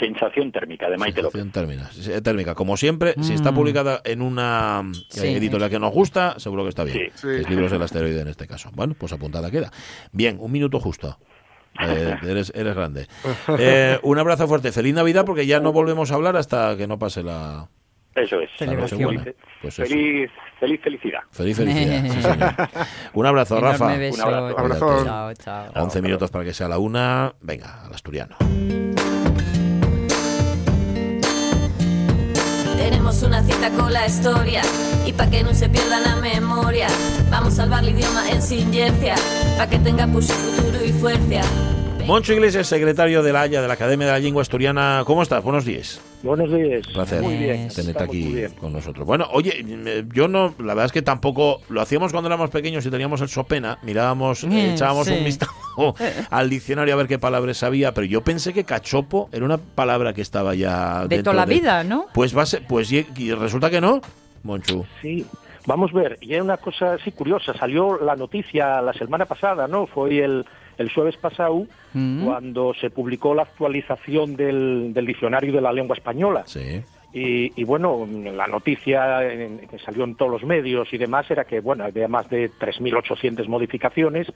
Sensación 0.00 0.50
térmica 0.50 0.88
de 0.90 0.96
Maite 0.96 1.22
López. 1.22 1.40
Sensación 1.40 1.52
térmica. 1.52 2.22
Térmica. 2.22 2.54
Como 2.54 2.76
siempre, 2.76 3.14
si 3.20 3.34
está 3.34 3.52
publicada 3.52 4.00
en 4.04 4.22
una 4.22 4.82
Sí. 5.10 5.28
editorial 5.28 5.70
que 5.70 5.78
nos 5.78 5.92
gusta, 5.92 6.38
seguro 6.40 6.62
que 6.64 6.70
está 6.70 6.82
bien. 6.84 7.10
Sí. 7.14 7.28
Es 7.28 7.48
Libros 7.48 7.70
del 7.70 7.82
Asteroide 7.82 8.20
en 8.22 8.28
este 8.28 8.46
caso. 8.46 8.70
Bueno, 8.74 8.94
pues 8.98 9.12
apuntada 9.12 9.50
queda. 9.50 9.70
Bien, 10.12 10.38
un 10.40 10.50
minuto 10.50 10.80
justo. 10.80 11.18
Eh, 11.80 12.16
eres, 12.24 12.52
eres 12.56 12.74
grande. 12.74 13.06
Eh, 13.58 13.98
un 14.02 14.18
abrazo 14.18 14.48
fuerte. 14.48 14.72
Feliz 14.72 14.92
Navidad 14.94 15.24
porque 15.24 15.46
ya 15.46 15.60
no 15.60 15.72
volvemos 15.72 16.10
a 16.10 16.14
hablar 16.16 16.36
hasta 16.36 16.76
que 16.76 16.86
no 16.86 16.98
pase 16.98 17.22
la... 17.22 17.68
Eso 18.14 18.40
es. 18.40 18.50
Feliz, 18.58 18.76
Pues 19.62 19.78
eso. 19.78 19.86
feliz, 19.86 20.30
feliz 20.58 20.80
felicidad. 20.82 21.20
Feliz 21.30 21.56
felicidad. 21.56 22.02
sí, 22.10 22.22
señor. 22.22 22.54
Un 23.14 23.26
abrazo, 23.26 23.60
Rafa. 23.60 23.96
beso. 23.96 24.26
Un 24.26 24.34
abrazo. 24.34 24.58
Abrazo. 24.58 25.04
Chao, 25.04 25.34
chao. 25.34 25.72
11 25.84 26.02
minutos 26.02 26.30
para 26.30 26.44
que 26.44 26.52
sea 26.52 26.66
la 26.68 26.78
una. 26.78 27.32
Venga, 27.40 27.84
al 27.84 27.94
asturiano. 27.94 28.36
Tenemos 32.80 33.22
una 33.22 33.42
cita 33.42 33.70
con 33.72 33.92
la 33.92 34.06
historia 34.06 34.62
y 35.04 35.12
pa' 35.12 35.26
que 35.26 35.42
no 35.42 35.52
se 35.52 35.68
pierda 35.68 36.00
la 36.00 36.16
memoria. 36.16 36.88
Vamos 37.30 37.52
a 37.52 37.56
salvar 37.56 37.84
el 37.84 37.90
idioma 37.90 38.30
en 38.30 38.40
silencia, 38.40 39.16
pa' 39.58 39.66
que 39.66 39.78
tenga 39.78 40.06
pulso, 40.06 40.32
futuro 40.32 40.82
y 40.82 40.90
fuerza. 40.90 41.42
Moncho 42.06 42.32
Iglesias, 42.32 42.66
secretario 42.66 43.22
de 43.22 43.32
la 43.32 43.42
Haya 43.42 43.62
de 43.62 43.68
la 43.68 43.74
Academia 43.74 44.06
de 44.08 44.12
la 44.14 44.18
Lengua 44.18 44.42
Asturiana. 44.42 45.02
¿Cómo 45.06 45.22
estás? 45.22 45.44
Buenos 45.44 45.64
días. 45.64 46.00
Buenos 46.24 46.50
días. 46.52 46.84
Un 46.88 46.92
placer 46.94 47.22
Muy 47.22 47.36
bien. 47.36 47.68
tenerte 47.68 47.80
estamos 47.92 48.08
muy 48.08 48.22
aquí 48.24 48.32
bien. 48.34 48.50
con 48.54 48.72
nosotros. 48.72 49.06
Bueno, 49.06 49.26
oye, 49.32 49.64
eh, 49.64 50.04
yo 50.12 50.26
no, 50.26 50.52
la 50.58 50.74
verdad 50.74 50.86
es 50.86 50.92
que 50.92 51.02
tampoco 51.02 51.60
lo 51.68 51.80
hacíamos 51.80 52.10
cuando 52.10 52.26
éramos 52.28 52.50
pequeños 52.50 52.84
y 52.84 52.90
teníamos 52.90 53.20
el 53.20 53.28
sopena, 53.28 53.78
mirábamos, 53.82 54.42
eh, 54.42 54.48
Mm, 54.48 54.56
echábamos 54.74 55.06
sí. 55.06 55.14
un 55.14 55.24
vistazo 55.24 55.52
al 56.30 56.50
diccionario 56.50 56.94
a 56.94 56.96
ver 56.96 57.06
qué 57.06 57.18
palabras 57.20 57.58
sabía, 57.58 57.94
pero 57.94 58.06
yo 58.06 58.22
pensé 58.22 58.52
que 58.52 58.64
cachopo 58.64 59.28
era 59.32 59.44
una 59.44 59.58
palabra 59.58 60.12
que 60.12 60.22
estaba 60.22 60.54
ya 60.56 61.06
De 61.06 61.22
toda 61.22 61.36
la 61.36 61.46
vida, 61.46 61.84
¿no? 61.84 62.06
Pues 62.12 62.36
va 62.36 62.42
a 62.42 62.46
ser, 62.46 62.66
pues 62.66 62.90
y, 62.90 63.06
y 63.16 63.32
resulta 63.34 63.70
que 63.70 63.80
no, 63.80 64.00
Monchu. 64.42 64.84
Sí, 65.00 65.24
vamos 65.64 65.92
a 65.94 65.98
ver, 65.98 66.18
y 66.20 66.34
es 66.34 66.42
una 66.42 66.56
cosa 66.56 66.94
así 66.94 67.12
curiosa, 67.12 67.54
salió 67.56 68.00
la 68.02 68.16
noticia 68.16 68.82
la 68.82 68.92
semana 68.94 69.26
pasada, 69.26 69.68
¿no? 69.68 69.86
Fue 69.86 70.18
el, 70.18 70.44
el 70.80 70.92
jueves 70.92 71.16
pasado 71.16 71.66
Mm. 71.92 72.24
cuando 72.24 72.72
se 72.74 72.88
publicó 72.90 73.34
la 73.34 73.42
actualización 73.42 74.36
del, 74.36 74.92
del 74.94 75.06
diccionario 75.06 75.52
de 75.52 75.60
la 75.60 75.72
lengua 75.72 75.96
española. 75.96 76.44
Sí. 76.46 76.82
Y, 77.12 77.60
y, 77.60 77.64
bueno, 77.64 78.06
la 78.08 78.46
noticia 78.46 79.24
en- 79.32 79.58
que 79.68 79.78
salió 79.80 80.04
en 80.04 80.14
todos 80.14 80.30
los 80.30 80.44
medios 80.44 80.92
y 80.92 80.98
demás 80.98 81.28
era 81.30 81.44
que, 81.44 81.58
bueno, 81.60 81.82
había 81.84 82.06
más 82.06 82.28
de 82.30 82.48
3.800 82.50 83.48
modificaciones 83.48 84.28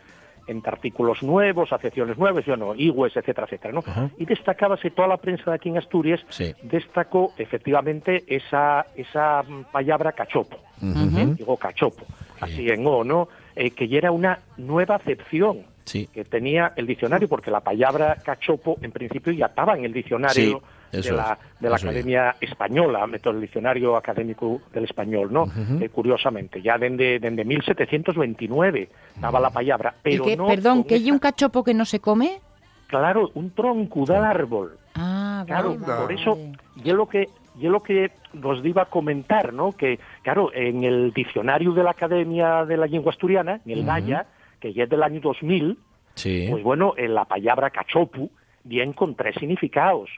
entre 0.48 0.72
artículos 0.72 1.22
nuevos, 1.22 1.72
acepciones 1.72 2.18
nuevas, 2.18 2.44
bueno, 2.44 2.74
IWES, 2.74 3.16
etcétera, 3.16 3.46
etcétera, 3.46 3.72
¿no? 3.72 3.80
Ajá. 3.86 4.10
Y 4.18 4.26
destacábase 4.26 4.90
toda 4.90 5.08
la 5.08 5.16
prensa 5.16 5.50
de 5.50 5.54
aquí 5.56 5.68
en 5.70 5.78
Asturias, 5.78 6.20
Sí. 6.28 6.52
destacó 6.64 7.32
efectivamente 7.38 8.24
esa, 8.26 8.84
esa 8.96 9.42
palabra 9.72 10.12
cachopo. 10.12 10.58
Digo 10.80 11.56
cachopo, 11.56 12.04
así 12.40 12.68
en 12.68 12.86
O, 12.86 13.04
¿no? 13.04 13.28
Eh, 13.56 13.70
que 13.70 13.86
ya 13.88 13.98
era 13.98 14.10
una 14.12 14.40
nueva 14.58 14.96
acepción 14.96 15.62
Sí. 15.84 16.06
que 16.12 16.24
tenía 16.24 16.72
el 16.76 16.86
diccionario, 16.86 17.28
porque 17.28 17.50
la 17.50 17.60
palabra 17.60 18.16
cachopo 18.24 18.78
en 18.80 18.90
principio 18.90 19.32
ya 19.32 19.46
estaba 19.46 19.76
en 19.76 19.84
el 19.84 19.92
diccionario 19.92 20.62
Sí, 20.90 21.00
de 21.02 21.12
la, 21.12 21.38
es, 21.52 21.60
de 21.60 21.68
la 21.68 21.76
es. 21.76 21.82
Academia 21.84 22.36
Española, 22.40 23.06
el 23.24 23.40
diccionario 23.40 23.96
académico 23.96 24.60
del 24.72 24.84
español, 24.84 25.32
¿no? 25.32 25.44
Eh, 25.80 25.88
curiosamente, 25.90 26.62
ya 26.62 26.78
desde, 26.78 27.18
desde 27.18 27.44
1729 27.44 28.88
estaba 29.14 29.40
la 29.40 29.50
palabra, 29.50 29.94
¿Y 30.04 30.10
pero 30.10 30.24
qué- 30.24 30.36
no 30.36 30.46
perdón, 30.46 30.84
¿que 30.84 30.94
hay 30.94 31.10
un 31.10 31.18
cachopo 31.18 31.62
que 31.64 31.74
no 31.74 31.84
se 31.84 32.00
come? 32.00 32.40
Claro, 32.86 33.30
un 33.34 33.50
tronco 33.50 34.04
del 34.04 34.22
árbol. 34.24 34.78
Ah, 34.94 35.42
Claro, 35.46 35.76
vale, 35.78 36.00
por 36.02 36.12
eso 36.12 36.38
yo 36.76 36.94
lo 36.94 37.06
que 37.06 37.28
yo 37.56 37.70
lo 37.70 37.82
que 37.82 38.10
os 38.42 38.64
iba 38.64 38.82
a 38.82 38.86
comentar, 38.86 39.52
¿no? 39.52 39.72
Que 39.72 39.98
claro, 40.22 40.50
en 40.54 40.82
el 40.84 41.12
diccionario 41.12 41.72
de 41.72 41.82
la 41.84 41.90
Academia 41.90 42.64
de 42.64 42.76
la 42.76 42.86
Lengua 42.86 43.12
Asturiana, 43.12 43.60
en 43.64 43.70
el 43.72 43.84
Gaya, 43.84 44.26
que 44.64 44.72
ya 44.72 44.84
es 44.84 44.88
del 44.88 45.02
año 45.02 45.20
2000, 45.20 45.76
Sí. 46.14 46.46
pues 46.50 46.62
bueno, 46.62 46.94
en 46.96 47.12
la 47.12 47.26
palabra 47.26 47.68
cachopu 47.68 48.30
bien 48.62 48.94
con 48.94 49.14
tres 49.14 49.34
significados. 49.38 50.08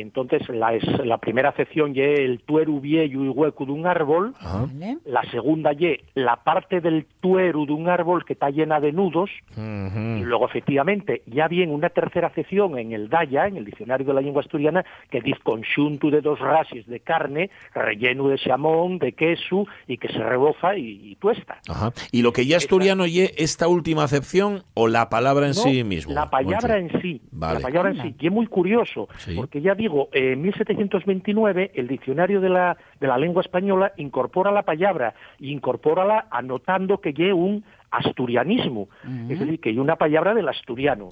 Entonces, 0.00 0.48
la, 0.48 0.74
es, 0.74 0.84
la 1.04 1.18
primera 1.18 1.50
acepción 1.50 1.94
ye 1.94 2.24
el 2.24 2.40
tueru 2.40 2.80
viejo 2.80 3.24
y 3.24 3.28
hueco 3.28 3.64
de 3.66 3.72
un 3.72 3.86
árbol. 3.86 4.34
Vale. 4.42 4.98
la 5.04 5.22
segunda 5.30 5.72
ye 5.72 6.00
la 6.14 6.36
parte 6.42 6.80
del 6.80 7.06
tueru 7.20 7.66
de 7.66 7.72
un 7.72 7.88
árbol 7.88 8.24
que 8.24 8.32
está 8.34 8.50
llena 8.50 8.80
de 8.80 8.92
nudos, 8.92 9.30
y 9.56 9.60
Ujú. 9.60 10.24
luego, 10.24 10.46
efectivamente, 10.46 11.22
ya 11.26 11.48
bien 11.48 11.70
una 11.70 11.88
tercera 11.90 12.28
acepción 12.28 12.78
en 12.78 12.92
el 12.92 13.08
Daya, 13.08 13.46
en 13.46 13.56
el 13.56 13.64
diccionario 13.64 14.06
de 14.06 14.14
la 14.14 14.20
lengua 14.20 14.40
asturiana, 14.42 14.84
que 15.10 15.20
dice 15.20 15.38
conjunto 15.42 16.10
de 16.10 16.20
dos 16.20 16.38
rasis 16.40 16.86
de 16.86 17.00
carne, 17.00 17.50
relleno 17.74 18.28
de 18.28 18.38
jamón, 18.38 18.98
de 18.98 19.12
queso, 19.12 19.66
y 19.86 19.98
que 19.98 20.08
se 20.08 20.18
reboza 20.18 20.76
y, 20.76 21.12
y 21.12 21.16
tuesta. 21.16 21.58
Ajá. 21.68 21.92
¿Y 22.12 22.22
lo 22.22 22.32
que 22.32 22.46
ya 22.46 22.56
asturiano 22.56 23.06
y 23.06 23.20
esta 23.36 23.68
última 23.68 24.04
acepción 24.04 24.62
o 24.74 24.88
la 24.88 25.08
palabra 25.08 25.46
en 25.46 25.52
No, 25.54 25.62
sí 25.62 25.84
mismo? 25.84 26.12
La 26.12 26.30
palabra 26.30 26.78
en 26.78 26.90
sí. 27.00 27.20
Vale. 27.30 27.60
La 27.60 27.60
palabra 27.60 27.90
en 27.90 28.02
sí. 28.02 28.14
Y 28.18 28.26
es 28.26 28.32
muy 28.32 28.46
curioso, 28.46 29.08
Sí. 29.18 29.34
porque 29.36 29.60
ya 29.60 29.74
digo, 29.84 30.08
en 30.12 30.42
1729 30.42 31.70
el 31.74 31.86
diccionario 31.88 32.40
de 32.40 32.48
la, 32.48 32.76
de 33.00 33.06
la 33.06 33.18
lengua 33.18 33.42
española 33.42 33.92
incorpora 33.96 34.50
la 34.50 34.62
palabra 34.62 35.14
y 35.38 35.52
incorpórala 35.52 36.26
anotando 36.30 36.98
que 37.00 37.12
lleve 37.12 37.32
un 37.34 37.64
asturianismo, 37.90 38.88
es 39.28 39.38
decir, 39.38 39.60
que 39.60 39.68
hay 39.70 39.78
una 39.78 39.96
palabra 39.96 40.34
del 40.34 40.48
asturiano. 40.48 41.10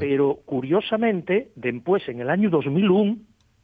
Pero 0.00 0.38
curiosamente, 0.44 1.50
después, 1.54 2.08
en 2.08 2.20
el 2.20 2.30
año 2.30 2.50
2001, 2.50 3.16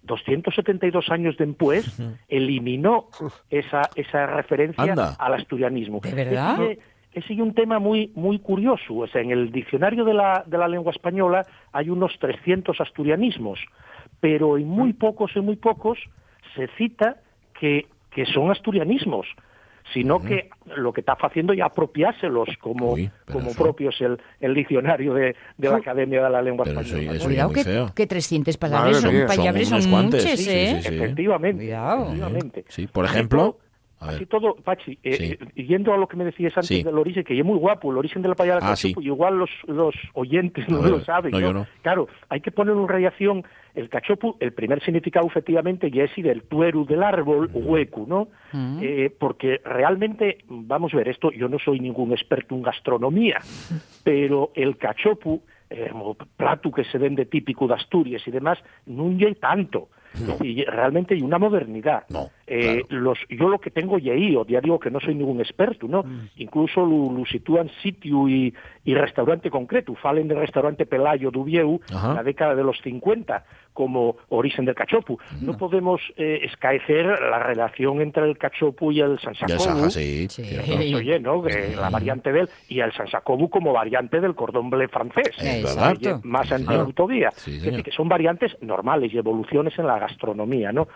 272 0.02 1.10
años 1.10 1.36
después, 1.36 2.00
eliminó 2.28 3.06
esa, 3.50 3.82
esa 3.96 4.26
referencia 4.26 4.84
Anda. 4.84 5.14
al 5.18 5.34
asturianismo. 5.34 6.00
¿De 6.02 6.14
verdad? 6.14 6.62
Ese- 6.62 6.78
ese 7.12 7.32
es 7.34 7.40
un 7.40 7.54
tema 7.54 7.80
muy 7.80 8.12
muy 8.14 8.38
curioso. 8.38 8.94
O 8.94 9.06
sea, 9.08 9.20
en 9.20 9.32
el 9.32 9.50
diccionario 9.50 10.04
de 10.04 10.14
la, 10.14 10.44
de 10.46 10.56
la 10.56 10.68
lengua 10.68 10.92
española 10.92 11.44
hay 11.72 11.90
unos 11.90 12.16
300 12.20 12.80
asturianismos, 12.80 13.58
pero 14.20 14.58
en 14.58 14.68
muy 14.68 14.92
pocos, 14.92 15.30
en 15.34 15.44
muy 15.44 15.56
pocos, 15.56 15.98
se 16.54 16.68
cita 16.78 17.16
que, 17.58 17.86
que 18.10 18.26
son 18.26 18.50
asturianismos, 18.50 19.26
sino 19.92 20.20
que 20.20 20.50
lo 20.76 20.92
que 20.92 21.00
está 21.00 21.14
haciendo 21.20 21.52
es 21.52 21.60
apropiárselos 21.60 22.48
como, 22.60 22.92
Uy, 22.92 23.10
como 23.30 23.50
eso- 23.50 23.62
propios 23.62 24.00
el, 24.00 24.18
el 24.40 24.54
diccionario 24.54 25.14
de, 25.14 25.34
de 25.58 25.68
la 25.68 25.76
Academia 25.78 26.22
de 26.22 26.30
la 26.30 26.42
Lengua 26.42 26.64
Pero 26.64 26.80
Española. 26.80 27.12
eso 27.16 27.28
¿no? 27.28 27.34
ya 27.34 27.46
Cuidado 27.48 27.86
que, 27.94 28.02
que 28.02 28.06
300 28.06 28.56
palabras 28.56 29.02
Madre 29.02 29.18
son, 29.18 29.36
palabras 29.36 29.68
Son 29.68 29.82
son, 29.82 29.90
muchas, 29.90 30.22
sí, 30.40 30.50
¿eh? 30.50 30.76
sí, 30.76 30.88
sí. 30.88 30.94
Efectivamente. 30.94 31.64
Cuidado. 31.64 32.02
efectivamente. 32.04 32.64
Sí, 32.68 32.86
por 32.86 33.04
ejemplo. 33.04 33.58
Así 34.00 34.24
todo, 34.26 34.54
Pachi, 34.56 34.98
eh, 35.02 35.12
Sí. 35.14 35.38
eh, 35.56 35.64
yendo 35.64 35.92
a 35.92 35.98
lo 35.98 36.08
que 36.08 36.16
me 36.16 36.24
decías 36.24 36.56
antes 36.56 36.68
Sí. 36.68 36.82
del 36.82 36.96
origen, 36.96 37.22
que 37.22 37.38
es 37.38 37.44
muy 37.44 37.58
guapo, 37.58 37.90
el 37.92 37.98
origen 37.98 38.22
de 38.22 38.28
la 38.30 38.34
palabra 38.34 38.64
Ah, 38.66 38.70
cachopo, 38.70 39.00
sí. 39.00 39.06
y 39.06 39.10
igual 39.10 39.36
los, 39.38 39.50
los 39.66 39.94
oyentes 40.14 40.68
no 40.70 40.80
lo 40.82 41.00
saben. 41.04 41.32
no, 41.32 41.38
¿no? 41.40 41.46
yo 41.46 41.52
no. 41.52 41.66
Claro, 41.82 42.08
hay 42.30 42.40
que 42.40 42.50
poner 42.50 42.74
en 42.74 42.88
relación 42.88 43.44
el 43.74 43.88
cachopo, 43.88 44.36
el 44.40 44.52
primer 44.52 44.82
significado 44.82 45.26
efectivamente, 45.26 45.90
y 45.92 46.00
es 46.00 46.10
y 46.16 46.22
del 46.22 46.42
tueru 46.44 46.86
del 46.86 47.02
árbol, 47.02 47.50
hueco, 47.52 48.04
¿no? 48.08 48.28
Eh, 48.82 49.14
porque 49.18 49.60
realmente, 49.64 50.38
vamos 50.48 50.92
a 50.94 50.96
ver, 50.96 51.08
esto 51.08 51.30
yo 51.30 51.48
no 51.48 51.58
soy 51.58 51.78
ningún 51.78 52.12
experto 52.12 52.54
en 52.54 52.62
gastronomía, 52.62 53.38
pero 54.04 54.50
el 54.54 54.76
cachopo, 54.76 55.40
eh, 55.68 55.88
como 55.92 56.14
plato 56.14 56.72
que 56.72 56.84
se 56.84 56.98
vende 56.98 57.26
típico 57.26 57.68
de 57.68 57.74
Asturias 57.74 58.22
y 58.26 58.30
demás, 58.30 58.58
no 58.86 59.06
hay 59.08 59.34
tanto. 59.34 59.88
Y 60.42 60.64
realmente 60.64 61.14
hay 61.14 61.22
una 61.22 61.38
modernidad. 61.38 62.02
No, 62.08 62.30
Eh, 62.52 62.84
claro. 62.88 63.04
los, 63.04 63.18
yo 63.28 63.48
lo 63.48 63.60
que 63.60 63.70
tengo 63.70 63.96
y 63.98 64.10
ahí, 64.10 64.36
ya 64.48 64.60
digo 64.60 64.80
que 64.80 64.90
no 64.90 64.98
soy 64.98 65.14
ningún 65.14 65.40
experto, 65.40 65.86
¿no? 65.86 66.04
Incluso 66.36 66.84
lo, 66.84 67.12
lo 67.12 67.24
sitúan 67.24 67.70
sitio 67.80 68.28
y, 68.28 68.52
y 68.84 68.94
restaurante 68.94 69.50
concreto. 69.50 69.94
Falen 69.94 70.26
del 70.26 70.38
restaurante 70.38 70.84
Pelayo 70.84 71.30
Dubieu 71.30 71.80
en 71.88 72.14
la 72.14 72.24
década 72.24 72.56
de 72.56 72.64
los 72.64 72.76
50 72.82 73.44
como 73.72 74.16
origen 74.28 74.64
del 74.64 74.74
cachopu. 74.74 75.18
No 75.40 75.56
podemos 75.56 76.00
eh, 76.16 76.40
escaecer 76.42 77.06
la 77.06 77.38
relación 77.38 78.00
entre 78.00 78.28
el 78.28 78.36
cachopu 78.36 78.90
y 78.92 79.00
el 79.00 79.18
sansacobu. 79.20 79.60
Saja, 79.60 79.90
sí. 79.90 80.28
Sí. 80.28 80.44
cierto. 80.44 80.96
Oye, 80.96 81.20
¿no? 81.20 81.42
Que 81.42 81.76
la 81.76 81.88
variante 81.88 82.32
de 82.32 82.40
él 82.40 82.48
y 82.68 82.80
el 82.80 82.92
sansacobu 82.92 83.48
como 83.48 83.72
variante 83.72 84.20
del 84.20 84.34
cordón 84.34 84.70
bleu 84.70 84.88
francés. 84.88 85.30
Es 85.38 85.62
verdad. 85.62 85.96
Oye, 85.98 86.14
más 86.24 86.48
Sí, 86.48 86.54
antiguo 86.54 86.92
todavía. 86.92 87.30
Sí, 87.36 87.56
es 87.56 87.62
decir, 87.62 87.84
que 87.84 87.92
son 87.92 88.08
variantes 88.08 88.56
normales 88.60 89.12
y 89.14 89.18
evoluciones 89.18 89.78
en 89.78 89.86
la 89.86 89.98
gastronomía, 89.98 90.72
¿no? 90.72 90.88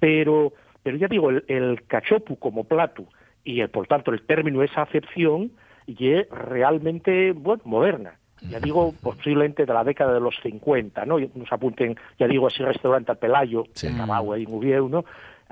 Pero, 0.00 0.52
pero 0.82 0.96
ya 0.96 1.08
digo, 1.08 1.30
el, 1.30 1.44
el 1.48 1.84
cachopu 1.86 2.36
como 2.36 2.64
plato 2.64 3.04
y 3.44 3.60
el, 3.60 3.70
por 3.70 3.86
tanto 3.86 4.12
el 4.12 4.22
término, 4.26 4.62
esa 4.62 4.82
acepción, 4.82 5.52
y 5.86 6.10
es 6.10 6.28
realmente, 6.30 7.32
bueno, 7.32 7.62
moderna. 7.64 8.18
Ya 8.50 8.58
digo, 8.58 8.92
posiblemente 9.00 9.64
de 9.64 9.72
la 9.72 9.84
década 9.84 10.14
de 10.14 10.20
los 10.20 10.34
50, 10.42 11.06
¿no? 11.06 11.18
Nos 11.20 11.52
apunten, 11.52 11.96
ya 12.18 12.26
digo, 12.26 12.48
ese 12.48 12.64
restaurante 12.64 13.12
al 13.12 13.18
Pelayo, 13.18 13.66
Sí. 13.74 13.86
en 13.86 13.96
Cabau, 13.96 14.34
en 14.34 14.52
Ubieu, 14.52 14.88
¿no? 14.88 15.04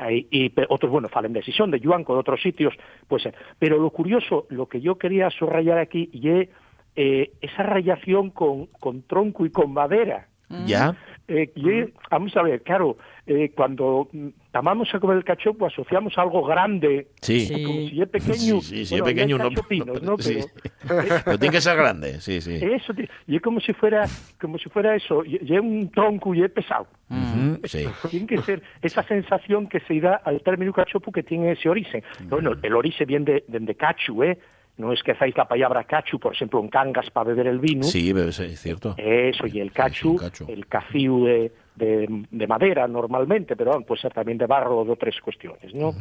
Y 0.08 0.52
otros, 0.68 0.90
bueno, 0.90 1.08
falen 1.08 1.32
de 1.32 1.42
Sison, 1.42 1.70
de 1.70 1.78
Yuanco, 1.78 2.14
de 2.14 2.20
otros 2.20 2.42
sitios, 2.42 2.74
pues, 3.06 3.26
eh, 3.26 3.34
pero 3.60 3.78
lo 3.78 3.90
curioso, 3.90 4.46
lo 4.48 4.66
que 4.66 4.80
yo 4.80 4.98
quería 4.98 5.30
subrayar 5.30 5.78
aquí, 5.78 6.08
y 6.12 6.30
es 6.30 6.48
eh, 6.96 7.32
esa 7.40 7.62
rayación 7.62 8.30
con, 8.30 8.66
con 8.66 9.02
tronco 9.02 9.46
y 9.46 9.50
con 9.50 9.72
madera. 9.72 10.26
Ya. 10.66 10.96
Eh, 11.28 11.52
y 11.54 11.70
es- 11.70 11.88
vamos 12.10 12.36
a 12.36 12.42
ver, 12.42 12.60
claro, 12.62 12.98
eh, 13.24 13.52
cuando 13.54 14.08
llamamos 14.52 14.92
a 14.92 14.98
comer 14.98 15.18
el 15.18 15.24
cachopo 15.24 15.64
asociamos 15.66 16.18
algo 16.18 16.42
grande, 16.44 17.06
Sí. 17.20 17.42
Sí. 17.46 17.62
como 17.62 17.78
si 17.88 18.02
es 18.02 18.08
pequeño. 18.08 18.34
Sí, 18.34 18.60
sí, 18.60 18.60
si 18.60 18.80
es 18.82 18.90
bueno, 18.90 19.06
hay 19.06 19.14
pequeño, 19.14 19.38
no. 19.38 19.48
cachopinos, 19.48 20.02
¿no? 20.02 20.18
sí. 20.18 20.40
Pero, 20.88 21.02
Pero 21.24 21.38
tiene 21.38 21.52
que 21.54 21.60
ser 21.60 21.76
grande, 21.76 22.20
sí, 22.20 22.40
sí. 22.40 22.58
eso, 22.60 22.92
y 23.28 23.36
es 23.36 23.42
como 23.42 23.60
si 23.60 23.72
fuera, 23.74 24.06
como 24.40 24.58
si 24.58 24.68
fuera 24.70 24.96
eso, 24.96 25.24
y, 25.24 25.38
y 25.40 25.54
es 25.54 25.60
un 25.60 25.88
tronco 25.92 26.34
y 26.34 26.42
es 26.42 26.50
pesado. 26.50 26.88
Ujú, 27.10 27.60
sí. 27.64 27.86
Tiene 28.10 28.26
que 28.26 28.38
ser 28.38 28.62
esa 28.82 29.04
sensación 29.04 29.68
que 29.68 29.78
se 29.80 30.00
da 30.00 30.16
al 30.24 30.42
término 30.42 30.72
cachopo 30.72 31.12
que 31.12 31.22
tiene 31.22 31.52
ese 31.52 31.68
origen. 31.68 32.02
Bueno, 32.24 32.54
el 32.60 32.74
origen 32.74 33.06
viene 33.06 33.24
de, 33.24 33.44
de, 33.46 33.60
de 33.60 33.74
cachu, 33.76 34.24
¿eh? 34.24 34.36
No 34.76 34.92
es 34.92 35.02
que 35.02 35.12
hacéis 35.12 35.36
la 35.36 35.46
palabra 35.46 35.84
cachu, 35.84 36.18
por 36.18 36.32
ejemplo, 36.32 36.58
en 36.60 36.68
cangas 36.68 37.10
para 37.10 37.28
beber 37.28 37.48
el 37.48 37.58
vino. 37.58 37.84
Sí, 37.84 38.12
pero 38.14 38.28
es 38.30 38.40
es 38.40 38.60
cierto. 38.60 38.94
Eso, 38.96 39.46
y 39.46 39.60
el 39.60 39.72
cachu, 39.72 40.12
sí, 40.18 40.24
cachu. 40.24 40.44
el 40.48 40.66
caciu 40.68 41.24
de, 41.26 41.52
de, 41.74 42.24
de 42.30 42.46
madera 42.46 42.88
normalmente, 42.88 43.56
pero 43.56 43.72
bueno, 43.72 43.84
puede 43.84 44.00
ser 44.00 44.14
también 44.14 44.38
de 44.38 44.46
barro 44.46 44.78
o 44.78 44.84
de 44.86 44.92
otras 44.92 45.14
cuestiones, 45.20 45.74
¿no? 45.74 45.94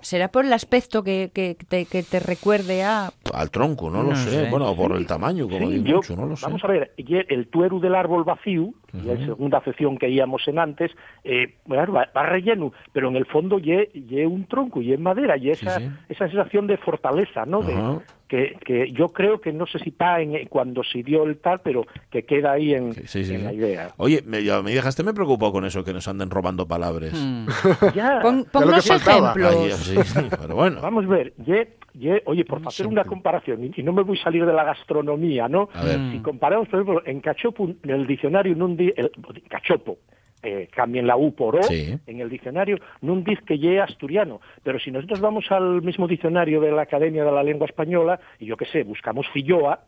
¿Será 0.00 0.28
por 0.28 0.44
el 0.44 0.52
aspecto 0.52 1.04
que, 1.04 1.30
que 1.32 1.56
te, 1.68 1.84
que 1.84 2.02
te 2.02 2.18
recuerde 2.18 2.82
a...? 2.82 3.10
Al 3.32 3.50
tronco, 3.52 3.90
no, 3.90 4.02
lo 4.02 4.10
No 4.10 4.16
sé. 4.16 4.30
sé. 4.30 4.50
Bueno, 4.50 4.74
por 4.74 4.92
el 4.96 5.06
tamaño, 5.06 5.46
como 5.48 5.68
Sí, 5.68 5.74
digo 5.74 5.84
yo- 5.86 5.96
mucho, 5.96 6.16
no 6.16 6.26
lo 6.26 6.36
sé. 6.36 6.46
Vamos 6.46 6.64
a 6.64 6.66
ver, 6.68 6.94
el 6.96 7.48
tuero 7.48 7.78
del 7.78 7.94
árbol 7.94 8.24
vacío, 8.24 8.70
y 8.92 9.02
la 9.06 9.16
segunda 9.24 9.58
acepción 9.58 9.98
que 9.98 10.08
íbamos 10.08 10.46
en 10.48 10.58
antes, 10.58 10.90
eh, 11.24 11.54
bueno, 11.66 11.92
va, 11.92 12.08
va 12.16 12.22
relleno, 12.24 12.72
pero 12.92 13.08
en 13.08 13.16
el 13.16 13.26
fondo 13.26 13.58
ye, 13.58 13.90
ye 13.92 14.26
un 14.26 14.46
tronco, 14.46 14.80
y 14.80 14.92
en 14.92 15.02
madera, 15.02 15.36
y 15.36 15.50
esa, 15.50 15.78
sí. 15.78 15.88
esa 16.08 16.28
sensación 16.28 16.66
de 16.66 16.76
fortaleza, 16.78 17.44
¿no? 17.46 17.62
De- 17.62 17.74
Ajá. 17.74 18.00
que, 18.28 18.56
que 18.64 18.90
yo 18.90 19.10
creo 19.10 19.40
que 19.40 19.52
no 19.52 19.66
sé 19.66 19.78
si 19.78 19.90
está 19.90 20.20
en, 20.20 20.46
cuando 20.48 20.82
se 20.82 21.02
dio 21.04 21.22
el 21.24 21.38
tal, 21.38 21.60
pero 21.62 21.86
que 22.10 22.24
queda 22.24 22.52
ahí 22.52 22.74
en, 22.74 22.92
Sí, 22.94 23.02
sí, 23.06 23.18
en 23.20 23.24
sí. 23.26 23.38
la 23.38 23.52
idea. 23.52 23.90
Oye, 23.98 24.20
me, 24.26 24.42
ya 24.42 24.62
me 24.62 24.72
dejaste 24.72 25.04
me 25.04 25.14
preocupó 25.14 25.52
con 25.52 25.64
eso, 25.64 25.84
que 25.84 25.92
nos 25.92 26.08
anden 26.08 26.28
robando 26.30 26.66
palabras. 26.66 27.12
Mm. 27.14 27.46
Ya, 27.94 28.18
Pon, 28.22 28.44
ponnos. 28.50 28.90
Ay, 28.90 28.96
ejemplos. 28.96 29.74
sí, 29.76 29.96
sí, 30.02 30.20
pero 30.40 30.56
bueno. 30.56 30.80
vamos 30.80 31.04
a 31.04 31.08
ver, 31.08 31.34
ye, 31.46 31.76
ye- 31.94 32.22
oye, 32.26 32.44
por 32.44 32.60
hacer 32.66 32.88
una 32.88 33.04
comparación, 33.04 33.62
y, 33.62 33.70
y 33.76 33.82
no 33.84 33.92
me 33.92 34.02
voy 34.02 34.18
a 34.18 34.22
salir 34.24 34.44
de 34.44 34.52
la 34.52 34.64
gastronomía, 34.64 35.46
¿no? 35.48 35.68
A 35.72 35.84
ver. 35.84 36.00
Si 36.10 36.18
comparamos, 36.18 36.66
por 36.68 36.80
ejemplo, 36.80 37.02
en 37.06 37.20
cachopo, 37.20 37.68
en 37.82 37.90
el 37.90 38.06
diccionario, 38.08 38.56
nun 38.56 38.76
di, 38.76 38.85
el, 38.96 39.10
cachopo, 39.48 39.98
eh, 40.42 40.68
cambien 40.70 41.06
la 41.06 41.16
U 41.16 41.34
por 41.34 41.56
O, 41.56 41.68
Sí. 41.68 41.98
en 42.06 42.20
el 42.20 42.28
diccionario, 42.28 42.78
nun 43.00 43.24
diz 43.24 43.40
que 43.42 43.58
ye 43.58 43.80
asturiano. 43.80 44.40
Pero 44.62 44.78
si 44.78 44.90
nosotros 44.90 45.20
vamos 45.20 45.50
al 45.50 45.82
mismo 45.82 46.06
diccionario 46.06 46.60
de 46.60 46.70
la 46.72 46.82
Academia 46.82 47.24
de 47.24 47.32
la 47.32 47.42
Lengua 47.42 47.66
Española, 47.66 48.20
y 48.38 48.46
yo 48.46 48.56
qué 48.56 48.66
sé, 48.66 48.84
buscamos 48.84 49.26
filloa, 49.30 49.80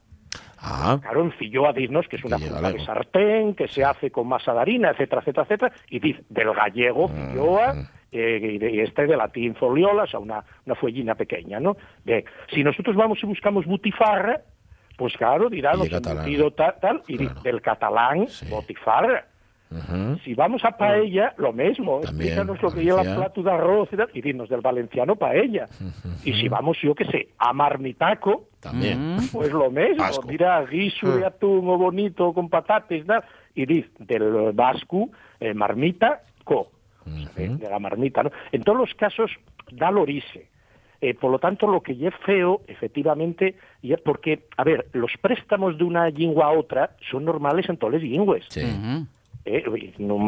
Ah, 0.61 0.99
claro, 1.01 1.23
en 1.23 1.31
filloa 1.33 1.73
diznos 1.73 2.09
que 2.09 2.17
es 2.17 2.25
una 2.25 2.37
fruta 2.39 2.73
de 2.73 2.81
sartén, 2.85 3.55
que 3.55 3.69
se 3.69 3.85
hace 3.85 4.11
con 4.11 4.27
masa 4.27 4.53
de 4.55 4.61
harina, 4.61 4.91
etcétera, 4.91 5.21
etcétera, 5.21 5.45
etcétera, 5.45 5.73
y 5.89 6.01
diz 6.01 6.17
del 6.29 6.53
gallego 6.53 7.07
Mm, 7.09 7.13
filloa, 7.31 7.75
eh, 8.11 8.41
y, 8.55 8.59
de- 8.59 8.71
y 8.73 8.81
este 8.81 9.07
de 9.07 9.17
latín 9.17 9.55
foliola, 9.55 10.03
o 10.03 10.07
sea, 10.09 10.19
una, 10.19 10.43
una 10.67 10.75
fuellina 10.75 11.15
pequeña, 11.15 11.61
¿no? 11.61 11.77
Bien, 12.05 12.25
si 12.53 12.65
nosotros 12.65 12.97
vamos 12.97 13.23
y 13.23 13.27
buscamos 13.27 13.67
butifarra, 13.67 14.41
pues 14.99 15.17
claro, 15.17 15.49
de 15.49 15.63
catalán. 15.63 16.19
embutido 16.19 16.51
tal, 16.51 16.75
tal, 16.81 17.03
y 17.07 17.17
diz 17.17 17.29
Claro. 17.29 17.43
del 17.43 17.63
catalán, 17.63 18.29
Sí. 18.29 18.47
botifarra. 18.51 19.25
ujú. 19.71 20.19
Si 20.25 20.35
vamos 20.35 20.65
a 20.65 20.73
paella, 20.73 21.35
lo 21.37 21.53
mismo. 21.53 22.01
También, 22.01 22.33
Explícanos 22.39 22.63
lo 22.63 22.71
que 22.73 22.83
lleva 22.85 23.03
el 23.03 23.15
plato 23.15 23.43
de 23.43 23.51
arroz 23.53 23.89
y, 23.93 23.97
tal, 23.97 24.09
y 24.15 24.23
dinos 24.23 24.49
del 24.49 24.61
valenciano 24.63 25.15
paella. 25.15 25.67
Y 26.25 26.33
si 26.33 26.49
vamos, 26.49 26.79
yo 26.83 26.95
qué 26.95 27.05
sé, 27.05 27.29
a 27.39 27.53
marmitaco, 27.53 28.49
También. 28.61 29.17
pues 29.31 29.53
lo 29.53 29.71
mismo. 29.71 29.99
Vasco. 29.99 30.27
Mira, 30.27 30.65
guiso 30.65 31.17
de 31.17 31.27
atún 31.27 31.69
o 31.69 31.77
bonito 31.79 32.33
con 32.33 32.49
patates, 32.49 33.07
tal, 33.07 33.23
y 33.55 33.67
dice 33.67 33.91
del 33.99 34.53
vasco, 34.53 35.11
eh, 35.39 35.53
marmita, 35.55 36.23
co, 36.45 36.71
o 37.05 37.11
sea, 37.11 37.29
de, 37.37 37.49
de 37.57 37.69
la 37.71 37.79
marmita, 37.79 38.23
¿no? 38.23 38.31
En 38.53 38.63
todos 38.65 38.79
los 38.79 38.95
casos, 38.95 39.31
da 39.71 39.91
lorice. 39.91 40.49
Eh, 41.01 41.15
por 41.15 41.31
lo 41.31 41.39
tanto, 41.39 41.67
lo 41.69 41.81
que 41.81 41.93
es 41.93 42.15
feo, 42.27 42.63
efectivamente, 42.67 43.55
es 43.83 44.01
porque, 44.01 44.47
a 44.57 44.65
ver, 44.65 44.89
los 44.93 45.13
préstamos 45.21 45.79
de 45.79 45.85
una 45.85 46.09
lengua 46.11 46.47
a 46.47 46.51
otra 46.51 46.97
son 47.11 47.25
normales 47.25 47.69
en 47.69 47.77
todas 47.77 47.95
las 47.95 48.03
lenguas. 48.03 48.43
Sí. 48.49 48.63
Eh, 49.51 49.65
y 49.99 50.03
no, 50.03 50.19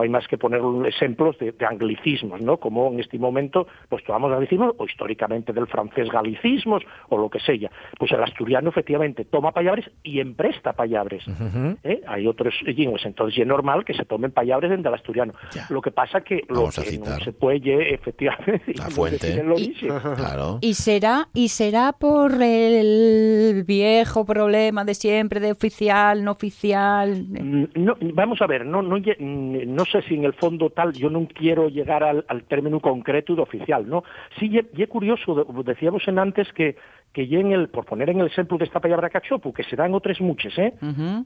hay 0.00 0.08
más 0.08 0.28
que 0.28 0.38
poner 0.38 0.60
ejemplos 0.86 1.36
de, 1.38 1.52
de 1.52 1.66
anglicismos, 1.66 2.40
¿no? 2.40 2.58
Como 2.58 2.88
en 2.92 3.00
este 3.00 3.18
momento, 3.18 3.66
pues 3.88 4.04
tomamos 4.04 4.32
anglicismos, 4.32 4.74
o 4.78 4.84
históricamente 4.86 5.52
del 5.52 5.66
francés 5.66 6.08
galicismos, 6.10 6.82
o 7.08 7.18
lo 7.18 7.28
que 7.28 7.40
sea. 7.40 7.70
Pues 7.98 8.12
el 8.12 8.22
asturiano, 8.22 8.68
efectivamente, 8.70 9.24
toma 9.24 9.50
palabras 9.52 9.90
y 10.02 10.20
empresta 10.20 10.72
palabras. 10.72 11.24
¿eh? 11.82 12.00
Hay 12.06 12.26
otros 12.26 12.54
lenguas, 12.62 13.04
entonces 13.04 13.40
es 13.40 13.46
normal 13.46 13.84
que 13.84 13.94
se 13.94 14.04
tomen 14.04 14.30
palabras 14.30 14.70
del 14.70 14.94
asturiano. 14.94 15.32
Ya. 15.52 15.66
Lo 15.70 15.80
que 15.82 15.90
pasa 15.90 16.20
que 16.20 16.42
lo 16.48 16.60
Vamos 16.60 16.78
que 16.78 16.98
no 16.98 17.18
se 17.20 17.32
puede, 17.32 17.92
efectivamente, 17.94 18.72
La 18.76 18.84
fuente. 18.90 19.32
el 19.40 19.50
origen. 19.50 19.90
Claro. 20.16 20.58
¿Y 20.60 20.74
será, 20.74 21.28
¿Y 21.34 21.48
será 21.48 21.92
por 21.92 22.32
el 22.42 23.64
viejo 23.66 24.24
problema 24.24 24.84
de 24.84 24.94
siempre 24.94 25.40
de 25.40 25.52
oficial, 25.52 26.24
no 26.24 26.32
oficial? 26.32 27.26
Mm, 27.28 27.64
No, 27.74 27.96
vamos 28.14 28.40
a 28.42 28.46
ver, 28.46 28.59
no, 28.64 28.82
no, 28.82 28.96
mm, 28.98 29.74
no 29.74 29.84
sé 29.84 30.02
si 30.02 30.14
en 30.14 30.24
el 30.24 30.32
fondo 30.34 30.70
tal, 30.70 30.94
yo 30.94 31.10
no 31.10 31.26
quiero 31.26 31.68
llegar 31.68 32.02
al, 32.02 32.24
al 32.28 32.44
término 32.44 32.80
concreto 32.80 33.34
de 33.34 33.42
oficial, 33.42 33.88
¿no? 33.88 34.04
Sí, 34.38 34.50
y 34.74 34.82
es 34.82 34.88
curioso, 34.88 35.34
de- 35.34 35.62
decíamos 35.64 36.06
en 36.08 36.18
antes 36.18 36.52
que, 36.52 36.76
que 37.12 37.26
ye 37.26 37.40
en 37.40 37.52
el, 37.52 37.68
por 37.68 37.84
poner 37.84 38.10
en 38.10 38.20
el 38.20 38.26
ejemplo 38.26 38.58
de 38.58 38.64
esta 38.64 38.80
palabra 38.80 39.10
cachopo, 39.10 39.52
que 39.52 39.64
se 39.64 39.76
dan 39.76 39.94
otras 39.94 40.20
muchas, 40.20 40.56
¿eh? 40.58 40.74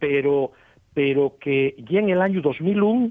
Pero, 0.01 0.53
pero 0.93 1.37
que 1.41 1.75
ya 1.91 2.01
en 2.01 2.11
el 2.11 2.21
año 2.23 2.41
2001, 2.41 3.11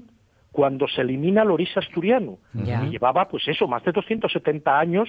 cuando 0.54 0.86
se 0.86 1.00
elimina 1.00 1.42
el 1.42 1.50
orisa 1.50 1.80
asturiano, 1.80 2.38
Ya. 2.52 2.84
y 2.84 2.90
llevaba, 2.90 3.26
pues 3.26 3.42
eso, 3.48 3.66
más 3.66 3.82
de 3.82 3.90
270 3.90 4.78
años 4.78 5.08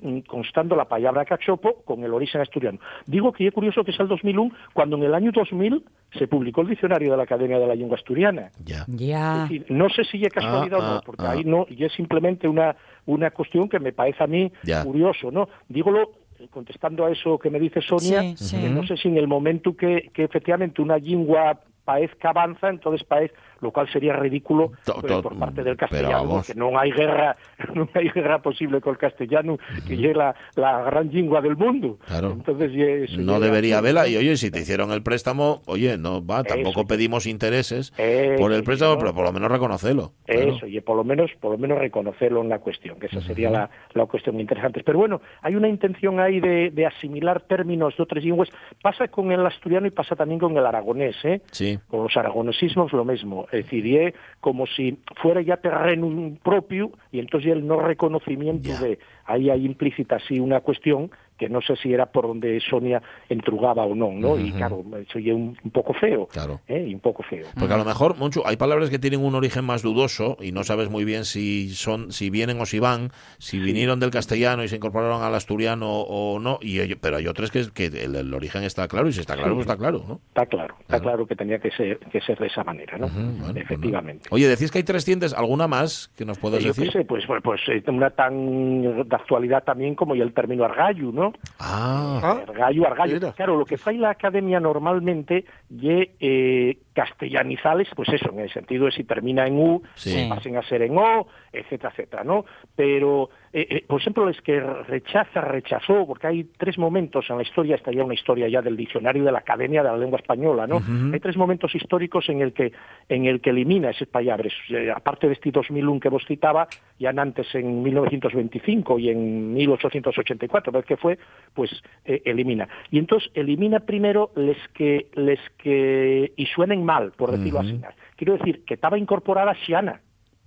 mm, 0.00 0.20
constando 0.20 0.74
la 0.74 0.86
palabra 0.86 1.26
cachopo 1.26 1.82
con 1.84 2.02
el 2.02 2.14
origen 2.14 2.40
asturiano. 2.40 2.78
Digo 3.04 3.30
que 3.30 3.46
es 3.46 3.52
curioso 3.52 3.84
que 3.84 3.90
es 3.90 4.00
el 4.00 4.08
2001, 4.08 4.50
cuando 4.72 4.96
en 4.96 5.02
el 5.02 5.14
año 5.14 5.32
2000 5.32 5.84
se 6.18 6.26
publicó 6.26 6.62
el 6.62 6.68
diccionario 6.68 7.10
de 7.10 7.16
la 7.18 7.24
Academia 7.24 7.58
de 7.58 7.66
la 7.66 7.74
Lengua 7.74 7.96
Asturiana. 7.98 8.50
Ya. 8.64 8.86
Ya. 8.88 9.34
Es 9.44 9.50
decir, 9.50 9.66
no 9.68 9.90
sé 9.90 10.02
si 10.04 10.22
es 10.24 10.32
casualidad 10.32 10.78
Ah, 10.80 10.84
o 10.88 10.90
no, 10.92 10.96
ah, 10.96 11.02
porque 11.04 11.26
ah. 11.26 11.30
ahí 11.32 11.44
no, 11.44 11.66
y 11.68 11.84
es 11.84 11.92
simplemente 11.92 12.48
una, 12.48 12.74
una 13.04 13.30
cuestión 13.32 13.68
que 13.68 13.78
me 13.78 13.92
parece 13.92 14.24
a 14.24 14.26
mí 14.26 14.50
curioso, 14.82 15.30
¿no? 15.30 15.50
Dígolo 15.68 16.10
eh, 16.38 16.48
contestando 16.50 17.04
a 17.04 17.10
eso 17.10 17.38
que 17.38 17.50
me 17.50 17.60
dice 17.60 17.82
Sonia, 17.82 18.22
Sí, 18.22 18.36
sí. 18.38 18.56
que 18.62 18.70
no 18.70 18.82
sé 18.86 18.96
si 18.96 19.08
en 19.08 19.18
el 19.18 19.28
momento 19.28 19.76
que, 19.76 20.10
que 20.14 20.24
efectivamente 20.24 20.80
una 20.80 20.96
lengua 20.96 21.60
parezca 21.86 22.30
avanza, 22.30 22.68
entonces 22.68 23.06
parece, 23.06 23.32
lo 23.60 23.70
cual 23.70 23.88
sería 23.90 24.12
ridículo 24.12 24.72
To- 24.84 25.00
to- 25.00 25.22
por 25.22 25.38
parte 25.38 25.62
del 25.62 25.76
castellano, 25.76 26.28
porque 26.28 26.54
no 26.54 26.76
hay 26.78 26.90
guerra, 26.90 27.36
no 27.74 27.88
hay 27.94 28.08
guerra 28.10 28.42
posible 28.42 28.80
con 28.80 28.92
el 28.92 28.98
castellano, 28.98 29.56
que 29.86 29.94
es 30.10 30.16
la, 30.16 30.34
la 30.56 30.82
gran 30.82 31.10
lengua 31.12 31.40
del 31.40 31.56
mundo. 31.56 31.98
Claro. 32.06 32.32
Entonces, 32.32 32.72
eso 32.74 33.20
No 33.20 33.40
debería 33.40 33.78
haberla. 33.78 34.08
Y 34.08 34.16
oye, 34.16 34.36
si 34.36 34.50
te 34.50 34.58
hicieron 34.60 34.90
el 34.90 35.02
préstamo, 35.02 35.62
oye, 35.66 35.96
no 35.96 36.26
va, 36.26 36.42
tampoco 36.42 36.80
Eso. 36.80 36.88
pedimos 36.88 37.26
intereses 37.26 37.92
Eso, 37.96 38.36
por 38.42 38.52
el 38.52 38.64
préstamo, 38.64 38.94
¿no? 38.94 38.98
pero 38.98 39.14
por 39.14 39.24
lo 39.24 39.32
menos 39.32 39.50
reconocelo. 39.50 40.12
Eso, 40.26 40.66
y 40.66 40.80
por 40.80 40.96
lo 40.96 41.04
menos, 41.04 41.30
por 41.40 41.52
lo 41.52 41.58
menos 41.58 41.78
reconocerlo 41.78 42.42
en 42.42 42.48
la 42.48 42.58
cuestión, 42.58 42.98
que 42.98 43.06
esa 43.06 43.20
sería 43.20 43.48
la, 43.48 43.70
la 43.94 44.06
cuestión 44.06 44.40
interesante. 44.40 44.82
Pero 44.84 44.98
bueno, 44.98 45.20
hay 45.40 45.54
una 45.54 45.68
intención 45.68 46.18
ahí 46.20 46.40
de, 46.40 46.70
de 46.70 46.84
asimilar 46.86 47.42
términos 47.42 47.96
de 47.96 48.02
otras 48.02 48.24
lenguas. 48.24 48.48
Pasa 48.82 49.06
con 49.08 49.30
el 49.30 49.46
asturiano 49.46 49.86
y 49.86 49.90
pasa 49.90 50.16
también 50.16 50.40
con 50.40 50.56
el 50.56 50.66
aragonés, 50.66 51.16
¿eh? 51.24 51.40
Sí. 51.52 51.75
Con 51.88 52.04
los 52.04 52.16
aragonesismos 52.16 52.92
lo 52.92 53.04
mismo. 53.04 53.46
Es 53.52 53.64
decir, 53.64 54.14
como 54.40 54.66
si 54.66 54.98
fuera 55.20 55.40
ya 55.40 55.56
terreno 55.56 56.36
propio 56.42 56.92
y 57.12 57.20
entonces 57.20 57.52
el 57.52 57.66
no 57.66 57.80
reconocimiento 57.80 58.68
de... 58.80 58.98
Ahí 59.24 59.50
hay 59.50 59.64
implícita 59.64 60.16
así 60.16 60.38
una 60.38 60.60
cuestión 60.60 61.10
que 61.38 61.48
no 61.48 61.60
sé 61.60 61.76
si 61.76 61.92
era 61.92 62.06
por 62.06 62.26
donde 62.26 62.60
Sonia 62.60 63.02
entrugaba 63.28 63.84
o 63.84 63.94
no, 63.94 64.10
¿no? 64.12 64.38
Y 64.38 64.52
claro, 64.52 64.84
eso 65.06 65.18
ya 65.18 65.32
es 65.32 65.36
un, 65.36 65.56
un 65.62 65.70
poco 65.70 65.92
feo, 65.94 66.26
Claro. 66.26 66.60
¿eh? 66.68 66.86
Y 66.88 66.94
un 66.94 67.00
poco 67.00 67.22
feo. 67.22 67.46
Porque 67.58 67.74
a 67.74 67.76
lo 67.76 67.84
mejor, 67.84 68.16
mucho, 68.16 68.46
hay 68.46 68.56
palabras 68.56 68.90
que 68.90 68.98
tienen 68.98 69.24
un 69.24 69.34
origen 69.34 69.64
más 69.64 69.82
dudoso 69.82 70.36
y 70.40 70.52
no 70.52 70.64
sabes 70.64 70.90
muy 70.90 71.04
bien 71.04 71.24
si 71.24 71.70
son, 71.70 72.12
si 72.12 72.30
vienen 72.30 72.60
o 72.60 72.66
si 72.66 72.78
van, 72.78 73.10
si 73.38 73.58
vinieron 73.58 74.00
del 74.00 74.10
castellano 74.10 74.64
y 74.64 74.68
se 74.68 74.76
incorporaron 74.76 75.22
al 75.22 75.34
asturiano 75.34 76.00
o 76.00 76.38
no, 76.38 76.58
y 76.60 76.80
ello- 76.80 76.96
pero 77.00 77.16
hay 77.16 77.26
otras 77.26 77.50
que, 77.50 77.64
que 77.74 77.86
el, 77.86 78.14
el 78.16 78.34
origen 78.34 78.62
está 78.64 78.88
claro 78.88 79.08
y 79.08 79.12
si 79.12 79.20
está 79.20 79.34
claro, 79.36 79.54
pues 79.54 79.66
está 79.66 79.76
claro, 79.76 80.04
¿no? 80.06 80.20
Está 80.28 80.46
claro, 80.46 80.74
está 80.80 80.86
Claro. 80.96 81.02
claro 81.02 81.26
que 81.26 81.36
tenía 81.36 81.58
que 81.58 81.70
ser, 81.70 81.98
que 81.98 82.20
ser 82.20 82.38
de 82.38 82.46
esa 82.46 82.64
manera, 82.64 82.98
¿no? 82.98 83.08
Bueno, 83.08 83.36
pues 83.52 83.56
Efectivamente. 83.56 84.28
Oye, 84.30 84.48
decís 84.48 84.70
que 84.70 84.78
hay 84.78 84.84
300, 84.84 85.34
¿alguna 85.34 85.66
más 85.68 86.08
que 86.16 86.24
nos 86.24 86.38
puedas 86.38 86.62
Yo 86.62 86.72
qué 86.72 86.80
decir? 86.82 86.92
sé, 86.92 87.04
pues, 87.04 87.24
pues, 87.26 87.42
pues, 87.42 87.60
eh, 87.68 87.82
una 87.88 88.10
tan 88.10 88.82
de 89.08 89.16
actualidad 89.16 89.64
también 89.64 89.94
como 89.94 90.14
ya 90.14 90.22
el 90.24 90.32
término 90.32 90.64
argallo, 90.64 91.12
¿no? 91.12 91.25
Ah, 91.58 92.20
Ah, 92.22 92.42
Argallo, 92.48 92.86
argallo. 92.86 93.14
mira. 93.14 93.32
Claro, 93.32 93.56
lo 93.56 93.64
que 93.64 93.76
fai 93.78 93.96
la 93.96 94.10
academia 94.10 94.60
normalmente 94.60 95.44
ye 95.68 96.16
eh, 96.20 96.78
castellanizales, 96.92 97.88
pues 97.94 98.08
eso, 98.10 98.30
en 98.30 98.40
el 98.40 98.50
sentido 98.52 98.86
de 98.86 98.92
si 98.92 99.04
termina 99.04 99.46
en 99.46 99.58
U, 99.58 99.82
Sí. 99.94 100.26
pasen 100.28 100.56
a 100.56 100.62
ser 100.62 100.82
en 100.82 100.96
O, 100.98 101.26
etcétera, 101.52 101.90
etcétera, 101.90 102.24
¿no? 102.24 102.44
Pero, 102.74 103.30
eh, 103.58 103.66
eh, 103.70 103.84
por 103.88 103.98
ejemplo, 103.98 104.28
es 104.28 104.38
que 104.42 104.60
rechaza, 104.60 105.40
rechazó, 105.40 106.06
porque 106.06 106.26
hay 106.26 106.44
tres 106.58 106.76
momentos 106.76 107.24
en 107.30 107.38
la 107.38 107.42
historia, 107.42 107.76
esta 107.76 107.90
ya 107.90 108.04
una 108.04 108.12
historia 108.12 108.48
ya 108.48 108.60
del 108.60 108.76
diccionario 108.76 109.24
de 109.24 109.32
la 109.32 109.38
Academia 109.38 109.82
de 109.82 109.88
la 109.88 109.96
Lengua 109.96 110.18
Española, 110.18 110.66
¿no? 110.66 110.82
Hay 111.10 111.18
tres 111.20 111.38
momentos 111.38 111.74
históricos 111.74 112.28
en 112.28 112.42
el 112.42 112.52
que 112.52 112.72
en 113.08 113.24
el 113.24 113.40
que 113.40 113.48
elimina 113.48 113.88
esas 113.88 114.08
palabras, 114.08 114.52
Eh, 114.68 114.92
aparte 114.94 115.26
de 115.26 115.32
este 115.32 115.50
2001 115.50 116.00
que 116.00 116.10
vos 116.10 116.22
citaba, 116.28 116.68
ya 116.98 117.14
antes 117.16 117.46
en 117.54 117.82
1925 117.82 118.98
y 118.98 119.08
en 119.08 119.54
1884, 119.54 120.70
vez 120.70 120.84
que 120.84 120.98
fue, 120.98 121.18
pues 121.54 121.70
eh, 122.04 122.20
elimina. 122.26 122.68
Y 122.90 122.98
entonces 122.98 123.30
elimina 123.32 123.80
primero 123.80 124.32
les 124.36 124.58
que 124.74 125.06
les 125.14 125.40
que 125.56 126.30
y 126.36 126.44
suenen 126.44 126.84
mal, 126.84 127.12
por 127.12 127.30
decirlo 127.30 127.60
así. 127.60 127.80
Quiero 128.16 128.34
decir 128.36 128.66
que 128.66 128.74
estaba 128.74 128.98
incorporada 128.98 129.54
Xiana. 129.54 130.02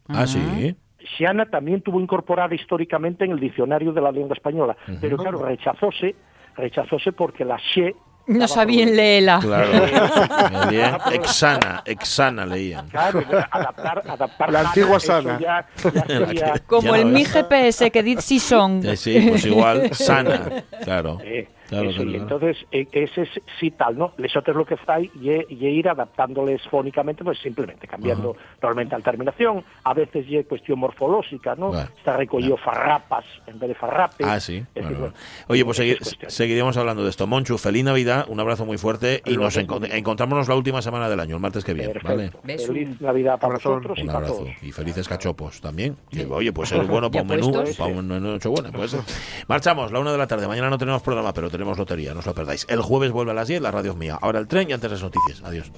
ah, 0.10 0.28
sí. 0.28 0.76
Xiana 1.18 1.46
también 1.46 1.82
tuvo 1.82 2.00
incorporada 2.02 2.54
históricamente 2.56 3.26
en 3.26 3.32
el 3.32 3.40
diccionario 3.40 3.92
de 3.94 4.02
la 4.02 4.12
lengua 4.12 4.34
española, 4.36 4.76
pero 5.02 5.18
claro, 5.18 5.44
rechazóse, 5.44 6.16
rechazóse 6.56 7.12
porque 7.14 7.46
la 7.46 7.58
Xe 7.58 7.96
No 8.28 8.48
sabían 8.48 8.96
leerla. 8.96 9.40
Claro. 9.42 9.70
Exana, 11.14 11.82
exana 11.86 12.46
leían. 12.46 12.88
Claro, 12.90 13.24
adaptar, 13.52 14.04
adaptar 14.08 14.52
La 14.52 14.60
antigua 14.62 15.00
sana. 15.00 15.40
ya- 15.40 15.66
ya 15.94 16.06
sería- 16.08 16.54
Como 16.68 16.96
Ya 16.96 17.02
el 17.02 17.06
mi. 17.08 17.26
GPS 17.26 17.90
que 17.92 18.04
dice 18.04 18.22
sí 18.22 18.40
son. 18.40 18.86
Eh, 18.86 18.96
sí, 18.98 19.26
pues 19.30 19.46
igual, 19.46 19.94
sana. 19.94 20.64
Claro. 20.84 21.18
Eh, 21.24 21.48
Claro, 21.70 21.90
eso, 21.90 21.98
claro, 22.04 22.10
y 22.10 22.14
claro. 22.20 22.24
entonces 22.36 22.66
eh, 22.72 22.88
ese 22.92 23.22
es 23.24 23.30
sí 23.60 23.72
tal, 23.72 23.98
¿no? 23.98 24.14
Lesotres 24.18 24.56
lo 24.56 24.66
que 24.66 24.76
fai 24.78 25.10
y, 25.22 25.30
y 25.54 25.68
ir 25.68 25.88
adaptándoles 25.90 26.62
fónicamente, 26.70 27.24
pues 27.24 27.40
simplemente 27.40 27.88
cambiando 27.88 28.36
normalmente 28.62 28.96
la 28.98 29.04
terminación, 29.04 29.64
a 29.84 29.94
veces 29.94 30.26
y 30.28 30.44
cuestión 30.44 30.80
morfológica, 30.80 31.56
¿no? 31.56 31.68
Bueno, 31.70 31.88
Está 31.98 32.18
recogido 32.18 32.58
farrapas 32.58 33.26
en 33.48 33.60
vez 33.60 33.70
de 33.70 33.76
farrapes. 33.76 34.26
Ah, 34.28 34.40
sí. 34.40 34.64
Bueno, 34.74 34.90
decir, 34.90 34.98
bueno. 35.00 35.00
bueno, 35.00 35.14
Oye, 35.48 35.66
pues 35.66 35.80
segui- 35.80 36.30
seguiremos 36.30 36.78
hablando 36.78 37.04
de 37.04 37.10
esto. 37.10 37.28
Monchu, 37.28 37.58
feliz 37.58 37.84
Navidad, 37.84 38.26
un 38.28 38.40
abrazo 38.40 38.66
muy 38.66 38.78
fuerte 38.78 39.22
y 39.26 39.38
nos 39.38 39.58
encont- 39.58 39.92
encontramos 39.94 40.48
la 40.48 40.56
última 40.56 40.82
semana 40.82 41.10
del 41.10 41.20
año, 41.20 41.36
el 41.36 41.42
martes 41.42 41.64
que 41.64 41.74
viene, 41.74 41.94
¿vale? 42.04 42.32
Feliz 42.58 43.00
Navidad 43.02 43.40
para 43.40 43.54
Abrazón. 43.54 43.74
vosotros 43.76 43.98
y 43.98 44.02
Un 44.02 44.08
para 44.08 44.18
abrazo 44.20 44.36
todos. 44.44 44.50
y 44.64 44.72
felices 44.72 45.08
cachopos 45.08 45.62
también. 45.62 45.96
Que, 46.10 46.26
oye, 46.26 46.52
pues 46.52 46.72
es 46.72 46.88
bueno 46.88 47.10
para 47.12 47.24
¿Ya 47.26 47.34
un 47.34 47.40
menú, 47.52 47.52
para 47.78 47.92
un 47.92 48.08
menú 48.08 48.28
Nochebuena, 48.32 48.72
puede 48.72 48.88
ser. 48.88 49.02
Marchamos, 49.48 49.92
la 49.92 50.00
una 50.00 50.12
de 50.12 50.18
la 50.18 50.28
tarde. 50.28 50.48
Mañana 50.48 50.70
no 50.70 50.78
tenemos 50.78 51.02
programa, 51.02 51.34
pero 51.34 51.50
tenemos 51.60 51.78
lotería, 51.78 52.14
no 52.14 52.22
os 52.22 52.26
lo 52.26 52.34
perdáis. 52.34 52.66
El 52.70 52.82
jueves 52.82 53.12
vuelve 53.12 53.32
a 53.32 53.34
las 53.34 53.50
10, 53.50 53.62
la 53.62 53.70
radio 53.70 53.92
es 53.92 53.98
mía. 53.98 54.18
Ahora 54.22 54.40
el 54.40 54.48
tren 54.48 54.70
y 54.70 54.74
antes 54.74 54.90
las 54.90 55.02
noticias. 55.02 55.42
Adiós. 55.44 55.70